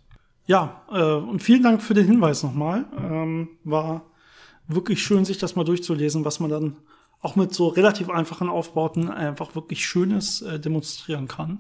Ja, 0.50 0.82
äh, 0.92 1.14
und 1.14 1.44
vielen 1.44 1.62
Dank 1.62 1.80
für 1.80 1.94
den 1.94 2.08
Hinweis 2.08 2.42
nochmal. 2.42 2.88
Ähm, 2.98 3.50
war 3.64 4.08
wirklich 4.68 5.04
schön, 5.04 5.24
sich 5.24 5.38
das 5.38 5.56
mal 5.56 5.64
durchzulesen, 5.64 6.26
was 6.26 6.40
man 6.40 6.50
dann 6.50 6.76
auch 7.22 7.36
mit 7.36 7.54
so 7.54 7.68
relativ 7.68 8.10
einfachen 8.10 8.50
Aufbauten 8.50 9.12
einfach 9.12 9.54
wirklich 9.54 9.86
Schönes 9.86 10.42
äh, 10.42 10.60
demonstrieren 10.60 11.28
kann. 11.28 11.60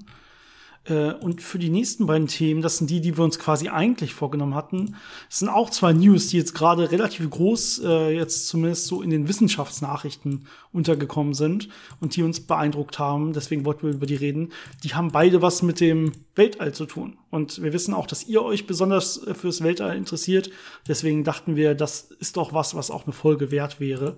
Äh, 0.85 1.13
und 1.13 1.41
für 1.41 1.59
die 1.59 1.69
nächsten 1.69 2.05
beiden 2.05 2.27
Themen, 2.27 2.61
das 2.61 2.77
sind 2.77 2.89
die, 2.89 3.01
die 3.01 3.17
wir 3.17 3.23
uns 3.23 3.39
quasi 3.39 3.69
eigentlich 3.69 4.13
vorgenommen 4.13 4.55
hatten. 4.55 4.95
Das 5.29 5.39
sind 5.39 5.49
auch 5.49 5.69
zwei 5.69 5.93
News, 5.93 6.27
die 6.27 6.37
jetzt 6.37 6.55
gerade 6.55 6.91
relativ 6.91 7.29
groß, 7.29 7.81
äh, 7.85 8.15
jetzt 8.15 8.47
zumindest 8.47 8.87
so 8.87 9.01
in 9.01 9.09
den 9.09 9.27
Wissenschaftsnachrichten 9.27 10.47
untergekommen 10.71 11.33
sind 11.33 11.69
und 11.99 12.15
die 12.15 12.23
uns 12.23 12.39
beeindruckt 12.41 12.99
haben. 12.99 13.33
Deswegen 13.33 13.65
wollten 13.65 13.87
wir 13.87 13.93
über 13.93 14.05
die 14.05 14.15
reden. 14.15 14.51
Die 14.83 14.93
haben 14.93 15.11
beide 15.11 15.41
was 15.41 15.61
mit 15.61 15.79
dem 15.79 16.11
Weltall 16.35 16.73
zu 16.73 16.85
tun. 16.85 17.17
Und 17.29 17.61
wir 17.61 17.73
wissen 17.73 17.93
auch, 17.93 18.07
dass 18.07 18.27
ihr 18.27 18.41
euch 18.41 18.65
besonders 18.67 19.25
äh, 19.25 19.33
fürs 19.33 19.63
Weltall 19.63 19.97
interessiert. 19.97 20.49
Deswegen 20.87 21.23
dachten 21.23 21.55
wir, 21.55 21.75
das 21.75 22.11
ist 22.19 22.37
doch 22.37 22.53
was, 22.53 22.75
was 22.75 22.91
auch 22.91 23.05
eine 23.05 23.13
Folge 23.13 23.51
wert 23.51 23.79
wäre. 23.79 24.17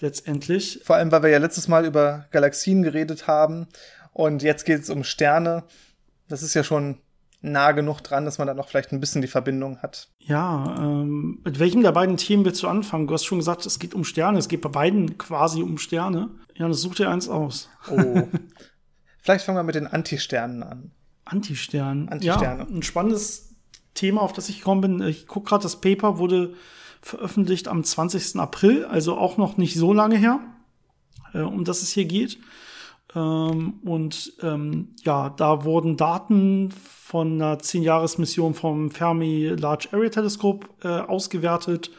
Letztendlich. 0.00 0.80
Vor 0.82 0.96
allem, 0.96 1.12
weil 1.12 1.22
wir 1.22 1.30
ja 1.30 1.38
letztes 1.38 1.68
Mal 1.68 1.84
über 1.84 2.26
Galaxien 2.32 2.82
geredet 2.82 3.28
haben 3.28 3.68
und 4.12 4.42
jetzt 4.42 4.64
geht 4.64 4.80
es 4.80 4.90
um 4.90 5.04
Sterne. 5.04 5.64
Das 6.28 6.42
ist 6.42 6.54
ja 6.54 6.64
schon 6.64 6.98
nah 7.40 7.72
genug 7.72 8.00
dran, 8.00 8.24
dass 8.24 8.38
man 8.38 8.46
da 8.46 8.54
noch 8.54 8.68
vielleicht 8.68 8.92
ein 8.92 9.00
bisschen 9.00 9.20
die 9.20 9.28
Verbindung 9.28 9.78
hat. 9.78 10.08
Ja, 10.20 10.76
ähm, 10.78 11.40
mit 11.44 11.58
welchem 11.58 11.82
der 11.82 11.92
beiden 11.92 12.16
Themen 12.16 12.44
willst 12.44 12.62
du 12.62 12.68
anfangen? 12.68 13.08
Du 13.08 13.14
hast 13.14 13.24
schon 13.24 13.38
gesagt, 13.38 13.66
es 13.66 13.78
geht 13.78 13.94
um 13.94 14.04
Sterne. 14.04 14.38
Es 14.38 14.48
geht 14.48 14.60
bei 14.60 14.68
beiden 14.68 15.18
quasi 15.18 15.62
um 15.62 15.78
Sterne. 15.78 16.30
Ja, 16.54 16.68
das 16.68 16.80
such 16.80 16.94
dir 16.94 17.10
eins 17.10 17.28
aus. 17.28 17.68
Oh. 17.90 18.28
vielleicht 19.18 19.44
fangen 19.44 19.58
wir 19.58 19.64
mit 19.64 19.74
den 19.74 19.88
Antisternen 19.88 20.62
an. 20.62 20.92
Antisternen. 21.24 22.08
Antisterne. 22.08 22.62
Ja, 22.62 22.68
ein 22.68 22.82
spannendes 22.82 23.54
Thema, 23.94 24.22
auf 24.22 24.32
das 24.32 24.48
ich 24.48 24.58
gekommen 24.58 24.80
bin. 24.80 25.02
Ich 25.02 25.26
gucke 25.26 25.48
gerade, 25.48 25.64
das 25.64 25.80
Paper 25.80 26.18
wurde 26.18 26.54
veröffentlicht 27.00 27.66
am 27.66 27.82
20. 27.82 28.36
April, 28.36 28.84
also 28.84 29.18
auch 29.18 29.36
noch 29.36 29.56
nicht 29.56 29.74
so 29.74 29.92
lange 29.92 30.16
her, 30.16 30.40
äh, 31.34 31.40
um 31.40 31.64
das 31.64 31.82
es 31.82 31.90
hier 31.90 32.04
geht. 32.04 32.38
Ähm, 33.14 33.74
und 33.84 34.32
ähm, 34.42 34.88
ja, 35.04 35.30
da 35.30 35.64
wurden 35.64 35.96
Daten 35.96 36.70
von 36.70 37.40
einer 37.40 37.58
10-Jahres-Mission 37.58 38.54
vom 38.54 38.90
Fermi 38.90 39.48
Large 39.48 39.88
Area 39.92 40.08
Telescope 40.08 40.68
äh, 40.82 40.88
ausgewertet. 40.88 41.90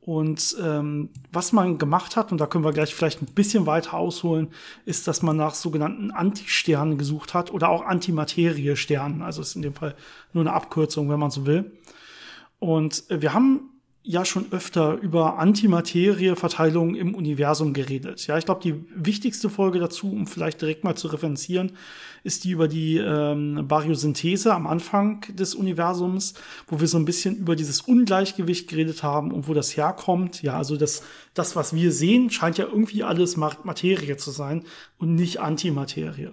Und 0.00 0.56
ähm, 0.62 1.08
was 1.32 1.52
man 1.54 1.78
gemacht 1.78 2.14
hat, 2.14 2.30
und 2.30 2.38
da 2.38 2.46
können 2.46 2.62
wir 2.62 2.74
gleich 2.74 2.94
vielleicht 2.94 3.22
ein 3.22 3.34
bisschen 3.34 3.64
weiter 3.64 3.94
ausholen, 3.94 4.48
ist, 4.84 5.08
dass 5.08 5.22
man 5.22 5.38
nach 5.38 5.54
sogenannten 5.54 6.10
Antisternen 6.10 6.98
gesucht 6.98 7.32
hat 7.32 7.50
oder 7.50 7.70
auch 7.70 7.86
Antimaterie-Sternen. 7.86 9.22
Also 9.22 9.40
ist 9.40 9.56
in 9.56 9.62
dem 9.62 9.72
Fall 9.72 9.94
nur 10.34 10.42
eine 10.42 10.52
Abkürzung, 10.52 11.08
wenn 11.08 11.18
man 11.18 11.30
so 11.30 11.46
will. 11.46 11.72
Und 12.58 13.04
wir 13.08 13.32
haben 13.32 13.70
ja 14.06 14.26
schon 14.26 14.52
öfter 14.52 14.98
über 15.00 15.38
Antimaterie-Verteilung 15.38 16.94
im 16.94 17.14
Universum 17.14 17.72
geredet. 17.72 18.26
Ja, 18.26 18.36
ich 18.36 18.44
glaube, 18.44 18.60
die 18.60 18.84
wichtigste 18.94 19.48
Folge 19.48 19.78
dazu, 19.78 20.12
um 20.12 20.26
vielleicht 20.26 20.60
direkt 20.60 20.84
mal 20.84 20.94
zu 20.94 21.08
referenzieren, 21.08 21.72
ist 22.22 22.44
die 22.44 22.50
über 22.50 22.68
die 22.68 22.98
ähm, 22.98 23.66
Baryosynthese 23.66 24.52
am 24.54 24.66
Anfang 24.66 25.24
des 25.34 25.54
Universums, 25.54 26.34
wo 26.68 26.80
wir 26.80 26.86
so 26.86 26.98
ein 26.98 27.06
bisschen 27.06 27.36
über 27.36 27.56
dieses 27.56 27.80
Ungleichgewicht 27.80 28.68
geredet 28.68 29.02
haben 29.02 29.32
und 29.32 29.48
wo 29.48 29.54
das 29.54 29.74
herkommt. 29.74 30.42
Ja, 30.42 30.58
also 30.58 30.76
das, 30.76 31.02
das, 31.32 31.56
was 31.56 31.74
wir 31.74 31.90
sehen, 31.90 32.28
scheint 32.28 32.58
ja 32.58 32.66
irgendwie 32.66 33.04
alles 33.04 33.38
Materie 33.38 34.18
zu 34.18 34.30
sein 34.30 34.64
und 34.98 35.14
nicht 35.14 35.40
Antimaterie. 35.40 36.28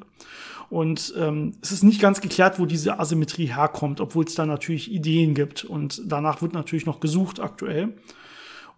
Und 0.71 1.13
ähm, 1.17 1.51
es 1.61 1.73
ist 1.73 1.83
nicht 1.83 1.99
ganz 1.99 2.21
geklärt, 2.21 2.57
wo 2.57 2.65
diese 2.65 2.97
Asymmetrie 2.97 3.47
herkommt, 3.47 3.99
obwohl 3.99 4.23
es 4.23 4.35
da 4.35 4.45
natürlich 4.45 4.89
Ideen 4.89 5.33
gibt. 5.33 5.65
Und 5.65 6.01
danach 6.05 6.41
wird 6.41 6.53
natürlich 6.53 6.85
noch 6.85 7.01
gesucht 7.01 7.41
aktuell. 7.41 7.93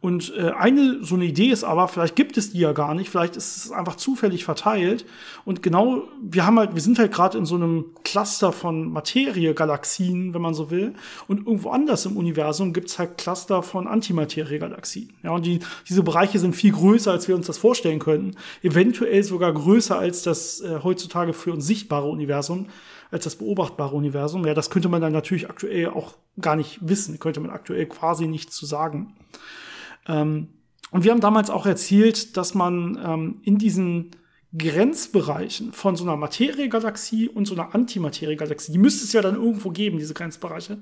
Und 0.03 0.33
äh, 0.35 0.51
eine 0.51 1.01
so 1.01 1.15
eine 1.15 1.23
Idee 1.23 1.47
ist 1.47 1.63
aber, 1.63 1.87
vielleicht 1.87 2.17
gibt 2.17 2.35
es 2.35 2.51
die 2.51 2.59
ja 2.59 2.73
gar 2.73 2.93
nicht, 2.93 3.09
vielleicht 3.09 3.37
ist 3.37 3.55
es 3.55 3.71
einfach 3.71 3.95
zufällig 3.95 4.43
verteilt. 4.43 5.05
Und 5.45 5.63
genau, 5.63 6.03
wir 6.21 6.45
haben 6.45 6.59
halt, 6.59 6.75
wir 6.75 6.81
sind 6.81 6.99
halt 6.99 7.13
gerade 7.13 7.37
in 7.37 7.45
so 7.45 7.55
einem 7.55 7.85
Cluster 8.03 8.51
von 8.51 8.91
Materie-Galaxien, 8.91 10.33
wenn 10.33 10.41
man 10.41 10.55
so 10.55 10.69
will. 10.69 10.93
Und 11.29 11.47
irgendwo 11.47 11.69
anders 11.69 12.05
im 12.05 12.17
Universum 12.17 12.73
gibt 12.73 12.89
es 12.89 12.99
halt 12.99 13.17
Cluster 13.17 13.63
von 13.63 13.87
Antimaterie-Galaxien. 13.87 15.13
Ja, 15.23 15.31
und 15.31 15.45
die, 15.45 15.59
diese 15.87 16.03
Bereiche 16.03 16.37
sind 16.37 16.53
viel 16.53 16.73
größer, 16.73 17.09
als 17.09 17.29
wir 17.29 17.35
uns 17.37 17.47
das 17.47 17.57
vorstellen 17.57 17.99
könnten. 17.99 18.35
Eventuell 18.61 19.23
sogar 19.23 19.53
größer 19.53 19.97
als 19.97 20.21
das 20.21 20.59
äh, 20.59 20.81
heutzutage 20.83 21.31
für 21.31 21.53
uns 21.53 21.65
sichtbare 21.65 22.09
Universum, 22.09 22.67
als 23.09 23.23
das 23.23 23.37
beobachtbare 23.37 23.95
Universum. 23.95 24.45
Ja, 24.45 24.53
das 24.53 24.69
könnte 24.69 24.89
man 24.89 24.99
dann 24.99 25.13
natürlich 25.13 25.49
aktuell 25.49 25.91
auch 25.91 26.15
gar 26.41 26.57
nicht 26.57 26.79
wissen, 26.81 27.21
könnte 27.21 27.39
man 27.39 27.51
aktuell 27.51 27.85
quasi 27.85 28.27
nichts 28.27 28.53
zu 28.53 28.65
sagen. 28.65 29.13
Ähm, 30.07 30.49
und 30.91 31.03
wir 31.03 31.11
haben 31.11 31.21
damals 31.21 31.49
auch 31.49 31.65
erzählt, 31.65 32.37
dass 32.37 32.53
man 32.53 32.99
ähm, 33.03 33.39
in 33.43 33.57
diesen 33.57 34.11
Grenzbereichen 34.55 35.73
von 35.73 35.95
so 35.95 36.03
einer 36.03 36.15
Materiegalaxie 36.15 37.27
und 37.27 37.45
so 37.45 37.55
einer 37.55 37.73
Antimateriegalaxie, 37.73 38.71
die 38.71 38.77
müsste 38.77 39.05
es 39.05 39.13
ja 39.13 39.21
dann 39.21 39.35
irgendwo 39.35 39.71
geben, 39.71 39.97
diese 39.97 40.13
Grenzbereiche, 40.13 40.77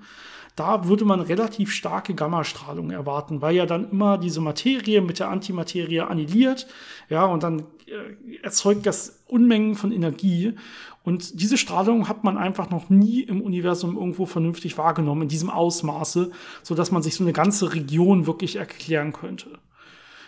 da 0.57 0.85
würde 0.87 1.05
man 1.05 1.21
relativ 1.21 1.71
starke 1.71 2.13
Gammastrahlung 2.13 2.91
erwarten, 2.91 3.41
weil 3.41 3.55
ja 3.55 3.65
dann 3.65 3.89
immer 3.89 4.17
diese 4.17 4.41
Materie 4.41 5.01
mit 5.01 5.19
der 5.19 5.29
Antimaterie 5.29 6.01
annihiliert, 6.01 6.67
ja, 7.09 7.23
und 7.25 7.43
dann 7.43 7.63
äh, 7.85 8.37
erzeugt 8.43 8.85
das 8.85 9.23
Unmengen 9.27 9.75
von 9.75 9.93
Energie. 9.93 10.55
Und 11.03 11.41
diese 11.41 11.57
Strahlung 11.57 12.07
hat 12.07 12.23
man 12.23 12.37
einfach 12.37 12.69
noch 12.69 12.89
nie 12.89 13.21
im 13.21 13.41
Universum 13.41 13.97
irgendwo 13.97 14.25
vernünftig 14.25 14.77
wahrgenommen, 14.77 15.23
in 15.23 15.29
diesem 15.29 15.49
Ausmaße, 15.49 16.31
so 16.61 16.75
dass 16.75 16.91
man 16.91 17.01
sich 17.01 17.15
so 17.15 17.23
eine 17.23 17.33
ganze 17.33 17.73
Region 17.73 18.27
wirklich 18.27 18.57
erklären 18.57 19.11
könnte. 19.11 19.59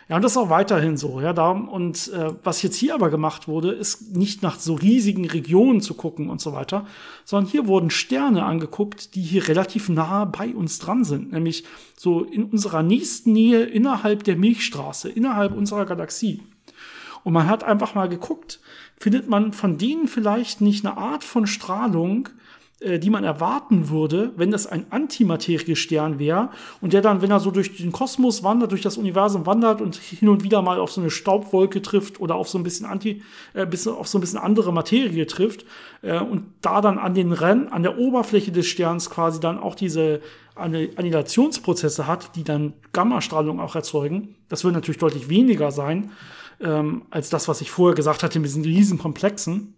Ja, 0.10 0.18
und 0.18 0.22
das 0.22 0.34
ist 0.34 0.38
auch 0.38 0.50
weiterhin 0.50 0.98
so. 0.98 1.22
Ja, 1.22 1.32
da, 1.32 1.52
und 1.52 2.12
äh, 2.12 2.34
was 2.44 2.62
jetzt 2.62 2.76
hier 2.76 2.94
aber 2.94 3.10
gemacht 3.10 3.48
wurde, 3.48 3.72
ist 3.72 4.16
nicht 4.16 4.42
nach 4.42 4.60
so 4.60 4.74
riesigen 4.74 5.26
Regionen 5.26 5.80
zu 5.80 5.94
gucken 5.94 6.30
und 6.30 6.42
so 6.42 6.52
weiter, 6.54 6.86
sondern 7.24 7.50
hier 7.50 7.68
wurden 7.68 7.90
Sterne 7.90 8.44
angeguckt, 8.44 9.16
die 9.16 9.22
hier 9.22 9.48
relativ 9.48 9.88
nah 9.90 10.26
bei 10.26 10.54
uns 10.54 10.80
dran 10.80 11.06
sind, 11.06 11.32
nämlich 11.32 11.64
so 11.96 12.24
in 12.24 12.44
unserer 12.44 12.84
nächsten 12.84 13.32
Nähe 13.32 13.64
innerhalb 13.64 14.24
der 14.24 14.36
Milchstraße, 14.36 15.10
innerhalb 15.10 15.56
unserer 15.56 15.86
Galaxie. 15.86 16.42
Und 17.24 17.32
man 17.32 17.48
hat 17.48 17.64
einfach 17.64 17.96
mal 17.96 18.10
geguckt, 18.10 18.60
findet 18.98 19.28
man 19.30 19.54
von 19.54 19.78
denen 19.78 20.08
vielleicht 20.08 20.62
nicht 20.62 20.86
eine 20.86 20.98
Art 20.98 21.24
von 21.24 21.48
Strahlung, 21.48 22.30
äh, 22.84 23.00
die 23.00 23.10
man 23.10 23.24
erwarten 23.24 23.90
würde, 23.90 24.32
wenn 24.36 24.52
das 24.52 24.68
ein 24.68 24.86
Antimateriestern 24.90 26.20
wäre 26.20 26.50
und 26.82 26.94
der 26.94 27.02
dann, 27.02 27.22
wenn 27.22 27.32
er 27.32 27.40
so 27.40 27.52
durch 27.52 27.78
den 27.78 27.92
Kosmos 27.92 28.44
wandert, 28.44 28.72
durch 28.72 28.82
das 28.82 28.98
Universum 28.98 29.46
wandert 29.46 29.82
und 29.82 29.96
hin 29.96 30.28
und 30.30 30.44
wieder 30.44 30.62
mal 30.62 30.80
auf 30.80 30.92
so 30.92 31.00
eine 31.00 31.10
Staubwolke 31.10 31.82
trifft 31.82 32.20
oder 32.20 32.36
auf 32.36 32.50
so 32.50 32.58
ein 32.58 32.64
bisschen 32.64 32.86
anti, 32.86 33.22
äh, 33.54 33.66
bisschen, 33.66 33.94
auf 33.94 34.08
so 34.08 34.18
ein 34.18 34.22
bisschen 34.22 34.40
andere 34.40 34.74
Materie 34.74 35.26
trifft 35.28 35.66
äh, 36.02 36.20
und 36.20 36.46
da 36.62 36.82
dann 36.82 36.98
an 36.98 37.14
den 37.14 37.32
Rennen, 37.32 37.70
an 37.70 37.84
der 37.84 37.98
Oberfläche 37.98 38.52
des 38.52 38.68
Sterns 38.68 39.10
quasi 39.10 39.40
dann 39.40 39.60
auch 39.60 39.76
diese 39.76 40.22
Annihilationsprozesse 40.56 42.06
hat, 42.06 42.36
die 42.36 42.44
dann 42.44 42.74
Gammastrahlung 42.92 43.60
auch 43.60 43.76
erzeugen. 43.76 44.36
Das 44.50 44.64
wird 44.64 44.76
natürlich 44.76 45.00
deutlich 45.00 45.30
weniger 45.30 45.72
sein 45.72 46.12
ähm, 46.64 47.04
als 47.10 47.30
das, 47.30 47.48
was 47.48 47.62
ich 47.62 47.72
vorher 47.72 47.96
gesagt 47.96 48.24
hatte 48.24 48.40
mit 48.40 48.50
diesen 48.50 48.64
riesen 48.64 48.98
Komplexen 48.98 49.76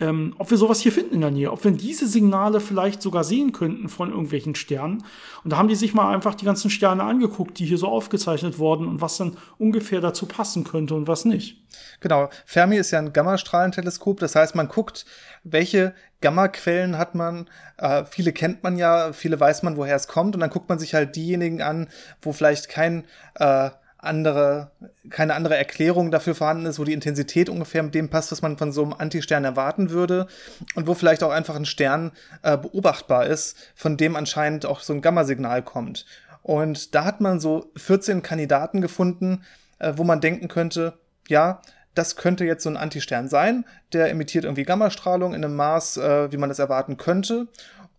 ähm, 0.00 0.34
ob 0.38 0.50
wir 0.50 0.58
sowas 0.58 0.80
hier 0.80 0.92
finden 0.92 1.14
in 1.14 1.20
der 1.22 1.30
Nähe, 1.30 1.50
ob 1.50 1.64
wir 1.64 1.70
diese 1.70 2.06
Signale 2.06 2.60
vielleicht 2.60 3.02
sogar 3.02 3.24
sehen 3.24 3.52
könnten 3.52 3.88
von 3.88 4.10
irgendwelchen 4.10 4.54
Sternen. 4.54 5.04
Und 5.42 5.52
da 5.52 5.56
haben 5.56 5.68
die 5.68 5.74
sich 5.74 5.94
mal 5.94 6.14
einfach 6.14 6.34
die 6.34 6.44
ganzen 6.44 6.70
Sterne 6.70 7.02
angeguckt, 7.02 7.58
die 7.58 7.66
hier 7.66 7.78
so 7.78 7.88
aufgezeichnet 7.88 8.58
wurden 8.58 8.86
und 8.86 9.00
was 9.00 9.16
dann 9.16 9.36
ungefähr 9.58 10.00
dazu 10.00 10.26
passen 10.26 10.64
könnte 10.64 10.94
und 10.94 11.08
was 11.08 11.24
nicht. 11.24 11.62
Genau. 12.00 12.28
Fermi 12.44 12.76
ist 12.76 12.90
ja 12.90 12.98
ein 12.98 13.12
Gammastrahlenteleskop, 13.12 14.20
das 14.20 14.34
heißt, 14.34 14.54
man 14.54 14.68
guckt, 14.68 15.06
welche 15.44 15.94
Gammaquellen 16.20 16.98
hat 16.98 17.14
man. 17.14 17.48
Äh, 17.78 18.04
viele 18.06 18.32
kennt 18.32 18.62
man 18.62 18.76
ja, 18.76 19.12
viele 19.12 19.38
weiß 19.38 19.62
man, 19.62 19.76
woher 19.76 19.96
es 19.96 20.08
kommt, 20.08 20.34
und 20.34 20.40
dann 20.40 20.50
guckt 20.50 20.68
man 20.68 20.78
sich 20.78 20.94
halt 20.94 21.16
diejenigen 21.16 21.62
an, 21.62 21.88
wo 22.20 22.32
vielleicht 22.32 22.68
kein 22.68 23.04
äh, 23.34 23.70
andere, 23.98 24.70
keine 25.10 25.34
andere 25.34 25.56
Erklärung 25.56 26.10
dafür 26.10 26.34
vorhanden 26.34 26.66
ist, 26.66 26.78
wo 26.78 26.84
die 26.84 26.92
Intensität 26.92 27.48
ungefähr 27.48 27.82
mit 27.82 27.94
dem 27.94 28.10
passt, 28.10 28.32
was 28.32 28.42
man 28.42 28.58
von 28.58 28.72
so 28.72 28.82
einem 28.82 28.92
Antistern 28.92 29.44
erwarten 29.44 29.90
würde 29.90 30.26
und 30.74 30.86
wo 30.86 30.94
vielleicht 30.94 31.22
auch 31.22 31.30
einfach 31.30 31.56
ein 31.56 31.64
Stern 31.64 32.12
äh, 32.42 32.56
beobachtbar 32.56 33.26
ist, 33.26 33.56
von 33.74 33.96
dem 33.96 34.16
anscheinend 34.16 34.66
auch 34.66 34.80
so 34.80 34.92
ein 34.92 35.02
Gammasignal 35.02 35.62
kommt. 35.62 36.06
Und 36.42 36.94
da 36.94 37.04
hat 37.04 37.20
man 37.20 37.40
so 37.40 37.72
14 37.76 38.22
Kandidaten 38.22 38.80
gefunden, 38.80 39.44
äh, 39.78 39.94
wo 39.96 40.04
man 40.04 40.20
denken 40.20 40.48
könnte, 40.48 40.94
ja, 41.28 41.60
das 41.94 42.16
könnte 42.16 42.44
jetzt 42.44 42.62
so 42.62 42.70
ein 42.70 42.76
Antistern 42.76 43.28
sein, 43.28 43.64
der 43.92 44.10
emittiert 44.10 44.44
irgendwie 44.44 44.64
Gammastrahlung 44.64 45.34
in 45.34 45.44
einem 45.44 45.56
Maß, 45.56 45.96
äh, 45.96 46.30
wie 46.30 46.36
man 46.36 46.50
das 46.50 46.58
erwarten 46.58 46.98
könnte. 46.98 47.48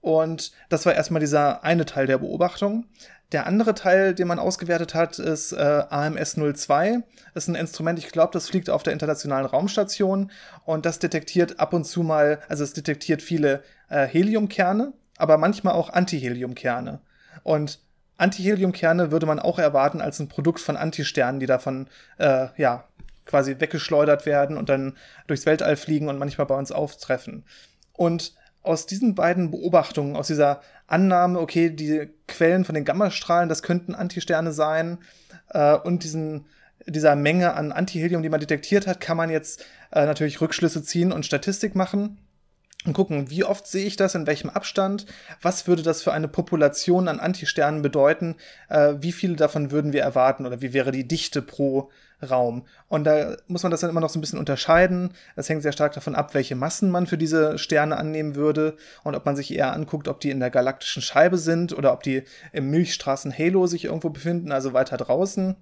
Und 0.02 0.52
das 0.70 0.86
war 0.86 0.94
erstmal 0.94 1.20
dieser 1.20 1.64
eine 1.64 1.86
Teil 1.86 2.08
der 2.08 2.20
Beobachtung. 2.20 2.86
Der 3.34 3.46
andere 3.46 3.74
Teil, 3.74 4.14
den 4.16 4.28
man 4.28 4.40
ausgewertet 4.40 4.94
hat, 4.94 5.20
ist 5.20 5.52
äh, 5.52 5.84
AMS-02. 5.90 7.04
Ist 7.34 7.50
ein 7.50 7.56
Instrument, 7.56 8.00
ich 8.00 8.10
glaube, 8.10 8.32
das 8.32 8.48
fliegt 8.48 8.70
auf 8.70 8.84
der 8.84 8.94
Internationalen 8.94 9.46
Raumstation 9.46 10.32
und 10.64 10.86
das 10.86 11.00
detektiert 11.00 11.60
ab 11.60 11.74
und 11.74 11.84
zu 11.84 12.04
mal, 12.04 12.40
also 12.48 12.64
es 12.64 12.72
detektiert 12.72 13.22
viele 13.22 13.64
äh, 13.90 14.06
Heliumkerne, 14.06 14.94
aber 15.18 15.38
manchmal 15.38 15.74
auch 15.74 15.90
Antiheliumkerne. 15.90 17.02
Und 17.44 17.80
Antiheliumkerne 18.16 19.12
würde 19.12 19.26
man 19.26 19.40
auch 19.40 19.60
erwarten 19.60 20.00
als 20.00 20.20
ein 20.20 20.30
Produkt 20.30 20.62
von 20.62 20.78
Antisternen, 20.78 21.42
die 21.42 21.46
davon, 21.48 21.88
äh, 22.18 22.48
ja, 22.56 22.86
quasi 23.26 23.60
weggeschleudert 23.60 24.26
werden 24.26 24.58
und 24.58 24.70
dann 24.70 24.96
durchs 25.28 25.46
Weltall 25.46 25.76
fliegen 25.76 26.08
und 26.08 26.18
manchmal 26.18 26.48
bei 26.48 26.56
uns 26.56 26.72
auftreffen. 26.72 27.44
Und 27.92 28.34
aus 28.68 28.86
diesen 28.86 29.16
beiden 29.16 29.52
Beobachtungen, 29.52 30.16
aus 30.16 30.28
dieser 30.28 30.62
Annahme, 30.86 31.40
okay, 31.40 31.70
die 31.70 32.10
Quellen 32.28 32.66
von 32.66 32.76
den 32.76 32.86
Gammastrahlen, 32.86 33.50
das 33.50 33.64
könnten 33.64 33.96
Antisterne 33.96 34.52
sein, 34.52 35.00
äh, 35.50 35.76
und 35.76 36.04
diesen, 36.04 36.46
dieser 36.86 37.16
Menge 37.16 37.54
an 37.54 37.72
Antihelium, 37.72 38.24
die 38.24 38.30
man 38.30 38.40
detektiert 38.40 38.88
hat, 38.88 39.00
kann 39.00 39.18
man 39.18 39.30
jetzt 39.30 39.66
äh, 39.92 40.06
natürlich 40.06 40.42
Rückschlüsse 40.42 40.84
ziehen 40.84 41.12
und 41.12 41.26
Statistik 41.26 41.76
machen 41.76 42.18
und 42.86 42.94
gucken, 42.94 43.30
wie 43.30 43.44
oft 43.44 43.68
sehe 43.68 43.86
ich 43.86 43.96
das, 43.96 44.16
in 44.16 44.28
welchem 44.28 44.50
Abstand, 44.50 45.06
was 45.42 45.68
würde 45.68 45.84
das 45.84 46.02
für 46.02 46.14
eine 46.14 46.28
Population 46.28 47.08
an 47.08 47.20
Antisternen 47.20 47.82
bedeuten, 47.82 48.36
äh, 48.70 48.96
wie 49.00 49.12
viele 49.12 49.36
davon 49.36 49.72
würden 49.72 49.94
wir 49.94 50.02
erwarten 50.02 50.46
oder 50.46 50.62
wie 50.62 50.74
wäre 50.74 50.92
die 50.92 51.08
Dichte 51.08 51.42
pro 51.42 51.90
Raum. 52.22 52.66
Und 52.88 53.04
da 53.04 53.38
muss 53.48 53.64
man 53.64 53.72
das 53.72 53.82
dann 53.82 53.90
immer 53.90 54.02
noch 54.02 54.10
so 54.10 54.18
ein 54.18 54.22
bisschen 54.22 54.40
unterscheiden. 54.40 55.14
Das 55.36 55.50
hängt 55.50 55.62
sehr 55.62 55.72
stark 55.72 55.94
davon 55.94 56.16
ab, 56.16 56.34
welche 56.34 56.56
Massen 56.56 56.90
man 56.90 57.08
für 57.08 57.18
diese 57.18 57.58
Sterne 57.58 57.98
annehmen 57.98 58.36
würde 58.36 58.76
und 59.04 59.16
ob 59.16 59.26
man 59.26 59.36
sich 59.36 59.54
eher 59.54 59.74
anguckt, 59.74 60.08
ob 60.08 60.20
die 60.20 60.32
in 60.32 60.40
der 60.40 60.50
galaktischen 60.50 61.02
Scheibe 61.02 61.38
sind 61.38 61.78
oder 61.78 61.94
ob 61.94 62.04
die 62.04 62.24
im 62.54 62.70
Milchstraßen-Halo 62.72 63.68
sich 63.68 63.86
irgendwo 63.86 64.10
befinden, 64.10 64.52
also 64.52 64.74
weiter 64.74 64.98
draußen. 64.98 65.56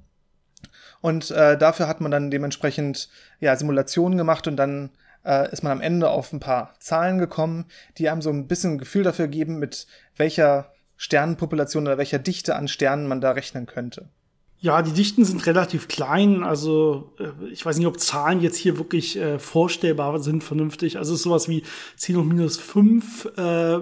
Und 1.01 1.29
äh, 1.31 1.57
dafür 1.57 1.87
hat 1.87 2.01
man 2.01 2.11
dann 2.11 2.31
dementsprechend 2.31 3.09
ja, 3.39 3.55
Simulationen 3.55 4.17
gemacht 4.17 4.47
und 4.47 4.55
dann 4.55 4.91
äh, 5.25 5.51
ist 5.51 5.61
man 5.61 5.73
am 5.73 5.81
Ende 5.81 6.09
auf 6.09 6.31
ein 6.31 6.39
paar 6.39 6.73
Zahlen 6.79 7.17
gekommen, 7.17 7.65
die 7.97 8.09
einem 8.09 8.21
so 8.21 8.29
ein 8.29 8.47
bisschen 8.47 8.73
ein 8.73 8.77
Gefühl 8.77 9.03
dafür 9.03 9.27
geben, 9.27 9.59
mit 9.59 9.87
welcher 10.15 10.71
Sternenpopulation 10.97 11.83
oder 11.83 11.97
welcher 11.97 12.19
Dichte 12.19 12.55
an 12.55 12.67
Sternen 12.67 13.07
man 13.07 13.21
da 13.21 13.31
rechnen 13.31 13.65
könnte. 13.65 14.07
Ja, 14.59 14.81
die 14.81 14.93
Dichten 14.93 15.25
sind 15.25 15.45
relativ 15.45 15.87
klein. 15.87 16.43
Also 16.43 17.13
äh, 17.19 17.51
ich 17.51 17.65
weiß 17.65 17.77
nicht, 17.77 17.87
ob 17.87 17.99
Zahlen 17.99 18.41
jetzt 18.41 18.57
hier 18.57 18.77
wirklich 18.77 19.17
äh, 19.17 19.37
vorstellbar 19.37 20.19
sind, 20.19 20.43
vernünftig. 20.43 20.97
Also 20.97 21.13
es 21.13 21.19
ist 21.19 21.23
sowas 21.23 21.47
wie 21.49 21.63
10 21.97 22.17
hoch 22.17 22.23
minus 22.23 22.57
5 22.57 23.25
äh, 23.37 23.79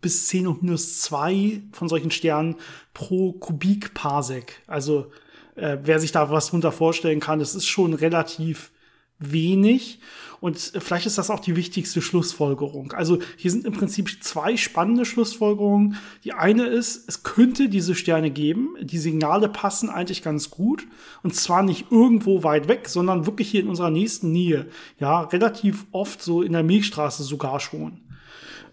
bis 0.00 0.26
10 0.26 0.46
und 0.46 0.62
minus 0.62 1.00
2 1.02 1.62
von 1.72 1.88
solchen 1.88 2.10
Sternen 2.10 2.56
pro 2.94 3.32
Kubikparsec. 3.32 4.62
Also 4.66 5.10
äh, 5.54 5.78
wer 5.82 6.00
sich 6.00 6.12
da 6.12 6.30
was 6.30 6.48
drunter 6.48 6.72
vorstellen 6.72 7.20
kann, 7.20 7.38
das 7.38 7.54
ist 7.54 7.66
schon 7.66 7.94
relativ 7.94 8.70
wenig. 9.18 10.00
Und 10.40 10.56
vielleicht 10.78 11.06
ist 11.06 11.18
das 11.18 11.30
auch 11.30 11.40
die 11.40 11.56
wichtigste 11.56 12.00
Schlussfolgerung. 12.00 12.92
Also 12.92 13.18
hier 13.36 13.50
sind 13.50 13.64
im 13.64 13.72
Prinzip 13.72 14.22
zwei 14.22 14.56
spannende 14.56 15.04
Schlussfolgerungen. 15.04 15.96
Die 16.22 16.32
eine 16.32 16.66
ist, 16.66 17.08
es 17.08 17.24
könnte 17.24 17.68
diese 17.68 17.96
Sterne 17.96 18.30
geben. 18.30 18.76
Die 18.80 18.98
Signale 18.98 19.48
passen 19.48 19.90
eigentlich 19.90 20.22
ganz 20.22 20.50
gut. 20.50 20.86
Und 21.24 21.34
zwar 21.34 21.62
nicht 21.62 21.86
irgendwo 21.90 22.44
weit 22.44 22.68
weg, 22.68 22.88
sondern 22.88 23.26
wirklich 23.26 23.50
hier 23.50 23.62
in 23.62 23.68
unserer 23.68 23.90
nächsten 23.90 24.30
Nähe. 24.30 24.66
Ja, 25.00 25.22
relativ 25.22 25.86
oft 25.90 26.22
so 26.22 26.42
in 26.42 26.52
der 26.52 26.62
Milchstraße 26.62 27.24
sogar 27.24 27.58
schon. 27.58 28.00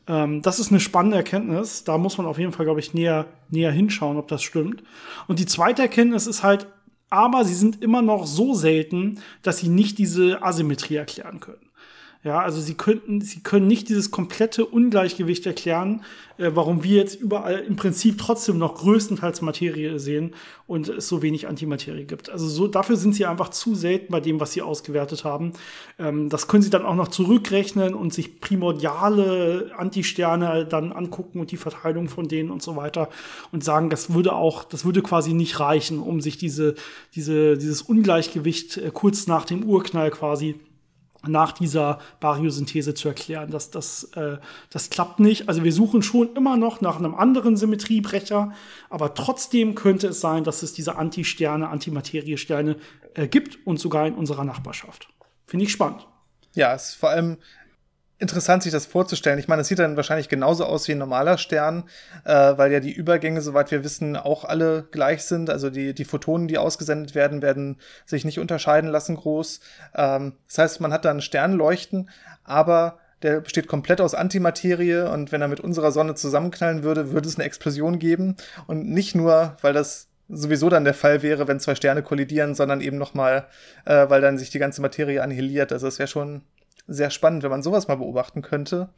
Ähm, 0.08 0.43
das 0.43 0.60
ist 0.60 0.69
eine 0.69 0.79
spannende 0.79 1.17
Erkenntnis. 1.17 1.84
Da 1.84 1.97
muss 1.97 2.17
man 2.19 2.27
auf 2.27 2.38
jeden 2.38 2.51
Fall, 2.51 2.65
glaube 2.65 2.79
ich, 2.79 2.93
näher, 2.93 3.25
näher 3.49 3.71
hinschauen, 3.71 4.17
ob 4.17 4.27
das 4.27 4.43
stimmt. 4.43 4.84
Und 5.27 5.39
die 5.39 5.47
zweite 5.47 5.81
Erkenntnis 5.81 6.27
ist 6.27 6.43
halt, 6.43 6.67
aber 7.10 7.46
sie 7.46 7.56
sind 7.56 7.82
immer 7.82 8.02
noch 8.02 8.26
so 8.26 8.54
selten, 8.54 9.20
dass 9.41 9.60
sie 9.60 9.70
nicht 9.70 9.98
diese 9.98 10.41
Asymmetrie 10.41 10.96
erklären 10.96 11.39
können. 11.39 11.64
Ja, 12.25 12.39
also 12.39 12.59
sie 12.59 12.73
könnten, 12.73 13.21
sie 13.21 13.41
können 13.41 13.67
nicht 13.67 13.88
dieses 13.88 14.09
komplette 14.09 14.65
Ungleichgewicht 14.65 15.45
erklären, 15.45 16.03
äh, 16.39 16.49
warum 16.55 16.83
wir 16.83 16.97
jetzt 16.97 17.21
überall 17.21 17.59
im 17.59 17.75
Prinzip 17.75 18.17
trotzdem 18.17 18.57
noch 18.57 18.73
größtenteils 18.73 19.43
Materie 19.43 19.99
sehen 19.99 20.33
und 20.65 20.89
es 20.89 21.07
so 21.07 21.21
wenig 21.21 21.47
Antimaterie 21.47 22.05
gibt. 22.05 22.31
Also 22.31 22.47
so, 22.47 22.67
dafür 22.67 22.95
sind 22.95 23.13
sie 23.13 23.27
einfach 23.27 23.49
zu 23.49 23.75
selten 23.75 24.11
bei 24.11 24.21
dem, 24.21 24.39
was 24.39 24.53
sie 24.53 24.63
ausgewertet 24.63 25.23
haben. 25.23 25.53
Ähm, 25.99 26.29
das 26.29 26.47
können 26.47 26.63
sie 26.63 26.71
dann 26.71 26.83
auch 26.83 26.95
noch 26.95 27.09
zurückrechnen 27.09 27.93
und 27.93 28.11
sich 28.11 28.41
primordiale 28.41 29.69
Antisterne 29.77 30.65
dann 30.65 30.93
angucken 30.93 31.39
und 31.39 31.51
die 31.51 31.57
Verteilung 31.57 32.09
von 32.09 32.27
denen 32.27 32.49
und 32.49 32.63
so 32.63 32.75
weiter 32.75 33.09
und 33.51 33.63
sagen, 33.63 33.91
das 33.91 34.15
würde 34.15 34.33
auch, 34.33 34.63
das 34.63 34.83
würde 34.83 35.03
quasi 35.03 35.33
nicht 35.33 35.59
reichen, 35.59 35.99
um 35.99 36.21
sich 36.21 36.39
diese, 36.39 36.73
diese, 37.13 37.55
dieses 37.55 37.83
Ungleichgewicht 37.83 38.77
äh, 38.77 38.89
kurz 38.91 39.27
nach 39.27 39.45
dem 39.45 39.63
Urknall 39.63 40.09
quasi 40.09 40.55
nach 41.27 41.51
dieser 41.51 41.99
Baryosynthese 42.19 42.93
zu 42.93 43.07
erklären. 43.07 43.51
Das, 43.51 43.71
das, 43.71 44.05
äh, 44.15 44.38
das 44.69 44.89
klappt 44.89 45.19
nicht. 45.19 45.47
Also 45.49 45.63
wir 45.63 45.73
suchen 45.73 46.01
schon 46.01 46.33
immer 46.35 46.57
noch 46.57 46.81
nach 46.81 46.97
einem 46.97 47.15
anderen 47.15 47.57
Symmetriebrecher, 47.57 48.53
aber 48.89 49.13
trotzdem 49.13 49.75
könnte 49.75 50.07
es 50.07 50.21
sein, 50.21 50.43
dass 50.43 50.63
es 50.63 50.73
diese 50.73 50.95
Antisterne, 50.95 51.69
Antimateriesterne 51.69 52.77
äh, 53.13 53.27
gibt 53.27 53.65
und 53.65 53.79
sogar 53.79 54.07
in 54.07 54.15
unserer 54.15 54.43
Nachbarschaft. 54.43 55.07
Finde 55.45 55.65
ich 55.65 55.71
spannend. 55.71 56.07
Ja, 56.53 56.73
es 56.73 56.89
ist 56.89 56.95
vor 56.95 57.09
allem 57.09 57.38
interessant, 58.17 58.63
sich 58.63 58.71
das 58.71 58.86
vorzustellen. 58.86 59.39
Ich 59.39 59.47
meine, 59.47 59.62
es 59.62 59.67
sieht 59.67 59.80
dann 59.80 59.97
wahrscheinlich 59.97 60.30
genauso 60.30 60.65
aus 60.65 60.88
wie 60.88 60.93
ein 60.93 60.97
normaler 60.97 61.38
Stern, 61.38 61.84
äh, 62.23 62.34
weil 62.58 62.71
ja 62.71 62.80
die 62.80 62.93
Übergänge, 62.93 63.41
soweit 63.41 63.71
wir 63.71 63.84
wissen, 63.84 64.15
auch 64.15 64.45
alle 64.45 64.88
gleich 64.91 65.23
sind. 65.23 65.49
Also 65.49 65.69
die, 65.69 65.93
die 65.93 66.06
Photonen, 66.06 66.47
die 66.47 66.58
ausgesendet 66.58 67.13
werden, 67.13 67.41
werden 67.41 67.78
sich 68.06 68.23
nicht 68.23 68.39
unterscheiden 68.39 68.89
lassen 68.89 69.15
groß. 69.15 69.60
Ähm, 69.95 70.34
das 70.47 70.58
heißt, 70.58 70.82
man 70.82 70.93
hat 70.93 71.04
da 71.04 71.12
einen 71.12 71.21
Sternleuchten, 71.21 72.10
aber 72.43 72.99
der 73.21 73.41
besteht 73.41 73.67
komplett 73.67 74.01
aus 74.01 74.13
Antimaterie 74.13 75.10
und 75.12 75.32
wenn 75.32 75.41
er 75.41 75.47
mit 75.47 75.60
unserer 75.60 75.91
Sonne 75.91 76.15
zusammenknallen 76.15 76.84
würde, 76.84 77.12
würde 77.12 77.28
es 77.28 77.36
eine 77.36 77.45
Explosion 77.45 77.99
geben. 77.99 78.36
Und 78.67 78.88
nicht 78.88 79.15
nur, 79.15 79.58
weil 79.62 79.73
das 79.73 80.08
sowieso 80.30 80.69
dann 80.69 80.86
der 80.86 80.93
Fall 80.93 81.21
wäre, 81.21 81.47
wenn 81.47 81.60
zwei 81.60 81.75
Sterne 81.75 82.01
kollidieren, 82.01 82.56
sondern 82.56 82.82
eben 82.82 82.97
nochmal, 82.97 83.47
äh, 83.86 84.10
weil 84.10 84.21
dann 84.21 84.38
sich 84.38 84.49
die 84.49 84.60
ganze 84.60 84.82
Materie 84.82 85.21
annihiliert. 85.21 85.71
Also 85.71 85.88
es 85.88 85.99
wäre 85.99 86.08
schon 86.08 86.41
sehr 86.88 87.10
spannend, 87.10 87.43
wenn 87.43 87.52
man 87.52 87.63
sowas 87.63 87.88
mal 87.88 87.95
beobachten 87.95 88.41
könnte. 88.41 88.89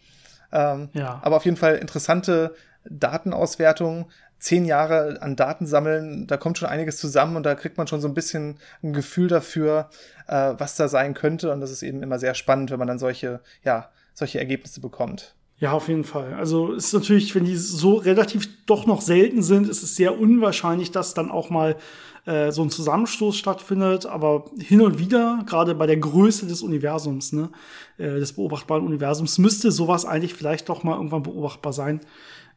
Ähm, 0.52 0.90
ja. 0.94 1.20
Aber 1.24 1.38
auf 1.38 1.46
jeden 1.46 1.58
Fall 1.58 1.76
interessante 1.76 2.56
Datenauswertung. 2.90 4.10
Zehn 4.40 4.66
Jahre 4.66 5.18
an 5.22 5.36
Daten 5.36 5.66
sammeln, 5.66 6.28
da 6.28 6.38
kommt 6.38 6.60
schon 6.60 6.70
einiges 6.70 6.98
zusammen 6.98 7.38
und 7.38 7.44
da 7.44 7.56
kriegt 7.56 7.78
man 7.78 7.88
schon 7.88 8.02
so 8.02 8.08
ein 8.08 8.14
bisschen 8.14 8.60
ein 8.84 8.94
Gefühl 8.94 9.28
dafür, 9.28 9.90
äh, 10.28 10.54
was 10.58 10.76
da 10.76 10.88
sein 10.88 11.16
könnte. 11.16 11.52
Und 11.52 11.60
das 11.60 11.72
ist 11.72 11.82
eben 11.82 12.04
immer 12.04 12.20
sehr 12.20 12.36
spannend, 12.36 12.70
wenn 12.70 12.78
man 12.78 12.88
dann 12.88 13.00
solche, 13.00 13.40
ja, 13.64 13.90
solche 14.14 14.38
Ergebnisse 14.38 14.80
bekommt. 14.80 15.34
Ja, 15.60 15.72
auf 15.72 15.88
jeden 15.88 16.04
Fall. 16.04 16.36
Also 16.36 16.74
ist 16.74 16.94
natürlich, 16.94 17.34
wenn 17.34 17.46
die 17.46 17.56
so 17.56 17.96
relativ 17.96 18.48
doch 18.68 18.86
noch 18.86 19.02
selten 19.02 19.42
sind, 19.42 19.68
ist 19.68 19.82
es 19.82 19.96
sehr 19.96 20.20
unwahrscheinlich, 20.20 20.92
dass 20.92 21.16
dann 21.16 21.32
auch 21.32 21.50
mal 21.50 21.78
äh, 22.28 22.52
so 22.52 22.62
ein 22.62 22.70
Zusammenstoß 22.70 23.36
stattfindet. 23.36 24.06
Aber 24.06 24.46
hin 24.60 24.82
und 24.82 25.00
wieder, 25.00 25.44
gerade 25.48 25.74
bei 25.74 25.88
der 25.88 25.98
Größe 25.98 26.46
des 26.46 26.62
Universums, 26.62 27.34
ne, 27.34 27.50
äh, 27.98 28.20
des 28.20 28.34
beobachtbaren 28.34 28.86
Universums, 28.86 29.38
müsste 29.38 29.72
sowas 29.72 30.06
eigentlich 30.06 30.34
vielleicht 30.34 30.70
doch 30.70 30.84
mal 30.84 30.96
irgendwann 30.96 31.24
beobachtbar 31.24 31.74
sein 31.74 32.02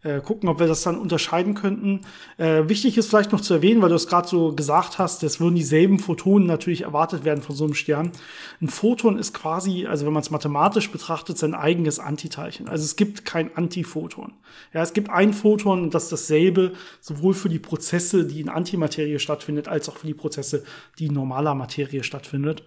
äh, 0.03 0.21
gucken, 0.21 0.49
ob 0.49 0.59
wir 0.59 0.67
das 0.67 0.83
dann 0.83 0.99
unterscheiden 0.99 1.55
könnten. 1.55 2.01
Äh, 2.39 2.69
wichtig 2.69 2.97
ist 2.97 3.09
vielleicht 3.09 3.33
noch 3.33 3.41
zu 3.41 3.55
erwähnen, 3.55 3.83
weil 3.83 3.91
du 3.91 3.95
es 3.95 4.07
gerade 4.07 4.27
so 4.27 4.55
gesagt 4.55 4.99
hast, 4.99 5.23
es 5.23 5.41
würden 5.41 5.55
dieselben 5.55 5.99
Photonen 5.99 6.47
natürlich 6.47 6.83
erwartet 6.83 7.25
werden 7.25 7.43
von 7.43 7.55
so 7.55 7.65
einem 7.65 7.75
Stern. 7.75 8.13
Ein 8.61 8.69
Photon 8.69 9.19
ist 9.19 9.35
quasi, 9.35 9.87
also 9.87 10.07
wenn 10.07 10.13
man 10.13 10.23
es 10.23 10.31
mathematisch 10.31 10.91
betrachtet, 10.91 11.37
sein 11.37 11.55
eigenes 11.55 11.99
Antiteilchen. 11.99 12.69
Also 12.69 12.85
es 12.85 12.97
gibt 12.97 13.25
kein 13.25 13.57
Antiphoton. 13.57 14.33
Ja, 14.73 14.83
es 14.83 14.93
gibt 14.93 15.11
ein 15.11 15.35
Photon 15.35 15.91
das 15.91 16.09
dasselbe, 16.09 16.73
sowohl 17.01 17.35
für 17.35 17.49
die 17.49 17.59
Prozesse, 17.59 18.27
die 18.27 18.41
in 18.41 18.49
Antimaterie 18.49 19.19
stattfindet, 19.19 19.69
als 19.69 19.89
auch 19.89 19.97
für 19.97 20.07
die 20.07 20.15
Prozesse, 20.15 20.65
die 20.99 21.07
in 21.07 21.15
normaler 21.15 21.55
Materie 21.55 22.05
stattfindet. 22.05 22.63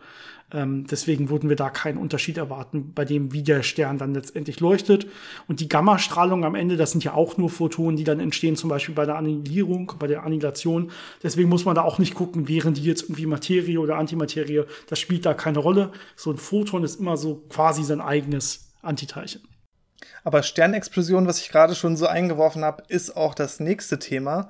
Ähm, 0.54 0.86
deswegen 0.86 1.30
würden 1.30 1.50
wir 1.50 1.56
da 1.56 1.70
keinen 1.70 1.98
Unterschied 1.98 2.38
erwarten, 2.38 2.94
bei 2.94 3.06
dem, 3.06 3.34
wie 3.34 3.42
der 3.42 3.64
Stern 3.64 3.98
dann 3.98 4.14
letztendlich 4.14 4.60
leuchtet. 4.60 5.08
Und 5.48 5.60
die 5.60 5.68
Gammastrahlung 5.68 6.46
am 6.46 6.56
Ende, 6.56 6.78
das 6.78 6.92
sind 6.92 7.04
ja 7.04 7.14
auch 7.14 7.38
nur 7.38 7.50
Photonen, 7.50 7.98
die 7.98 8.04
dann 8.04 8.20
entstehen, 8.20 8.56
zum 8.56 8.70
Beispiel 8.70 8.94
bei 8.94 9.06
der 9.06 9.16
Annihilierung, 9.16 9.94
bei 9.98 10.08
der 10.08 10.24
Annihilation. 10.24 10.92
Deswegen 11.24 11.50
muss 11.50 11.66
man 11.66 11.76
da 11.76 11.82
auch 11.82 11.98
nicht 11.98 12.14
gucken, 12.14 12.48
wären 12.48 12.76
die 12.76 12.84
jetzt 12.84 13.04
irgendwie 13.04 13.26
Materie 13.26 13.80
oder 13.80 13.98
Antimaterie. 13.98 14.64
Das 14.88 15.00
spielt 15.00 15.26
da 15.26 15.34
keine 15.34 15.60
Rolle. 15.60 15.92
So 16.16 16.32
ein 16.32 16.38
Photon 16.38 16.84
ist 16.84 17.00
immer 17.00 17.18
so 17.18 17.44
quasi 17.50 17.84
sein 17.84 18.02
eigenes 18.02 18.72
Antiteilchen. 18.82 19.42
Aber 20.24 20.44
Sternexplosion, 20.44 21.28
was 21.28 21.40
ich 21.40 21.50
gerade 21.50 21.76
schon 21.76 21.98
so 21.98 22.08
eingeworfen 22.08 22.64
habe, 22.64 22.84
ist 22.88 23.16
auch 23.18 23.34
das 23.34 23.60
nächste 23.60 24.00
Thema. 24.00 24.50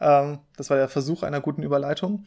Ähm, 0.00 0.40
das 0.56 0.70
war 0.70 0.76
der 0.76 0.88
Versuch 0.88 1.22
einer 1.22 1.40
guten 1.40 1.62
Überleitung. 1.62 2.26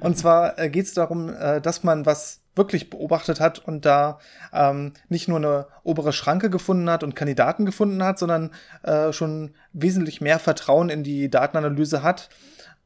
Und 0.00 0.18
zwar 0.18 0.58
äh, 0.58 0.70
geht 0.70 0.86
es 0.86 0.94
darum, 0.94 1.28
äh, 1.28 1.60
dass 1.60 1.84
man 1.84 2.06
was 2.06 2.40
wirklich 2.54 2.90
beobachtet 2.90 3.38
hat 3.38 3.58
und 3.58 3.84
da 3.84 4.18
ähm, 4.52 4.94
nicht 5.08 5.28
nur 5.28 5.38
eine 5.38 5.66
obere 5.82 6.12
Schranke 6.12 6.50
gefunden 6.50 6.88
hat 6.88 7.04
und 7.04 7.14
Kandidaten 7.14 7.66
gefunden 7.66 8.02
hat, 8.02 8.18
sondern 8.18 8.50
äh, 8.82 9.12
schon 9.12 9.54
wesentlich 9.72 10.20
mehr 10.20 10.38
Vertrauen 10.38 10.88
in 10.88 11.04
die 11.04 11.30
Datenanalyse 11.30 12.02
hat 12.02 12.30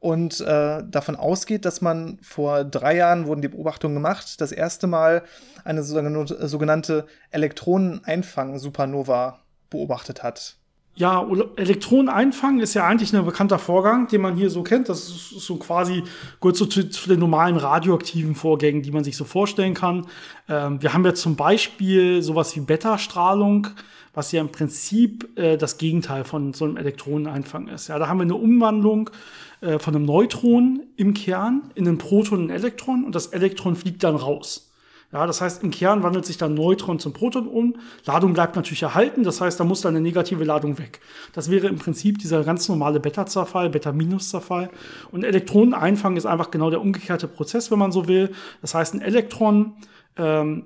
und 0.01 0.41
äh, 0.41 0.83
davon 0.83 1.15
ausgeht, 1.15 1.63
dass 1.63 1.79
man 1.79 2.19
vor 2.21 2.65
drei 2.65 2.97
Jahren 2.97 3.27
wurden 3.27 3.41
die 3.41 3.47
Beobachtungen 3.47 3.95
gemacht, 3.95 4.41
das 4.41 4.51
erste 4.51 4.87
Mal 4.87 5.23
eine 5.63 5.83
sogenannte 5.83 7.05
Elektroneneinfang-Supernova 7.29 9.39
beobachtet 9.69 10.23
hat. 10.23 10.57
Ja, 11.01 11.27
Elektronen 11.55 12.09
einfangen 12.09 12.59
ist 12.59 12.75
ja 12.75 12.85
eigentlich 12.85 13.11
ein 13.11 13.25
bekannter 13.25 13.57
Vorgang, 13.57 14.07
den 14.07 14.21
man 14.21 14.35
hier 14.35 14.51
so 14.51 14.61
kennt. 14.61 14.87
Das 14.87 15.09
ist 15.09 15.31
so 15.31 15.55
quasi 15.55 16.03
gehört 16.39 16.57
so 16.57 16.67
zu, 16.67 16.83
den 16.83 17.19
normalen 17.19 17.57
radioaktiven 17.57 18.35
Vorgängen, 18.35 18.83
die 18.83 18.91
man 18.91 19.03
sich 19.03 19.17
so 19.17 19.25
vorstellen 19.25 19.73
kann. 19.73 20.05
Ähm, 20.47 20.79
wir 20.79 20.93
haben 20.93 21.03
ja 21.03 21.15
zum 21.15 21.35
Beispiel 21.35 22.21
sowas 22.21 22.55
wie 22.55 22.59
Beta-Strahlung, 22.59 23.69
was 24.13 24.31
ja 24.31 24.41
im 24.41 24.51
Prinzip 24.51 25.27
äh, 25.39 25.57
das 25.57 25.79
Gegenteil 25.79 26.23
von 26.23 26.53
so 26.53 26.65
einem 26.65 26.77
Elektroneneinfang 26.77 27.67
ist. 27.69 27.87
Ja, 27.87 27.97
da 27.97 28.07
haben 28.07 28.19
wir 28.19 28.25
eine 28.25 28.35
Umwandlung 28.35 29.09
äh, 29.61 29.79
von 29.79 29.95
einem 29.95 30.05
Neutron 30.05 30.83
im 30.97 31.15
Kern 31.15 31.71
in 31.73 31.87
einen 31.87 31.97
Proton 31.97 32.41
und 32.41 32.51
ein 32.51 32.55
Elektron 32.55 33.05
und 33.05 33.15
das 33.15 33.25
Elektron 33.25 33.75
fliegt 33.75 34.03
dann 34.03 34.17
raus. 34.17 34.70
Ja, 35.13 35.27
das 35.27 35.41
heißt, 35.41 35.61
im 35.61 35.71
Kern 35.71 36.03
wandelt 36.03 36.25
sich 36.25 36.37
dann 36.37 36.53
Neutron 36.53 36.97
zum 36.97 37.11
Proton 37.11 37.47
um. 37.47 37.75
Ladung 38.05 38.33
bleibt 38.33 38.55
natürlich 38.55 38.83
erhalten, 38.83 39.23
das 39.23 39.41
heißt, 39.41 39.59
da 39.59 39.65
muss 39.65 39.81
dann 39.81 39.95
eine 39.95 40.01
negative 40.01 40.45
Ladung 40.45 40.77
weg. 40.77 41.01
Das 41.33 41.51
wäre 41.51 41.67
im 41.67 41.77
Prinzip 41.77 42.17
dieser 42.19 42.43
ganz 42.45 42.69
normale 42.69 43.01
Beta-Zerfall, 43.01 43.69
Beta-Minus-Zerfall. 43.69 44.69
Und 45.11 45.25
Elektroneneinfang 45.25 46.15
ist 46.15 46.25
einfach 46.25 46.49
genau 46.49 46.69
der 46.69 46.79
umgekehrte 46.79 47.27
Prozess, 47.27 47.71
wenn 47.71 47.79
man 47.79 47.91
so 47.91 48.07
will. 48.07 48.31
Das 48.61 48.73
heißt, 48.73 48.93
ein 48.93 49.01
Elektron 49.01 49.73
ähm, 50.15 50.65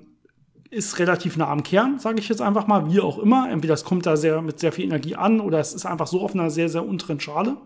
ist 0.70 0.98
relativ 1.00 1.36
nah 1.36 1.48
am 1.48 1.64
Kern, 1.64 1.98
sage 1.98 2.20
ich 2.20 2.28
jetzt 2.28 2.42
einfach 2.42 2.68
mal, 2.68 2.88
wie 2.88 3.00
auch 3.00 3.18
immer. 3.18 3.50
Entweder 3.50 3.74
es 3.74 3.84
kommt 3.84 4.06
da 4.06 4.16
sehr, 4.16 4.42
mit 4.42 4.60
sehr 4.60 4.70
viel 4.70 4.84
Energie 4.84 5.16
an 5.16 5.40
oder 5.40 5.58
es 5.58 5.74
ist 5.74 5.86
einfach 5.86 6.06
so 6.06 6.20
auf 6.20 6.34
einer 6.34 6.50
sehr, 6.50 6.68
sehr 6.68 6.86
unteren 6.86 7.18
Schale 7.18 7.56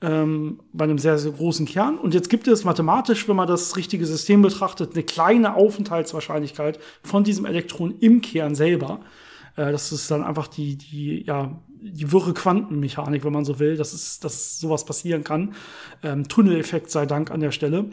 ähm, 0.00 0.60
bei 0.72 0.84
einem 0.84 0.98
sehr, 0.98 1.18
sehr 1.18 1.32
großen 1.32 1.66
Kern. 1.66 1.98
Und 1.98 2.14
jetzt 2.14 2.30
gibt 2.30 2.46
es 2.46 2.64
mathematisch, 2.64 3.28
wenn 3.28 3.36
man 3.36 3.48
das 3.48 3.76
richtige 3.76 4.06
System 4.06 4.42
betrachtet, 4.42 4.94
eine 4.94 5.02
kleine 5.02 5.54
Aufenthaltswahrscheinlichkeit 5.54 6.78
von 7.02 7.24
diesem 7.24 7.44
Elektron 7.44 7.94
im 8.00 8.20
Kern 8.20 8.54
selber. 8.54 9.00
Äh, 9.56 9.72
das 9.72 9.92
ist 9.92 10.10
dann 10.10 10.22
einfach 10.22 10.46
die, 10.46 10.76
die, 10.76 11.24
ja, 11.24 11.60
die 11.80 12.12
wirre 12.12 12.32
Quantenmechanik, 12.32 13.24
wenn 13.24 13.32
man 13.32 13.44
so 13.44 13.58
will, 13.58 13.76
dass, 13.76 13.92
es, 13.92 14.20
dass 14.20 14.58
sowas 14.60 14.84
passieren 14.84 15.24
kann. 15.24 15.54
Ähm, 16.02 16.28
Tunneleffekt 16.28 16.90
sei 16.90 17.06
Dank 17.06 17.30
an 17.30 17.40
der 17.40 17.50
Stelle. 17.50 17.86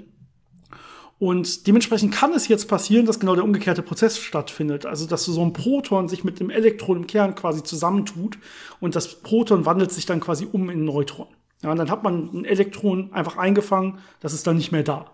Und 1.17 1.65
dementsprechend 1.65 2.13
kann 2.13 2.33
es 2.33 2.49
jetzt 2.49 2.67
passieren, 2.67 3.05
dass 3.05 3.19
genau 3.19 3.35
der 3.35 3.45
umgekehrte 3.45 3.81
Prozess 3.81 4.17
stattfindet. 4.17 4.85
Also, 4.85 5.07
dass 5.07 5.25
so 5.25 5.41
ein 5.41 5.53
Proton 5.53 6.09
sich 6.09 6.23
mit 6.23 6.39
dem 6.39 6.49
Elektron 6.49 6.97
im 6.97 7.07
Kern 7.07 7.35
quasi 7.35 7.63
zusammentut 7.63 8.37
und 8.81 8.95
das 8.95 9.21
Proton 9.21 9.65
wandelt 9.65 9.91
sich 9.91 10.05
dann 10.05 10.19
quasi 10.19 10.45
um 10.51 10.69
in 10.69 10.83
Neutron. 10.83 11.27
Ja, 11.61 11.71
und 11.71 11.77
dann 11.77 11.89
hat 11.89 12.03
man 12.03 12.29
ein 12.33 12.45
Elektron 12.45 13.11
einfach 13.13 13.37
eingefangen, 13.37 13.99
das 14.19 14.33
ist 14.33 14.45
dann 14.45 14.57
nicht 14.57 14.71
mehr 14.71 14.83
da. 14.83 15.11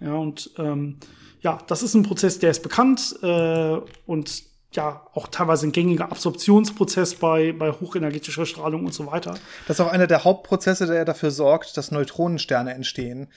Ja, 0.00 0.14
und 0.14 0.50
ähm, 0.58 0.98
ja, 1.40 1.58
das 1.66 1.82
ist 1.82 1.94
ein 1.94 2.02
Prozess, 2.02 2.38
der 2.38 2.50
ist 2.50 2.62
bekannt 2.62 3.16
äh, 3.22 3.78
und 4.06 4.52
ja 4.74 5.06
auch 5.14 5.28
teilweise 5.28 5.66
ein 5.66 5.72
gängiger 5.72 6.10
Absorptionsprozess 6.10 7.16
bei, 7.16 7.52
bei 7.52 7.72
hochenergetischer 7.72 8.46
Strahlung 8.46 8.86
und 8.86 8.94
so 8.94 9.06
weiter. 9.06 9.34
Das 9.66 9.78
ist 9.78 9.84
auch 9.84 9.90
einer 9.92 10.06
der 10.06 10.24
Hauptprozesse, 10.24 10.86
der 10.86 11.04
dafür 11.04 11.30
sorgt, 11.30 11.76
dass 11.76 11.90
Neutronensterne 11.90 12.72
entstehen. 12.72 13.28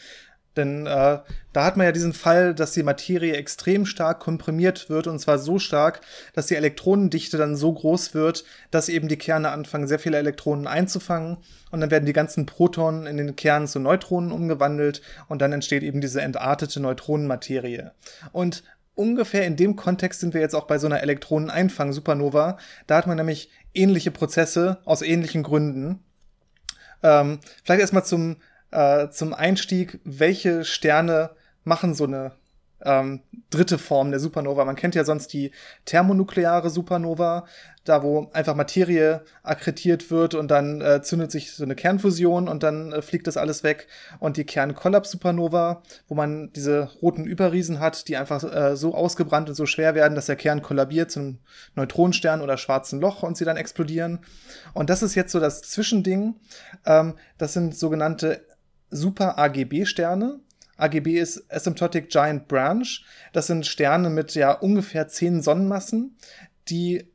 Denn 0.55 0.85
äh, 0.85 1.19
da 1.53 1.65
hat 1.65 1.77
man 1.77 1.85
ja 1.85 1.91
diesen 1.91 2.13
Fall, 2.13 2.53
dass 2.53 2.71
die 2.71 2.83
Materie 2.83 3.33
extrem 3.35 3.85
stark 3.85 4.19
komprimiert 4.19 4.89
wird 4.89 5.07
und 5.07 5.19
zwar 5.19 5.37
so 5.37 5.59
stark, 5.59 6.01
dass 6.33 6.47
die 6.47 6.55
Elektronendichte 6.55 7.37
dann 7.37 7.55
so 7.55 7.73
groß 7.73 8.13
wird, 8.13 8.45
dass 8.71 8.89
eben 8.89 9.07
die 9.07 9.17
Kerne 9.17 9.49
anfangen, 9.49 9.87
sehr 9.87 9.99
viele 9.99 10.17
Elektronen 10.17 10.67
einzufangen 10.67 11.37
und 11.71 11.81
dann 11.81 11.91
werden 11.91 12.05
die 12.05 12.13
ganzen 12.13 12.45
Protonen 12.45 13.05
in 13.05 13.17
den 13.17 13.35
Kernen 13.35 13.67
zu 13.67 13.79
Neutronen 13.79 14.31
umgewandelt 14.31 15.01
und 15.27 15.41
dann 15.41 15.53
entsteht 15.53 15.83
eben 15.83 16.01
diese 16.01 16.21
entartete 16.21 16.79
Neutronenmaterie. 16.79 17.91
Und 18.31 18.63
ungefähr 18.95 19.45
in 19.45 19.57
dem 19.57 19.75
Kontext 19.75 20.21
sind 20.21 20.33
wir 20.33 20.41
jetzt 20.41 20.55
auch 20.55 20.67
bei 20.67 20.77
so 20.77 20.87
einer 20.87 21.01
Elektroneneinfang-Supernova. 21.01 22.57
Da 22.87 22.97
hat 22.97 23.07
man 23.07 23.17
nämlich 23.17 23.49
ähnliche 23.73 24.11
Prozesse 24.11 24.77
aus 24.85 25.01
ähnlichen 25.01 25.43
Gründen. 25.43 25.99
Ähm, 27.03 27.39
vielleicht 27.63 27.81
erstmal 27.81 28.05
zum 28.05 28.37
äh, 28.75 29.09
zum 29.09 29.33
Einstieg, 29.33 29.99
welche 30.03 30.65
Sterne 30.65 31.31
machen 31.63 31.93
so 31.93 32.03
eine 32.03 32.33
ähm, 32.83 33.21
dritte 33.49 33.77
Form 33.77 34.11
der 34.11 34.19
Supernova. 34.19 34.65
Man 34.65 34.75
kennt 34.75 34.95
ja 34.95 35.03
sonst 35.03 35.33
die 35.33 35.51
thermonukleare 35.85 36.69
Supernova, 36.69 37.45
da 37.83 38.03
wo 38.03 38.29
einfach 38.33 38.55
Materie 38.55 39.23
akkretiert 39.43 40.11
wird 40.11 40.33
und 40.33 40.49
dann 40.51 40.81
äh, 40.81 41.01
zündet 41.01 41.31
sich 41.31 41.53
so 41.53 41.63
eine 41.63 41.75
Kernfusion 41.75 42.47
und 42.47 42.63
dann 42.63 42.91
äh, 42.91 43.01
fliegt 43.01 43.27
das 43.27 43.37
alles 43.37 43.63
weg. 43.63 43.87
Und 44.19 44.37
die 44.37 44.45
Kernkollaps-Supernova, 44.45 45.83
wo 46.07 46.15
man 46.15 46.51
diese 46.53 46.89
roten 47.01 47.25
Überriesen 47.25 47.79
hat, 47.79 48.07
die 48.07 48.17
einfach 48.17 48.43
äh, 48.43 48.75
so 48.75 48.93
ausgebrannt 48.93 49.49
und 49.49 49.55
so 49.55 49.65
schwer 49.65 49.95
werden, 49.95 50.15
dass 50.15 50.25
der 50.25 50.35
Kern 50.35 50.61
kollabiert 50.61 51.11
zum 51.11 51.39
Neutronenstern 51.75 52.41
oder 52.41 52.57
schwarzen 52.57 52.99
Loch 52.99 53.23
und 53.23 53.37
sie 53.37 53.45
dann 53.45 53.57
explodieren. 53.57 54.19
Und 54.73 54.89
das 54.89 55.01
ist 55.01 55.15
jetzt 55.15 55.31
so 55.31 55.39
das 55.39 55.61
Zwischending. 55.61 56.35
Ähm, 56.85 57.15
das 57.37 57.53
sind 57.53 57.75
sogenannte 57.75 58.41
Super 58.95 59.37
AGB-Sterne. 59.37 60.39
AGB 60.77 61.19
ist 61.19 61.51
Asymptotic 61.51 62.09
Giant 62.09 62.47
Branch. 62.47 62.87
Das 63.33 63.47
sind 63.47 63.65
Sterne 63.65 64.09
mit 64.09 64.35
ja 64.35 64.51
ungefähr 64.51 65.07
zehn 65.07 65.41
Sonnenmassen, 65.41 66.17
die 66.67 67.05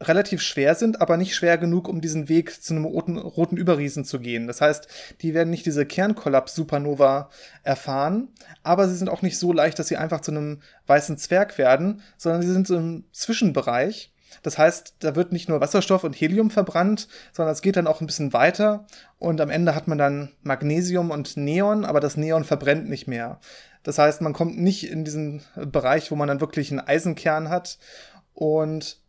relativ 0.00 0.42
schwer 0.42 0.74
sind, 0.74 1.00
aber 1.00 1.16
nicht 1.16 1.34
schwer 1.34 1.58
genug, 1.58 1.88
um 1.88 2.00
diesen 2.00 2.28
Weg 2.28 2.62
zu 2.62 2.74
einem 2.74 2.84
roten, 2.84 3.18
roten 3.18 3.56
Überriesen 3.56 4.04
zu 4.04 4.18
gehen. 4.18 4.46
Das 4.46 4.60
heißt, 4.60 4.88
die 5.20 5.34
werden 5.34 5.50
nicht 5.50 5.66
diese 5.66 5.86
Kernkollaps-Supernova 5.86 7.30
erfahren, 7.62 8.28
aber 8.62 8.88
sie 8.88 8.96
sind 8.96 9.08
auch 9.08 9.22
nicht 9.22 9.38
so 9.38 9.52
leicht, 9.52 9.78
dass 9.78 9.88
sie 9.88 9.96
einfach 9.96 10.20
zu 10.20 10.32
einem 10.32 10.60
weißen 10.86 11.18
Zwerg 11.18 11.56
werden, 11.58 12.02
sondern 12.16 12.42
sie 12.42 12.52
sind 12.52 12.66
so 12.66 12.76
im 12.76 13.04
Zwischenbereich 13.12 14.11
das 14.42 14.58
heißt, 14.58 14.96
da 15.00 15.16
wird 15.16 15.32
nicht 15.32 15.48
nur 15.48 15.60
Wasserstoff 15.60 16.04
und 16.04 16.14
Helium 16.14 16.50
verbrannt, 16.50 17.08
sondern 17.32 17.52
es 17.52 17.62
geht 17.62 17.76
dann 17.76 17.86
auch 17.86 18.00
ein 18.00 18.06
bisschen 18.06 18.32
weiter 18.32 18.86
und 19.18 19.40
am 19.40 19.50
Ende 19.50 19.74
hat 19.74 19.88
man 19.88 19.98
dann 19.98 20.32
Magnesium 20.42 21.10
und 21.10 21.36
Neon, 21.36 21.84
aber 21.84 22.00
das 22.00 22.16
Neon 22.16 22.44
verbrennt 22.44 22.88
nicht 22.88 23.06
mehr. 23.06 23.40
Das 23.82 23.98
heißt, 23.98 24.20
man 24.20 24.32
kommt 24.32 24.58
nicht 24.58 24.88
in 24.88 25.04
diesen 25.04 25.42
Bereich, 25.56 26.10
wo 26.10 26.16
man 26.16 26.28
dann 26.28 26.40
wirklich 26.40 26.70
einen 26.70 26.80
Eisenkern 26.80 27.48
hat 27.48 27.78
und 28.34 29.00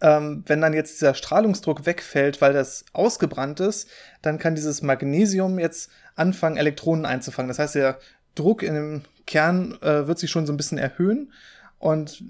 ähm, 0.00 0.44
wenn 0.46 0.60
dann 0.60 0.74
jetzt 0.74 1.00
dieser 1.00 1.14
Strahlungsdruck 1.14 1.86
wegfällt, 1.86 2.40
weil 2.40 2.52
das 2.52 2.84
ausgebrannt 2.92 3.60
ist, 3.60 3.88
dann 4.22 4.38
kann 4.38 4.54
dieses 4.54 4.82
Magnesium 4.82 5.58
jetzt 5.58 5.90
anfangen, 6.14 6.56
Elektronen 6.56 7.04
einzufangen. 7.04 7.48
Das 7.48 7.58
heißt, 7.58 7.74
der 7.74 7.98
Druck 8.34 8.62
in 8.62 8.74
dem 8.74 9.02
Kern 9.26 9.76
äh, 9.82 10.06
wird 10.06 10.18
sich 10.18 10.30
schon 10.30 10.46
so 10.46 10.52
ein 10.52 10.56
bisschen 10.56 10.78
erhöhen 10.78 11.32
und 11.78 12.22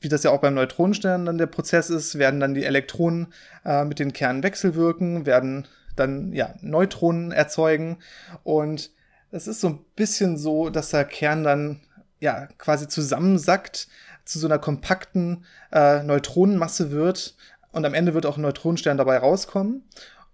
wie 0.00 0.08
das 0.08 0.22
ja 0.22 0.30
auch 0.30 0.40
beim 0.40 0.54
Neutronenstern 0.54 1.26
dann 1.26 1.38
der 1.38 1.46
Prozess 1.46 1.90
ist, 1.90 2.18
werden 2.18 2.40
dann 2.40 2.54
die 2.54 2.64
Elektronen 2.64 3.28
äh, 3.64 3.84
mit 3.84 3.98
den 3.98 4.12
Kernen 4.12 4.42
wechselwirken, 4.42 5.26
werden 5.26 5.66
dann 5.96 6.32
ja 6.32 6.54
Neutronen 6.60 7.32
erzeugen. 7.32 7.98
Und 8.44 8.90
es 9.30 9.46
ist 9.46 9.60
so 9.60 9.68
ein 9.68 9.84
bisschen 9.96 10.36
so, 10.36 10.70
dass 10.70 10.90
der 10.90 11.04
Kern 11.04 11.44
dann 11.44 11.80
ja 12.20 12.46
quasi 12.58 12.88
zusammensackt 12.88 13.88
zu 14.24 14.38
so 14.38 14.46
einer 14.46 14.58
kompakten 14.58 15.44
äh, 15.72 16.02
Neutronenmasse 16.02 16.90
wird. 16.90 17.34
Und 17.72 17.84
am 17.84 17.94
Ende 17.94 18.14
wird 18.14 18.26
auch 18.26 18.36
ein 18.36 18.42
Neutronenstern 18.42 18.96
dabei 18.96 19.18
rauskommen. 19.18 19.82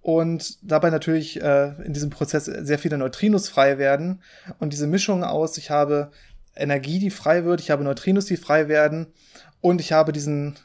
Und 0.03 0.59
dabei 0.63 0.91
natürlich 0.91 1.41
äh, 1.41 1.73
in 1.83 1.95
diesem 1.95 2.11
Prozess 2.11 2.45
sehr 2.45 2.79
viele 2.79 2.99
Neutrinos 2.99 3.49
frei 3.49 3.79
werden. 3.79 4.21
Und 4.59 4.75
diese 4.75 4.87
Mischung 4.87 5.25
aus, 5.25 5.57
ich 5.57 5.71
habe 5.71 6.11
Energie, 6.55 6.99
die 6.99 7.11
frei 7.11 7.45
wird, 7.45 7.61
ich 7.61 7.71
habe 7.71 7.85
Neutrinos, 7.85 8.27
die 8.27 8.37
frei 8.37 8.69
werden 8.69 9.07
und 9.65 9.81
ich 9.81 9.93
habe 9.93 10.13
diesen 10.13 10.57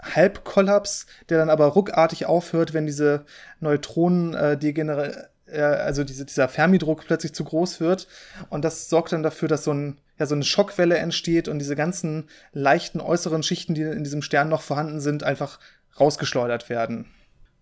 Halbkollaps, 0.00 1.04
der 1.28 1.36
dann 1.36 1.50
aber 1.50 1.66
ruckartig 1.66 2.24
aufhört, 2.24 2.72
wenn 2.72 2.86
diese 2.86 3.26
Neutronen 3.60 4.32
äh, 4.32 4.56
degenerieren 4.56 5.24
äh, 5.48 5.60
also 5.60 6.02
diese, 6.02 6.24
dieser 6.24 6.48
Fermidruck 6.48 7.04
plötzlich 7.04 7.34
zu 7.34 7.44
groß 7.44 7.80
wird. 7.80 8.08
Und 8.48 8.64
das 8.64 8.88
sorgt 8.88 9.12
dann 9.12 9.22
dafür, 9.22 9.48
dass 9.48 9.64
so, 9.64 9.74
ein, 9.74 10.00
ja, 10.18 10.24
so 10.24 10.34
eine 10.34 10.44
Schockwelle 10.44 10.96
entsteht 10.96 11.46
und 11.46 11.58
diese 11.58 11.76
ganzen 11.76 12.30
leichten 12.52 13.02
äußeren 13.02 13.42
Schichten, 13.42 13.74
die 13.74 13.82
in 13.82 14.02
diesem 14.02 14.22
Stern 14.22 14.48
noch 14.48 14.62
vorhanden 14.62 15.00
sind, 15.00 15.24
einfach 15.24 15.60
rausgeschleudert 16.00 16.70
werden. 16.70 17.04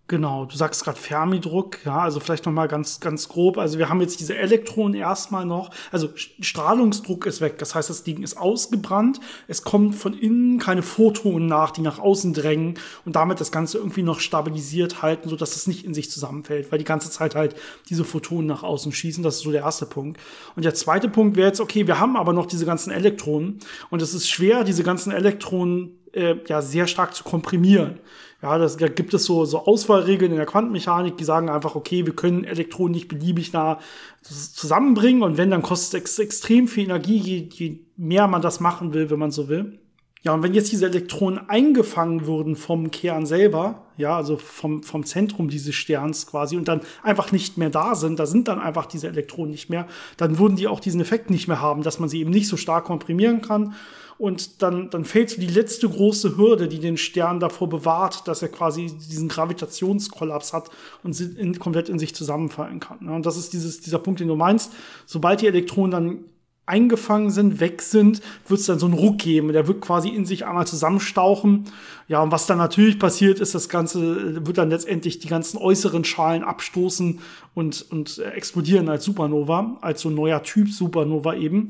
Genau, 0.09 0.45
du 0.45 0.57
sagst 0.57 0.85
gerade 0.85 1.01
Fermidruck, 1.01 1.85
ja, 1.85 1.99
also 1.99 2.21
vielleicht 2.21 2.47
noch 2.47 2.53
mal 2.53 2.69
ganz 2.69 3.01
ganz 3.01 3.29
grob. 3.29 3.59
Also 3.59 3.79
wir 3.79 3.88
haben 3.88 4.01
jetzt 4.01 4.21
diese 4.21 4.37
Elektronen 4.37 4.95
erstmal 4.95 5.45
noch, 5.45 5.71
also 5.90 6.11
Strahlungsdruck 6.14 7.27
ist 7.27 7.40
weg, 7.40 7.59
das 7.59 7.75
heißt, 7.75 7.90
das 7.90 8.05
Ding 8.05 8.23
ist 8.23 8.37
ausgebrannt, 8.37 9.19
es 9.49 9.64
kommt 9.64 9.97
von 9.97 10.16
innen 10.16 10.61
keine 10.61 10.83
Photonen 10.83 11.49
nach, 11.49 11.73
die 11.73 11.81
nach 11.81 11.99
außen 11.99 12.35
drängen 12.35 12.79
und 13.05 13.16
damit 13.16 13.40
das 13.40 13.51
Ganze 13.51 13.79
irgendwie 13.79 14.05
noch 14.05 14.21
stabilisiert 14.21 15.03
halten, 15.03 15.29
so 15.29 15.35
dass 15.35 15.57
es 15.57 15.66
nicht 15.66 15.85
in 15.85 15.92
sich 15.92 16.09
zusammenfällt, 16.09 16.71
weil 16.71 16.79
die 16.79 16.85
ganze 16.85 17.11
Zeit 17.11 17.35
halt 17.35 17.57
diese 17.88 18.05
Photonen 18.05 18.47
nach 18.47 18.62
außen 18.62 18.92
schießen. 18.92 19.25
Das 19.25 19.37
ist 19.37 19.42
so 19.42 19.51
der 19.51 19.62
erste 19.62 19.87
Punkt. 19.87 20.21
Und 20.55 20.64
der 20.64 20.75
zweite 20.75 21.09
Punkt 21.09 21.37
wäre 21.37 21.49
jetzt, 21.49 21.61
okay, 21.61 21.88
wir 21.88 21.99
haben 21.99 22.16
aber 22.16 22.33
noch 22.33 22.47
diese 22.47 22.64
ganzen 22.64 22.92
Elektronen 22.92 23.59
und 23.90 24.03
es 24.03 24.14
ist 24.14 24.29
schwer, 24.29 24.62
diese 24.62 24.85
ganzen 24.85 25.11
Elektronen 25.11 25.99
äh, 26.17 26.37
ja 26.49 26.63
sehr 26.63 26.87
stark 26.87 27.15
zu 27.15 27.25
komprimieren. 27.25 28.01
Ja, 28.43 28.59
das, 28.59 28.77
da 28.77 28.89
gibt 28.89 29.15
es 29.15 29.25
so, 29.25 29.45
so 29.45 29.65
Auswahlregeln 29.65 30.31
in 30.31 30.37
der 30.37 30.47
Quantenmechanik, 30.47 31.17
die 31.17 31.25
sagen 31.25 31.49
einfach, 31.49 31.75
okay, 31.75 32.05
wir 32.05 32.15
können 32.15 32.45
Elektronen 32.45 32.93
nicht 32.93 33.09
beliebig 33.09 33.53
nah 33.53 33.79
zusammenbringen 34.23 35.23
und 35.23 35.39
wenn, 35.39 35.51
dann 35.51 35.63
kostet 35.63 36.05
es 36.05 36.19
extrem 36.19 36.69
viel 36.69 36.85
Energie, 36.85 37.17
je, 37.17 37.49
je 37.51 37.79
mehr 37.97 38.29
man 38.29 38.43
das 38.43 38.61
machen 38.61 38.93
will, 38.93 39.11
wenn 39.11 39.19
man 39.19 39.31
so 39.31 39.49
will. 39.49 39.79
Ja, 40.23 40.35
und 40.35 40.43
wenn 40.43 40.55
jetzt 40.55 40.73
diese 40.73 40.87
Elektronen 40.87 41.49
eingefangen 41.49 42.27
würden 42.27 42.57
vom 42.57 42.91
Kern 42.91 43.27
selber, 43.27 43.87
ja, 43.97 44.17
also 44.17 44.37
vom, 44.37 44.83
vom 44.83 45.05
Zentrum 45.05 45.49
dieses 45.49 45.75
Sterns 45.75 46.27
quasi 46.27 46.57
und 46.57 46.67
dann 46.67 46.81
einfach 47.03 47.31
nicht 47.31 47.59
mehr 47.59 47.71
da 47.71 47.95
sind, 47.95 48.19
da 48.19 48.27
sind 48.27 48.49
dann 48.49 48.59
einfach 48.59 48.87
diese 48.87 49.07
Elektronen 49.07 49.53
nicht 49.53 49.71
mehr, 49.71 49.87
dann 50.17 50.39
würden 50.39 50.57
die 50.57 50.67
auch 50.67 50.81
diesen 50.81 51.01
Effekt 51.01 51.31
nicht 51.31 51.47
mehr 51.47 51.61
haben, 51.61 51.83
dass 51.83 52.01
man 52.01 52.09
sie 52.09 52.21
eben 52.21 52.31
nicht 52.31 52.49
so 52.49 52.57
stark 52.57 52.87
komprimieren 52.87 53.41
kann 53.41 53.75
und 54.19 54.63
dann, 54.63 54.89
dann 54.91 55.05
fällt 55.05 55.31
so 55.31 55.41
die 55.41 55.47
letzte 55.47 55.89
große 55.89 56.37
Hürde, 56.37 56.69
die 56.69 56.79
den 56.79 56.97
Stern 56.97 57.41
davor 57.41 57.69
bewahrt, 57.69 58.27
dass 58.27 58.43
er 58.43 58.49
quasi 58.49 58.87
diesen 58.87 59.29
Gravitationskollaps 59.29 60.53
hat 60.53 60.71
und 61.03 61.19
in, 61.21 61.59
komplett 61.59 61.89
in 61.89 61.99
sich 61.99 62.15
zusammenfallen 62.15 62.81
kann. 62.81 63.09
Und 63.09 63.27
das 63.27 63.37
ist 63.37 63.53
dieses, 63.53 63.81
dieser 63.81 63.99
Punkt, 63.99 64.21
den 64.21 64.29
du 64.29 64.37
meinst. 64.37 64.73
Sobald 65.05 65.43
die 65.43 65.47
Elektronen 65.47 65.91
dann 65.91 66.25
eingefangen 66.67 67.31
sind, 67.31 67.61
weg 67.61 67.81
sind, 67.81 68.21
wird 68.49 68.61
es 68.61 68.67
dann 68.67 68.81
so 68.81 68.87
einen 68.87 68.95
Ruck 68.95 69.19
geben. 69.19 69.53
Der 69.53 69.69
wird 69.69 69.81
quasi 69.81 70.09
in 70.09 70.27
sich 70.27 70.45
einmal 70.47 70.67
zusammenstauchen. 70.67 71.67
Ja, 72.09 72.23
und 72.23 72.33
was 72.33 72.47
dann 72.47 72.59
natürlich 72.59 72.99
passiert, 72.99 73.39
ist, 73.39 73.55
das 73.55 73.69
Ganze 73.69 74.45
wird 74.45 74.59
dann 74.59 74.71
letztendlich 74.71 75.21
die 75.21 75.29
ganzen 75.29 75.59
äußeren 75.59 76.05
Schalen 76.05 76.43
abstoßen 76.43 77.21
und, 77.55 77.87
und 77.91 78.19
explodieren 78.19 78.89
als 78.89 79.05
Supernova, 79.05 79.77
als 79.81 80.01
so 80.01 80.09
ein 80.09 80.17
neuer 80.17 80.43
Typ 80.43 80.71
Supernova 80.73 81.35
eben. 81.35 81.69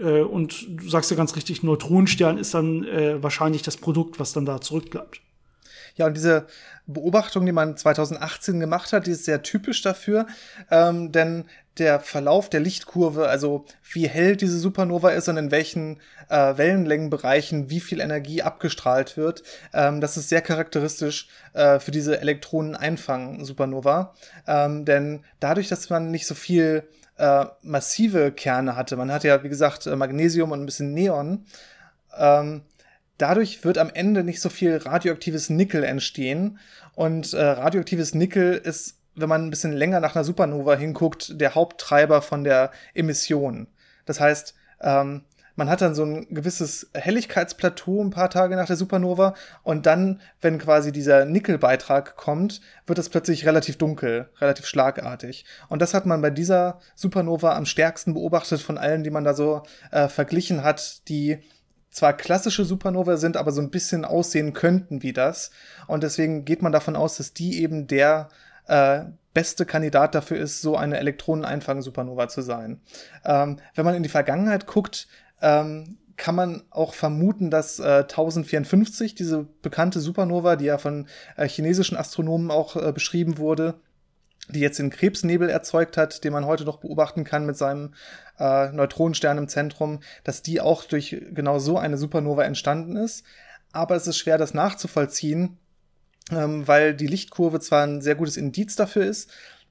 Äh, 0.00 0.22
und 0.22 0.66
du 0.68 0.88
sagst 0.88 1.10
ja 1.10 1.16
ganz 1.16 1.36
richtig, 1.36 1.62
Neutronenstern 1.62 2.38
ist 2.38 2.54
dann 2.54 2.84
äh, 2.84 3.22
wahrscheinlich 3.22 3.62
das 3.62 3.76
Produkt, 3.76 4.18
was 4.18 4.32
dann 4.32 4.46
da 4.46 4.60
zurückbleibt. 4.60 5.20
Ja, 5.96 6.06
und 6.06 6.14
diese 6.16 6.46
Beobachtung, 6.86 7.46
die 7.46 7.52
man 7.52 7.76
2018 7.76 8.58
gemacht 8.60 8.92
hat, 8.92 9.06
die 9.06 9.12
ist 9.12 9.24
sehr 9.24 9.42
typisch 9.42 9.82
dafür, 9.82 10.26
ähm, 10.70 11.12
denn 11.12 11.44
der 11.78 12.00
Verlauf 12.00 12.50
der 12.50 12.60
Lichtkurve, 12.60 13.28
also 13.28 13.64
wie 13.92 14.08
hell 14.08 14.36
diese 14.36 14.58
Supernova 14.58 15.10
ist 15.10 15.28
und 15.28 15.36
in 15.36 15.50
welchen 15.50 16.00
äh, 16.28 16.56
Wellenlängenbereichen 16.56 17.70
wie 17.70 17.80
viel 17.80 18.00
Energie 18.00 18.42
abgestrahlt 18.42 19.16
wird, 19.16 19.42
ähm, 19.72 20.00
das 20.00 20.16
ist 20.16 20.28
sehr 20.28 20.42
charakteristisch 20.42 21.28
äh, 21.52 21.78
für 21.78 21.90
diese 21.90 22.20
Elektroneneinfang-Supernova, 22.20 24.14
ähm, 24.46 24.84
denn 24.84 25.24
dadurch, 25.38 25.68
dass 25.68 25.90
man 25.90 26.10
nicht 26.10 26.26
so 26.26 26.34
viel 26.34 26.84
äh, 27.20 27.46
massive 27.62 28.32
Kerne 28.32 28.76
hatte. 28.76 28.96
Man 28.96 29.12
hat 29.12 29.24
ja, 29.24 29.42
wie 29.42 29.48
gesagt, 29.48 29.86
äh, 29.86 29.94
Magnesium 29.94 30.52
und 30.52 30.62
ein 30.62 30.66
bisschen 30.66 30.94
Neon. 30.94 31.44
Ähm, 32.16 32.62
dadurch 33.18 33.62
wird 33.64 33.78
am 33.78 33.90
Ende 33.92 34.24
nicht 34.24 34.40
so 34.40 34.48
viel 34.48 34.78
radioaktives 34.78 35.50
Nickel 35.50 35.84
entstehen. 35.84 36.58
Und 36.94 37.34
äh, 37.34 37.44
radioaktives 37.44 38.14
Nickel 38.14 38.54
ist, 38.54 38.98
wenn 39.14 39.28
man 39.28 39.44
ein 39.44 39.50
bisschen 39.50 39.72
länger 39.72 40.00
nach 40.00 40.14
einer 40.14 40.24
Supernova 40.24 40.76
hinguckt, 40.76 41.40
der 41.40 41.54
Haupttreiber 41.54 42.22
von 42.22 42.42
der 42.42 42.70
Emission. 42.94 43.66
Das 44.06 44.18
heißt, 44.18 44.54
ähm, 44.80 45.22
man 45.60 45.68
hat 45.68 45.82
dann 45.82 45.94
so 45.94 46.04
ein 46.06 46.26
gewisses 46.30 46.88
Helligkeitsplateau 46.94 48.02
ein 48.02 48.08
paar 48.08 48.30
Tage 48.30 48.56
nach 48.56 48.66
der 48.66 48.76
Supernova 48.76 49.34
und 49.62 49.84
dann, 49.84 50.22
wenn 50.40 50.56
quasi 50.56 50.90
dieser 50.90 51.26
Nickelbeitrag 51.26 52.16
kommt, 52.16 52.62
wird 52.86 52.98
es 52.98 53.10
plötzlich 53.10 53.44
relativ 53.44 53.76
dunkel, 53.76 54.30
relativ 54.40 54.64
schlagartig. 54.64 55.44
Und 55.68 55.82
das 55.82 55.92
hat 55.92 56.06
man 56.06 56.22
bei 56.22 56.30
dieser 56.30 56.80
Supernova 56.94 57.56
am 57.56 57.66
stärksten 57.66 58.14
beobachtet 58.14 58.62
von 58.62 58.78
allen, 58.78 59.04
die 59.04 59.10
man 59.10 59.22
da 59.22 59.34
so 59.34 59.62
äh, 59.90 60.08
verglichen 60.08 60.64
hat, 60.64 61.06
die 61.10 61.40
zwar 61.90 62.14
klassische 62.14 62.64
Supernova 62.64 63.18
sind, 63.18 63.36
aber 63.36 63.52
so 63.52 63.60
ein 63.60 63.70
bisschen 63.70 64.06
aussehen 64.06 64.54
könnten 64.54 65.02
wie 65.02 65.12
das. 65.12 65.50
Und 65.86 66.02
deswegen 66.02 66.46
geht 66.46 66.62
man 66.62 66.72
davon 66.72 66.96
aus, 66.96 67.18
dass 67.18 67.34
die 67.34 67.60
eben 67.62 67.86
der 67.86 68.30
äh, 68.66 69.02
beste 69.32 69.64
Kandidat 69.64 70.14
dafür 70.14 70.38
ist, 70.38 70.60
so 70.60 70.76
eine 70.76 70.98
Elektroneneinfang-Supernova 70.98 72.28
zu 72.28 72.42
sein. 72.42 72.80
Ähm, 73.24 73.58
wenn 73.74 73.84
man 73.84 73.94
in 73.94 74.02
die 74.02 74.08
Vergangenheit 74.08 74.66
guckt, 74.66 75.06
ähm, 75.40 75.98
kann 76.16 76.34
man 76.34 76.62
auch 76.68 76.92
vermuten, 76.92 77.50
dass 77.50 77.78
äh, 77.78 78.02
1054, 78.02 79.14
diese 79.14 79.46
bekannte 79.62 80.00
Supernova, 80.00 80.56
die 80.56 80.66
ja 80.66 80.76
von 80.76 81.06
äh, 81.36 81.48
chinesischen 81.48 81.96
Astronomen 81.96 82.50
auch 82.50 82.76
äh, 82.76 82.92
beschrieben 82.92 83.38
wurde, 83.38 83.80
die 84.48 84.60
jetzt 84.60 84.78
den 84.78 84.90
Krebsnebel 84.90 85.48
erzeugt 85.48 85.96
hat, 85.96 86.22
den 86.22 86.34
man 86.34 86.44
heute 86.44 86.64
noch 86.64 86.78
beobachten 86.78 87.24
kann 87.24 87.46
mit 87.46 87.56
seinem 87.56 87.94
äh, 88.38 88.70
Neutronenstern 88.70 89.38
im 89.38 89.48
Zentrum, 89.48 90.00
dass 90.22 90.42
die 90.42 90.60
auch 90.60 90.84
durch 90.84 91.16
genau 91.32 91.58
so 91.58 91.78
eine 91.78 91.96
Supernova 91.96 92.44
entstanden 92.44 92.96
ist. 92.96 93.24
Aber 93.72 93.96
es 93.96 94.06
ist 94.06 94.18
schwer, 94.18 94.36
das 94.36 94.52
nachzuvollziehen, 94.52 95.56
ähm, 96.30 96.68
weil 96.68 96.94
die 96.94 97.06
Lichtkurve 97.06 97.60
zwar 97.60 97.86
ein 97.86 98.02
sehr 98.02 98.14
gutes 98.14 98.36
Indiz 98.36 98.76
dafür 98.76 99.06
ist, 99.06 99.30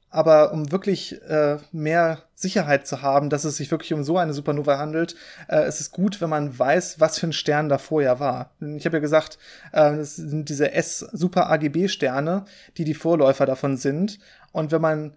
aber 0.10 0.52
um 0.54 0.72
wirklich 0.72 1.22
äh, 1.24 1.58
mehr 1.72 2.24
Sicherheit 2.34 2.88
zu 2.88 3.02
haben, 3.02 3.30
dass 3.30 3.44
es 3.44 3.58
sich 3.58 3.70
wirklich 3.70 3.94
um 3.94 4.04
so 4.04 4.18
eine 4.18 4.34
Supernova 4.34 4.78
handelt, 4.78 5.16
äh, 5.48 5.68
ist 5.68 5.80
es 5.80 5.92
gut, 5.92 6.22
wenn 6.22 6.30
man 6.30 6.58
weiß, 6.58 7.00
was 7.00 7.20
für 7.20 7.28
ein 7.28 7.34
Stern 7.34 7.70
da 7.70 7.78
vorher 7.78 8.20
war. 8.20 8.52
Ich 8.60 8.86
habe 8.86 8.98
ja 8.98 9.02
gesagt, 9.02 9.38
äh, 9.72 9.96
es 9.96 10.16
sind 10.16 10.50
diese 10.50 10.72
S-Super-AGB-Sterne, 10.72 12.46
die 12.78 12.86
die 12.86 12.94
Vorläufer 12.94 13.46
davon 13.46 13.78
sind. 13.78 14.20
Und 14.52 14.72
wenn 14.72 14.82
man 14.82 15.14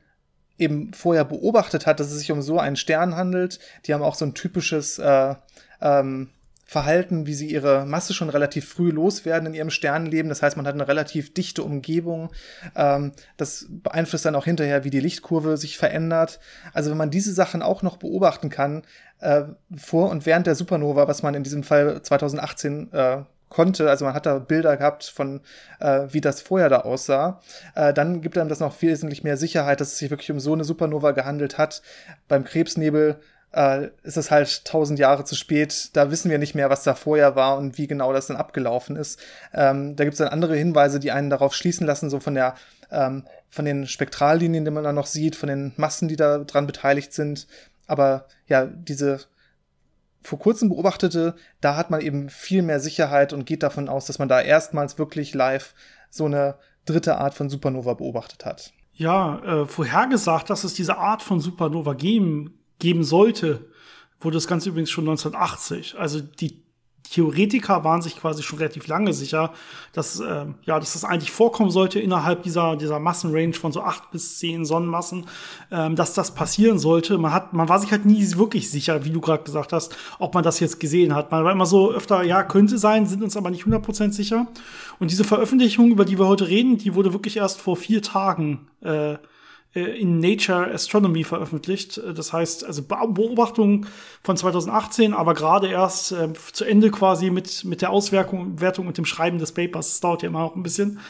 eben 0.58 0.92
vorher 0.92 1.24
beobachtet 1.24 1.86
hat, 1.86 1.98
dass 1.98 2.10
es 2.10 2.18
sich 2.18 2.30
um 2.30 2.42
so 2.42 2.58
einen 2.58 2.76
Stern 2.76 3.16
handelt, 3.16 3.58
die 3.86 3.94
haben 3.94 4.02
auch 4.02 4.14
so 4.14 4.26
ein 4.26 4.34
typisches 4.34 4.98
äh, 4.98 5.34
ähm, 5.80 6.28
Verhalten, 6.72 7.26
wie 7.26 7.34
sie 7.34 7.46
ihre 7.46 7.86
Masse 7.86 8.14
schon 8.14 8.30
relativ 8.30 8.68
früh 8.68 8.90
loswerden 8.90 9.46
in 9.46 9.54
ihrem 9.54 9.70
Sternenleben. 9.70 10.28
Das 10.28 10.42
heißt, 10.42 10.56
man 10.56 10.66
hat 10.66 10.74
eine 10.74 10.88
relativ 10.88 11.32
dichte 11.32 11.62
Umgebung. 11.62 12.30
Ähm, 12.74 13.12
das 13.36 13.66
beeinflusst 13.68 14.24
dann 14.24 14.34
auch 14.34 14.46
hinterher, 14.46 14.82
wie 14.84 14.90
die 14.90 15.00
Lichtkurve 15.00 15.56
sich 15.56 15.78
verändert. 15.78 16.40
Also 16.72 16.90
wenn 16.90 16.98
man 16.98 17.10
diese 17.10 17.32
Sachen 17.32 17.62
auch 17.62 17.82
noch 17.82 17.98
beobachten 17.98 18.48
kann, 18.50 18.82
äh, 19.20 19.44
vor 19.76 20.10
und 20.10 20.26
während 20.26 20.46
der 20.46 20.54
Supernova, 20.54 21.06
was 21.06 21.22
man 21.22 21.34
in 21.34 21.44
diesem 21.44 21.62
Fall 21.62 22.02
2018 22.02 22.92
äh, 22.92 23.18
konnte, 23.52 23.90
also 23.90 24.06
man 24.06 24.14
hat 24.14 24.24
da 24.24 24.38
Bilder 24.38 24.76
gehabt 24.76 25.04
von, 25.04 25.42
äh, 25.78 26.06
wie 26.08 26.22
das 26.22 26.40
vorher 26.40 26.70
da 26.70 26.80
aussah, 26.80 27.40
äh, 27.74 27.92
dann 27.92 28.22
gibt 28.22 28.38
einem 28.38 28.48
das 28.48 28.60
noch 28.60 28.80
wesentlich 28.80 29.22
mehr 29.22 29.36
Sicherheit, 29.36 29.80
dass 29.80 29.92
es 29.92 29.98
sich 29.98 30.10
wirklich 30.10 30.30
um 30.30 30.40
so 30.40 30.54
eine 30.54 30.64
Supernova 30.64 31.10
gehandelt 31.10 31.58
hat. 31.58 31.82
Beim 32.28 32.44
Krebsnebel 32.44 33.20
äh, 33.52 33.88
ist 34.02 34.16
es 34.16 34.30
halt 34.30 34.64
tausend 34.64 34.98
Jahre 34.98 35.24
zu 35.24 35.34
spät. 35.34 35.90
Da 35.94 36.10
wissen 36.10 36.30
wir 36.30 36.38
nicht 36.38 36.54
mehr, 36.54 36.70
was 36.70 36.82
da 36.82 36.94
vorher 36.94 37.36
war 37.36 37.58
und 37.58 37.78
wie 37.78 37.86
genau 37.86 38.12
das 38.12 38.26
dann 38.26 38.36
abgelaufen 38.36 38.96
ist. 38.96 39.20
Ähm, 39.52 39.96
da 39.96 40.04
gibt 40.04 40.14
es 40.14 40.18
dann 40.18 40.28
andere 40.28 40.56
Hinweise, 40.56 41.00
die 41.00 41.12
einen 41.12 41.30
darauf 41.30 41.54
schließen 41.54 41.86
lassen, 41.86 42.10
so 42.10 42.20
von 42.20 42.34
der 42.34 42.54
ähm, 42.90 43.24
von 43.48 43.64
den 43.64 43.86
Spektrallinien, 43.86 44.64
die 44.64 44.70
man 44.70 44.84
da 44.84 44.92
noch 44.92 45.06
sieht, 45.06 45.36
von 45.36 45.48
den 45.48 45.72
Massen, 45.76 46.08
die 46.08 46.16
da 46.16 46.38
dran 46.38 46.66
beteiligt 46.66 47.12
sind. 47.12 47.46
Aber 47.86 48.26
ja, 48.46 48.66
diese 48.66 49.20
vor 50.22 50.38
kurzem 50.38 50.68
beobachtete, 50.68 51.34
da 51.60 51.76
hat 51.76 51.90
man 51.90 52.00
eben 52.00 52.30
viel 52.30 52.62
mehr 52.62 52.80
Sicherheit 52.80 53.32
und 53.32 53.44
geht 53.44 53.62
davon 53.62 53.88
aus, 53.88 54.06
dass 54.06 54.18
man 54.18 54.28
da 54.28 54.40
erstmals 54.40 54.98
wirklich 54.98 55.34
live 55.34 55.74
so 56.10 56.26
eine 56.26 56.54
dritte 56.86 57.18
Art 57.18 57.34
von 57.34 57.50
Supernova 57.50 57.94
beobachtet 57.94 58.44
hat. 58.44 58.72
Ja, 58.94 59.62
äh, 59.62 59.66
vorhergesagt, 59.66 60.48
dass 60.48 60.64
es 60.64 60.74
diese 60.74 60.98
Art 60.98 61.22
von 61.22 61.40
Supernova 61.40 61.94
geben 61.94 62.61
geben 62.82 63.04
sollte, 63.04 63.64
wurde 64.20 64.36
das 64.36 64.48
Ganze 64.48 64.68
übrigens 64.68 64.90
schon 64.90 65.04
1980. 65.04 65.98
Also 65.98 66.20
die 66.20 66.62
Theoretiker 67.10 67.84
waren 67.84 68.00
sich 68.00 68.16
quasi 68.16 68.42
schon 68.42 68.58
relativ 68.58 68.86
lange 68.86 69.12
sicher, 69.12 69.52
dass, 69.92 70.18
äh, 70.18 70.46
ja, 70.64 70.80
dass 70.80 70.94
das 70.94 71.04
eigentlich 71.04 71.30
vorkommen 71.30 71.70
sollte 71.70 72.00
innerhalb 72.00 72.42
dieser, 72.42 72.76
dieser 72.76 72.98
Massenrange 72.98 73.52
von 73.52 73.70
so 73.70 73.82
acht 73.82 74.10
bis 74.10 74.38
zehn 74.38 74.64
Sonnenmassen, 74.64 75.26
ähm, 75.70 75.94
dass 75.94 76.14
das 76.14 76.34
passieren 76.34 76.78
sollte. 76.78 77.18
Man 77.18 77.32
hat, 77.32 77.52
man 77.52 77.68
war 77.68 77.78
sich 77.78 77.92
halt 77.92 78.06
nie 78.06 78.26
wirklich 78.36 78.70
sicher, 78.70 79.04
wie 79.04 79.10
du 79.10 79.20
gerade 79.20 79.44
gesagt 79.44 79.72
hast, 79.72 79.94
ob 80.18 80.34
man 80.34 80.42
das 80.42 80.58
jetzt 80.58 80.80
gesehen 80.80 81.14
hat. 81.14 81.30
Man 81.30 81.44
war 81.44 81.52
immer 81.52 81.66
so 81.66 81.92
öfter, 81.92 82.22
ja, 82.22 82.42
könnte 82.42 82.78
sein, 82.78 83.06
sind 83.06 83.22
uns 83.22 83.36
aber 83.36 83.50
nicht 83.50 83.64
100% 83.64 84.12
sicher. 84.12 84.46
Und 84.98 85.10
diese 85.10 85.24
Veröffentlichung, 85.24 85.90
über 85.90 86.04
die 86.04 86.18
wir 86.18 86.26
heute 86.26 86.48
reden, 86.48 86.78
die 86.78 86.94
wurde 86.94 87.12
wirklich 87.12 87.36
erst 87.36 87.60
vor 87.60 87.76
vier 87.76 88.00
Tagen 88.00 88.68
äh, 88.80 89.16
in 89.80 90.18
Nature 90.18 90.70
Astronomy 90.72 91.24
veröffentlicht. 91.24 91.98
Äh, 91.98 92.14
das 92.14 92.32
heißt, 92.32 92.64
also 92.64 92.82
Beobachtung 92.82 93.86
von 94.22 94.36
2018, 94.36 95.14
aber 95.14 95.34
gerade 95.34 95.68
erst 95.68 96.12
äh, 96.12 96.32
zu 96.52 96.64
Ende 96.64 96.90
quasi 96.90 97.30
mit, 97.30 97.64
mit 97.64 97.82
der 97.82 97.90
Auswertung 97.90 98.60
Wertung 98.60 98.86
und 98.86 98.98
dem 98.98 99.04
Schreiben 99.06 99.38
des 99.38 99.52
Papers. 99.52 99.88
Das 99.88 100.00
dauert 100.00 100.22
ja 100.22 100.28
immer 100.28 100.40
auch 100.40 100.56
ein 100.56 100.62
bisschen. 100.62 101.00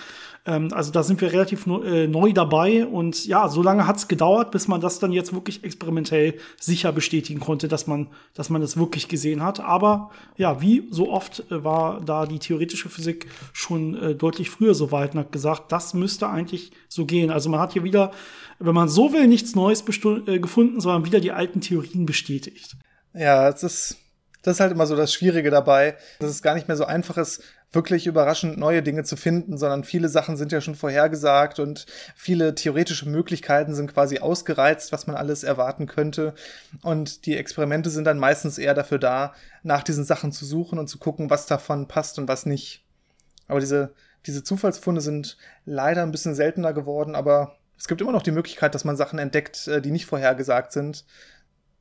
Ähm, 0.45 0.69
also 0.73 0.91
da 0.91 1.03
sind 1.03 1.21
wir 1.21 1.33
relativ 1.33 1.67
äh, 1.67 2.07
neu 2.07 2.33
dabei 2.33 2.87
und 2.87 3.27
ja, 3.27 3.49
so 3.49 3.63
lange 3.63 3.87
hat 3.87 3.97
es 3.97 4.09
gedauert, 4.09 4.51
bis 4.51 4.67
man 4.67 4.81
das 4.81 4.99
dann 4.99 5.13
jetzt 5.13 5.33
wirklich 5.33 5.63
experimentell 5.63 6.35
sicher 6.61 6.93
bestätigen 6.93 7.41
konnte, 7.41 7.69
dass 7.69 7.87
man, 7.87 8.09
dass 8.35 8.51
man 8.51 8.61
das 8.61 8.77
wirklich 8.77 9.09
gesehen 9.09 9.43
hat. 9.43 9.61
Aber 9.61 10.11
ja, 10.37 10.61
wie 10.61 10.89
so 10.91 11.11
oft 11.11 11.51
äh, 11.51 11.63
war 11.63 12.01
da 12.01 12.27
die 12.27 12.41
theoretische 12.41 12.89
Physik 12.89 13.29
schon 13.53 13.95
äh, 13.97 14.15
deutlich 14.15 14.51
früher 14.51 14.75
so 14.75 14.91
weit 14.91 15.15
und 15.15 15.21
hat 15.21 15.33
gesagt, 15.33 15.71
das 15.71 15.95
müsste 15.95 16.29
eigentlich 16.29 16.73
so 16.89 17.07
gehen. 17.07 17.31
Also 17.31 17.49
man 17.49 17.61
hat 17.61 17.73
hier 17.73 17.85
wieder, 17.85 18.11
wenn 18.59 18.75
man 18.75 18.89
so 18.89 19.13
will, 19.13 19.29
nichts 19.29 19.55
Neues 19.55 19.85
äh, 20.27 20.39
gefunden, 20.41 20.81
sondern 20.81 21.07
wieder 21.07 21.21
die 21.21 21.33
alten 21.33 21.61
Theorien 21.61 22.05
bestätigt. 22.05 22.77
Ja, 23.15 23.49
es 23.49 23.63
ist 23.63 23.99
das 24.43 24.57
ist 24.57 24.61
halt 24.61 24.73
immer 24.73 24.87
so 24.87 24.97
das 24.97 25.13
Schwierige 25.13 25.51
dabei, 25.51 25.97
dass 26.19 26.31
es 26.31 26.43
gar 26.43 26.55
nicht 26.55 26.69
mehr 26.69 26.77
so 26.77 26.85
einfach 26.85 27.17
ist, 27.17 27.43
wirklich 27.73 28.07
überraschend 28.07 28.59
neue 28.59 28.83
Dinge 28.83 29.05
zu 29.05 29.17
finden, 29.17 29.57
sondern 29.57 29.85
viele 29.85 30.09
Sachen 30.09 30.37
sind 30.37 30.53
ja 30.53 30.61
schon 30.61 30.75
vorhergesagt 30.75 31.59
und 31.59 31.87
viele 32.15 32.55
theoretische 32.55 33.09
Möglichkeiten 33.09 33.75
sind 33.75 33.93
quasi 33.93 34.19
ausgereizt, 34.19 34.93
was 34.93 35.07
man 35.07 35.17
alles 35.17 35.43
erwarten 35.43 35.87
könnte. 35.87 36.35
Und 36.83 37.27
die 37.27 37.37
Experimente 37.37 37.91
sind 37.91 38.05
dann 38.05 38.19
meistens 38.19 38.59
eher 38.59 38.75
dafür 38.75 38.99
da, 38.99 39.35
nach 39.63 39.83
diesen 39.83 40.05
Sachen 40.05 40.33
zu 40.33 40.45
suchen 40.45 40.79
und 40.79 40.89
zu 40.89 40.99
gucken, 40.99 41.31
was 41.31 41.47
davon 41.47 41.89
passt 41.89 42.19
und 42.19 42.29
was 42.29 42.47
nicht. 42.47 42.85
Aber 43.49 43.61
diese, 43.61 43.95
diese 44.27 44.45
Zufallsfunde 44.45 45.01
sind 45.01 45.37
leider 45.65 46.03
ein 46.03 46.13
bisschen 46.13 46.35
seltener 46.35 46.73
geworden, 46.73 47.15
aber 47.15 47.57
es 47.79 47.89
gibt 47.89 48.01
immer 48.01 48.13
noch 48.13 48.23
die 48.23 48.31
Möglichkeit, 48.31 48.75
dass 48.77 48.85
man 48.85 48.97
Sachen 48.97 49.19
entdeckt, 49.19 49.67
äh, 49.67 49.81
die 49.83 49.91
nicht 49.91 50.07
vorhergesagt 50.07 50.73
sind. 50.73 51.05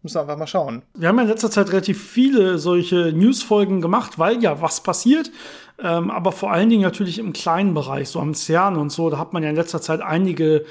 Müssen 0.03 0.15
wir 0.15 0.21
einfach 0.21 0.37
mal 0.37 0.47
schauen. 0.47 0.81
Wir 0.95 1.07
haben 1.07 1.17
ja 1.17 1.23
in 1.23 1.29
letzter 1.29 1.51
Zeit 1.51 1.69
relativ 1.69 2.03
viele 2.03 2.57
solche 2.57 3.13
News-Folgen 3.13 3.81
gemacht, 3.81 4.17
weil 4.17 4.41
ja 4.41 4.61
was 4.61 4.81
passiert. 4.81 5.31
Ähm, 5.79 6.09
aber 6.09 6.31
vor 6.31 6.51
allen 6.51 6.69
Dingen 6.69 6.81
natürlich 6.81 7.19
im 7.19 7.33
kleinen 7.33 7.73
Bereich, 7.73 8.09
so 8.09 8.19
am 8.19 8.33
CERN 8.33 8.77
und 8.77 8.91
so. 8.91 9.09
Da 9.09 9.17
hat 9.17 9.33
man 9.33 9.43
ja 9.43 9.49
in 9.49 9.55
letzter 9.55 9.81
Zeit 9.81 10.01
einige 10.01 10.65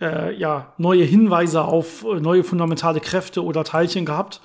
äh, 0.00 0.34
ja, 0.36 0.74
neue 0.76 1.04
Hinweise 1.04 1.62
auf 1.62 2.04
äh, 2.04 2.20
neue 2.20 2.44
fundamentale 2.44 3.00
Kräfte 3.00 3.42
oder 3.42 3.64
Teilchen 3.64 4.04
gehabt. 4.04 4.40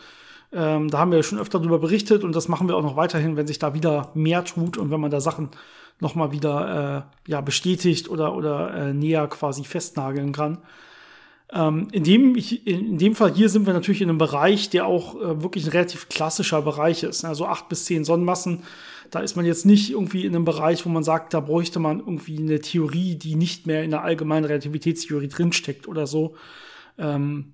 Ähm, 0.51 0.89
da 0.89 0.99
haben 0.99 1.11
wir 1.11 1.21
schon 1.23 1.39
öfter 1.39 1.59
darüber 1.59 1.79
berichtet 1.79 2.23
und 2.23 2.35
das 2.35 2.47
machen 2.47 2.67
wir 2.67 2.75
auch 2.75 2.81
noch 2.81 2.95
weiterhin, 2.95 3.37
wenn 3.37 3.45
sich 3.47 3.59
da 3.59 3.73
wieder 3.73 4.09
mehr 4.13 4.43
tut 4.45 4.77
und 4.77 4.89
wenn 4.89 4.99
man 4.99 5.11
da 5.11 5.21
Sachen 5.21 5.49
noch 5.99 6.15
mal 6.15 6.31
wieder 6.31 7.05
äh, 7.27 7.31
ja, 7.31 7.41
bestätigt 7.41 8.09
oder, 8.09 8.35
oder 8.35 8.73
äh, 8.73 8.93
näher 8.93 9.27
quasi 9.27 9.63
festnageln 9.63 10.31
kann. 10.31 10.59
Ähm, 11.51 11.87
in, 11.91 12.03
dem, 12.03 12.35
in 12.35 12.97
dem 12.97 13.15
Fall 13.15 13.33
hier 13.33 13.49
sind 13.49 13.65
wir 13.65 13.73
natürlich 13.73 14.01
in 14.01 14.09
einem 14.09 14.19
Bereich, 14.19 14.69
der 14.69 14.85
auch 14.85 15.15
äh, 15.15 15.41
wirklich 15.41 15.65
ein 15.65 15.71
relativ 15.71 16.07
klassischer 16.07 16.61
Bereich 16.61 17.03
ist. 17.03 17.25
Also 17.25 17.45
acht 17.45 17.69
bis 17.69 17.85
zehn 17.85 18.05
Sonnenmassen. 18.05 18.63
Da 19.09 19.21
ist 19.21 19.35
man 19.35 19.45
jetzt 19.45 19.65
nicht 19.65 19.89
irgendwie 19.89 20.25
in 20.25 20.35
einem 20.35 20.45
Bereich, 20.45 20.85
wo 20.85 20.89
man 20.89 21.03
sagt, 21.03 21.33
da 21.33 21.39
bräuchte 21.39 21.79
man 21.79 21.99
irgendwie 21.99 22.37
eine 22.37 22.59
Theorie, 22.59 23.15
die 23.15 23.35
nicht 23.35 23.65
mehr 23.65 23.83
in 23.83 23.89
der 23.89 24.03
allgemeinen 24.03 24.45
Relativitätstheorie 24.45 25.27
drinsteckt 25.27 25.87
oder 25.87 26.05
so. 26.05 26.35
Ähm, 26.99 27.53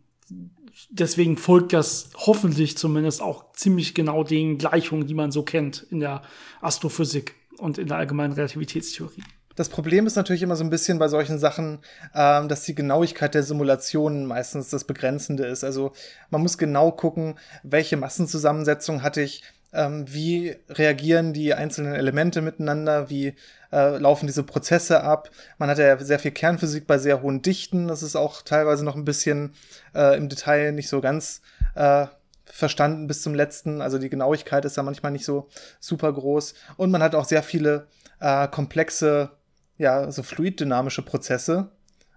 deswegen 0.90 1.38
folgt 1.38 1.72
das 1.72 2.10
hoffentlich 2.18 2.78
zumindest 2.78 3.22
auch 3.22 3.54
ziemlich 3.54 3.96
genau 3.96 4.26
den 4.26 4.58
Gleichungen, 4.58 5.08
die 5.08 5.14
man 5.14 5.32
so 5.32 5.44
kennt 5.44 5.86
in 5.90 6.02
der 6.02 6.22
Astrophysik 6.60 7.36
und 7.58 7.78
in 7.78 7.88
der 7.88 7.98
allgemeinen 7.98 8.34
Relativitätstheorie. 8.34 9.24
Das 9.56 9.70
Problem 9.70 10.06
ist 10.06 10.16
natürlich 10.16 10.44
immer 10.44 10.56
so 10.56 10.64
ein 10.64 10.70
bisschen 10.70 11.00
bei 11.00 11.08
solchen 11.08 11.40
Sachen, 11.40 11.80
ähm, 12.14 12.50
dass 12.50 12.64
die 12.64 12.76
Genauigkeit 12.76 13.34
der 13.34 13.44
Simulationen 13.44 14.26
meistens 14.26 14.70
das 14.70 14.84
Begrenzende 14.84 15.46
ist. 15.46 15.64
Also 15.64 15.94
man 16.30 16.42
muss 16.42 16.58
genau 16.58 16.92
gucken, 16.92 17.36
welche 17.64 17.98
Massenzusammensetzung 17.98 19.02
hatte 19.02 19.22
ich, 19.22 19.44
ähm, 19.74 20.06
wie 20.08 20.56
reagieren 20.70 21.34
die 21.34 21.54
einzelnen 21.54 21.96
Elemente 21.96 22.42
miteinander, 22.42 23.10
wie 23.10 23.36
äh, 23.72 23.98
laufen 23.98 24.28
diese 24.28 24.44
Prozesse 24.44 25.04
ab. 25.04 25.30
Man 25.58 25.70
hat 25.70 25.78
ja 25.78 25.98
sehr 26.00 26.20
viel 26.20 26.32
Kernphysik 26.32 26.88
bei 26.88 26.98
sehr 26.98 27.22
hohen 27.22 27.42
Dichten. 27.42 27.88
Das 27.88 28.04
ist 28.04 28.16
auch 28.16 28.42
teilweise 28.42 28.86
noch 28.86 28.96
ein 28.96 29.06
bisschen 29.06 29.54
äh, 29.94 30.18
im 30.18 30.30
Detail 30.30 30.72
nicht 30.72 30.90
so 30.90 31.02
ganz 31.02 31.42
äh, 31.76 32.08
verstanden 32.46 33.08
bis 33.08 33.22
zum 33.22 33.36
letzten. 33.36 33.82
Also 33.82 33.98
die 33.98 34.10
Genauigkeit 34.10 34.66
ist 34.66 34.78
da 34.78 34.84
manchmal 34.84 35.12
nicht 35.12 35.26
so 35.26 35.48
super 35.80 36.12
groß. 36.12 36.54
Und 36.78 36.92
man 36.92 37.04
hat 37.04 37.16
auch 37.16 37.26
sehr 37.26 37.44
viele 37.44 37.88
äh, 38.20 38.48
komplexe 38.48 39.32
ja, 39.78 40.12
so 40.12 40.24
fluiddynamische 40.24 41.02
Prozesse, 41.02 41.70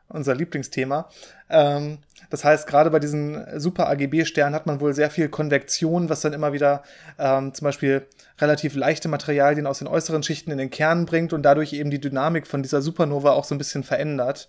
unser 0.09 0.35
Lieblingsthema. 0.35 1.09
Ähm, 1.51 1.99
das 2.31 2.45
heißt, 2.45 2.67
gerade 2.67 2.91
bei 2.91 2.99
diesen 2.99 3.61
super 3.61 3.89
AGB-Sternen 3.89 4.55
hat 4.55 4.67
man 4.67 4.81
wohl 4.81 4.95
sehr 4.95 5.11
viel 5.11 5.29
Konvektion, 5.29 6.09
was 6.09 6.21
dann 6.21 6.33
immer 6.33 6.53
wieder 6.53 6.83
ähm, 7.19 7.55
zum 7.55 7.65
Beispiel 7.65 8.07
relativ 8.39 8.75
leichte 8.75 9.09
Materialien 9.09 9.67
aus 9.67 9.79
den 9.79 9.89
äußeren 9.89 10.23
Schichten 10.23 10.51
in 10.51 10.59
den 10.59 10.71
Kern 10.71 11.07
bringt 11.07 11.33
und 11.33 11.43
dadurch 11.43 11.73
eben 11.73 11.91
die 11.91 12.01
Dynamik 12.01 12.47
von 12.47 12.63
dieser 12.63 12.83
Supernova 12.83 13.33
auch 13.33 13.45
so 13.45 13.55
ein 13.55 13.59
bisschen 13.59 13.83
verändert. 13.83 14.49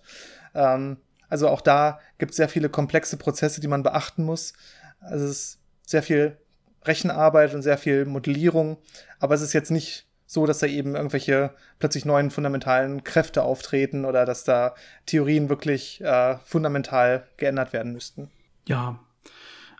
Ähm, 0.54 0.98
also 1.28 1.48
auch 1.48 1.60
da 1.60 2.00
gibt 2.18 2.32
es 2.32 2.36
sehr 2.36 2.48
viele 2.48 2.68
komplexe 2.68 3.16
Prozesse, 3.16 3.60
die 3.60 3.68
man 3.68 3.82
beachten 3.82 4.24
muss. 4.24 4.52
Also 5.00 5.24
es 5.24 5.30
ist 5.30 5.58
sehr 5.86 6.02
viel 6.02 6.36
Rechenarbeit 6.84 7.54
und 7.54 7.62
sehr 7.62 7.78
viel 7.78 8.04
Modellierung, 8.04 8.78
aber 9.18 9.34
es 9.34 9.42
ist 9.42 9.52
jetzt 9.52 9.70
nicht 9.70 10.06
so, 10.30 10.46
dass 10.46 10.60
da 10.60 10.68
eben 10.68 10.94
irgendwelche 10.94 11.50
plötzlich 11.80 12.04
neuen 12.04 12.30
fundamentalen 12.30 13.02
Kräfte 13.02 13.42
auftreten 13.42 14.04
oder 14.04 14.24
dass 14.24 14.44
da 14.44 14.76
Theorien 15.04 15.48
wirklich 15.48 16.00
äh, 16.02 16.36
fundamental 16.44 17.26
geändert 17.36 17.72
werden 17.72 17.92
müssten. 17.92 18.30
Ja, 18.68 19.00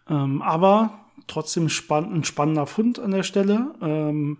ähm, 0.09 0.43
aber 0.43 1.05
trotzdem 1.29 1.69
spann 1.69 2.13
ein 2.13 2.25
spannender 2.25 2.67
Fund 2.67 2.99
an 2.99 3.13
der 3.13 3.23
Stelle. 3.23 3.75
Ähm, 3.81 4.39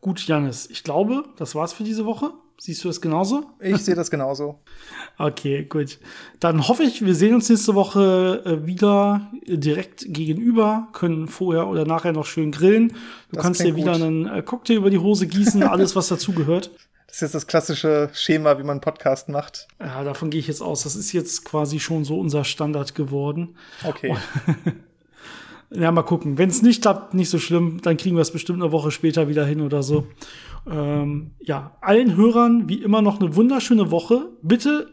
gut, 0.00 0.26
Janis, 0.26 0.68
ich 0.70 0.84
glaube, 0.84 1.24
das 1.36 1.54
war's 1.54 1.72
für 1.72 1.84
diese 1.84 2.06
Woche. 2.06 2.32
Siehst 2.58 2.82
du 2.84 2.88
das 2.88 3.02
genauso? 3.02 3.50
Ich 3.60 3.76
sehe 3.78 3.94
das 3.94 4.10
genauso. 4.10 4.60
okay, 5.18 5.64
gut. 5.64 5.98
Dann 6.40 6.66
hoffe 6.68 6.84
ich, 6.84 7.04
wir 7.04 7.14
sehen 7.14 7.34
uns 7.34 7.50
nächste 7.50 7.74
Woche 7.74 8.42
äh, 8.46 8.66
wieder 8.66 9.30
direkt 9.46 10.06
gegenüber, 10.08 10.88
können 10.92 11.28
vorher 11.28 11.66
oder 11.66 11.84
nachher 11.84 12.12
noch 12.12 12.24
schön 12.24 12.52
grillen. 12.52 12.88
Du 12.88 12.96
das 13.32 13.42
kannst 13.42 13.60
dir 13.60 13.76
wieder 13.76 13.92
gut. 13.92 14.02
einen 14.02 14.26
äh, 14.26 14.42
Cocktail 14.42 14.76
über 14.76 14.88
die 14.88 14.98
Hose 14.98 15.26
gießen, 15.26 15.62
alles, 15.64 15.96
was 15.96 16.08
dazugehört. 16.08 16.70
Das 17.06 17.16
ist 17.16 17.20
jetzt 17.20 17.34
das 17.34 17.46
klassische 17.46 18.10
Schema, 18.14 18.58
wie 18.58 18.62
man 18.62 18.72
einen 18.72 18.80
Podcast 18.80 19.28
macht. 19.28 19.68
Ja, 19.78 20.02
davon 20.02 20.30
gehe 20.30 20.40
ich 20.40 20.48
jetzt 20.48 20.62
aus. 20.62 20.82
Das 20.82 20.96
ist 20.96 21.12
jetzt 21.12 21.44
quasi 21.44 21.78
schon 21.78 22.04
so 22.04 22.18
unser 22.18 22.44
Standard 22.44 22.94
geworden. 22.94 23.56
Okay. 23.84 24.16
ja, 25.70 25.90
mal 25.90 26.02
gucken. 26.02 26.38
Wenn 26.38 26.48
es 26.48 26.62
nicht 26.62 26.82
klappt, 26.82 27.14
nicht 27.14 27.30
so 27.30 27.38
schlimm. 27.38 27.80
Dann 27.82 27.96
kriegen 27.96 28.16
wir 28.16 28.22
es 28.22 28.30
bestimmt 28.30 28.62
eine 28.62 28.72
Woche 28.72 28.90
später 28.90 29.28
wieder 29.28 29.44
hin 29.44 29.60
oder 29.60 29.82
so. 29.82 30.06
Ähm, 30.70 31.32
ja, 31.40 31.76
allen 31.80 32.16
Hörern 32.16 32.68
wie 32.68 32.82
immer 32.82 33.02
noch 33.02 33.20
eine 33.20 33.34
wunderschöne 33.36 33.90
Woche. 33.90 34.28
Bitte 34.42 34.88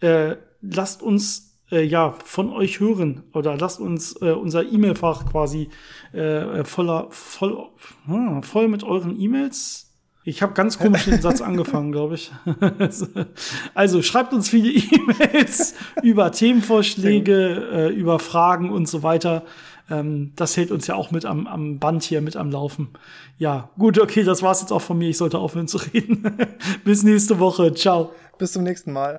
äh, 0.00 0.36
lasst 0.60 1.02
uns 1.02 1.58
äh, 1.70 1.82
ja 1.82 2.14
von 2.24 2.50
euch 2.50 2.80
hören 2.80 3.24
oder 3.32 3.56
lasst 3.56 3.80
uns 3.80 4.20
äh, 4.20 4.32
unser 4.32 4.70
E-Mail-Fach 4.70 5.26
quasi 5.30 5.70
äh, 6.12 6.64
voller 6.64 7.08
voll 7.10 7.70
hm, 8.06 8.42
voll 8.42 8.68
mit 8.68 8.84
euren 8.84 9.18
E-Mails. 9.20 9.88
Ich 10.24 10.40
habe 10.40 10.52
ganz 10.52 10.78
komisch 10.78 11.04
den 11.04 11.20
Satz 11.22 11.40
angefangen, 11.40 11.90
glaube 11.90 12.14
ich. 12.14 12.30
also 13.74 14.02
schreibt 14.02 14.32
uns 14.32 14.48
viele 14.48 14.70
E-Mails 14.70 15.74
über 16.02 16.30
Themenvorschläge, 16.30 17.68
äh, 17.72 17.88
über 17.88 18.18
Fragen 18.18 18.70
und 18.70 18.86
so 18.86 19.02
weiter. 19.02 19.44
Ähm, 19.92 20.32
das 20.36 20.56
hält 20.56 20.70
uns 20.70 20.86
ja 20.86 20.94
auch 20.94 21.10
mit 21.10 21.26
am, 21.26 21.46
am 21.46 21.78
Band 21.78 22.02
hier 22.02 22.22
mit 22.22 22.36
am 22.36 22.50
Laufen. 22.50 22.88
Ja, 23.36 23.68
gut, 23.78 24.00
okay, 24.00 24.24
das 24.24 24.42
war's 24.42 24.62
jetzt 24.62 24.72
auch 24.72 24.80
von 24.80 24.96
mir. 24.96 25.10
Ich 25.10 25.18
sollte 25.18 25.38
aufhören 25.38 25.68
zu 25.68 25.78
reden. 25.92 26.24
Bis 26.84 27.02
nächste 27.02 27.38
Woche. 27.38 27.74
Ciao. 27.74 28.12
Bis 28.38 28.52
zum 28.52 28.62
nächsten 28.62 28.92
Mal. 28.92 29.18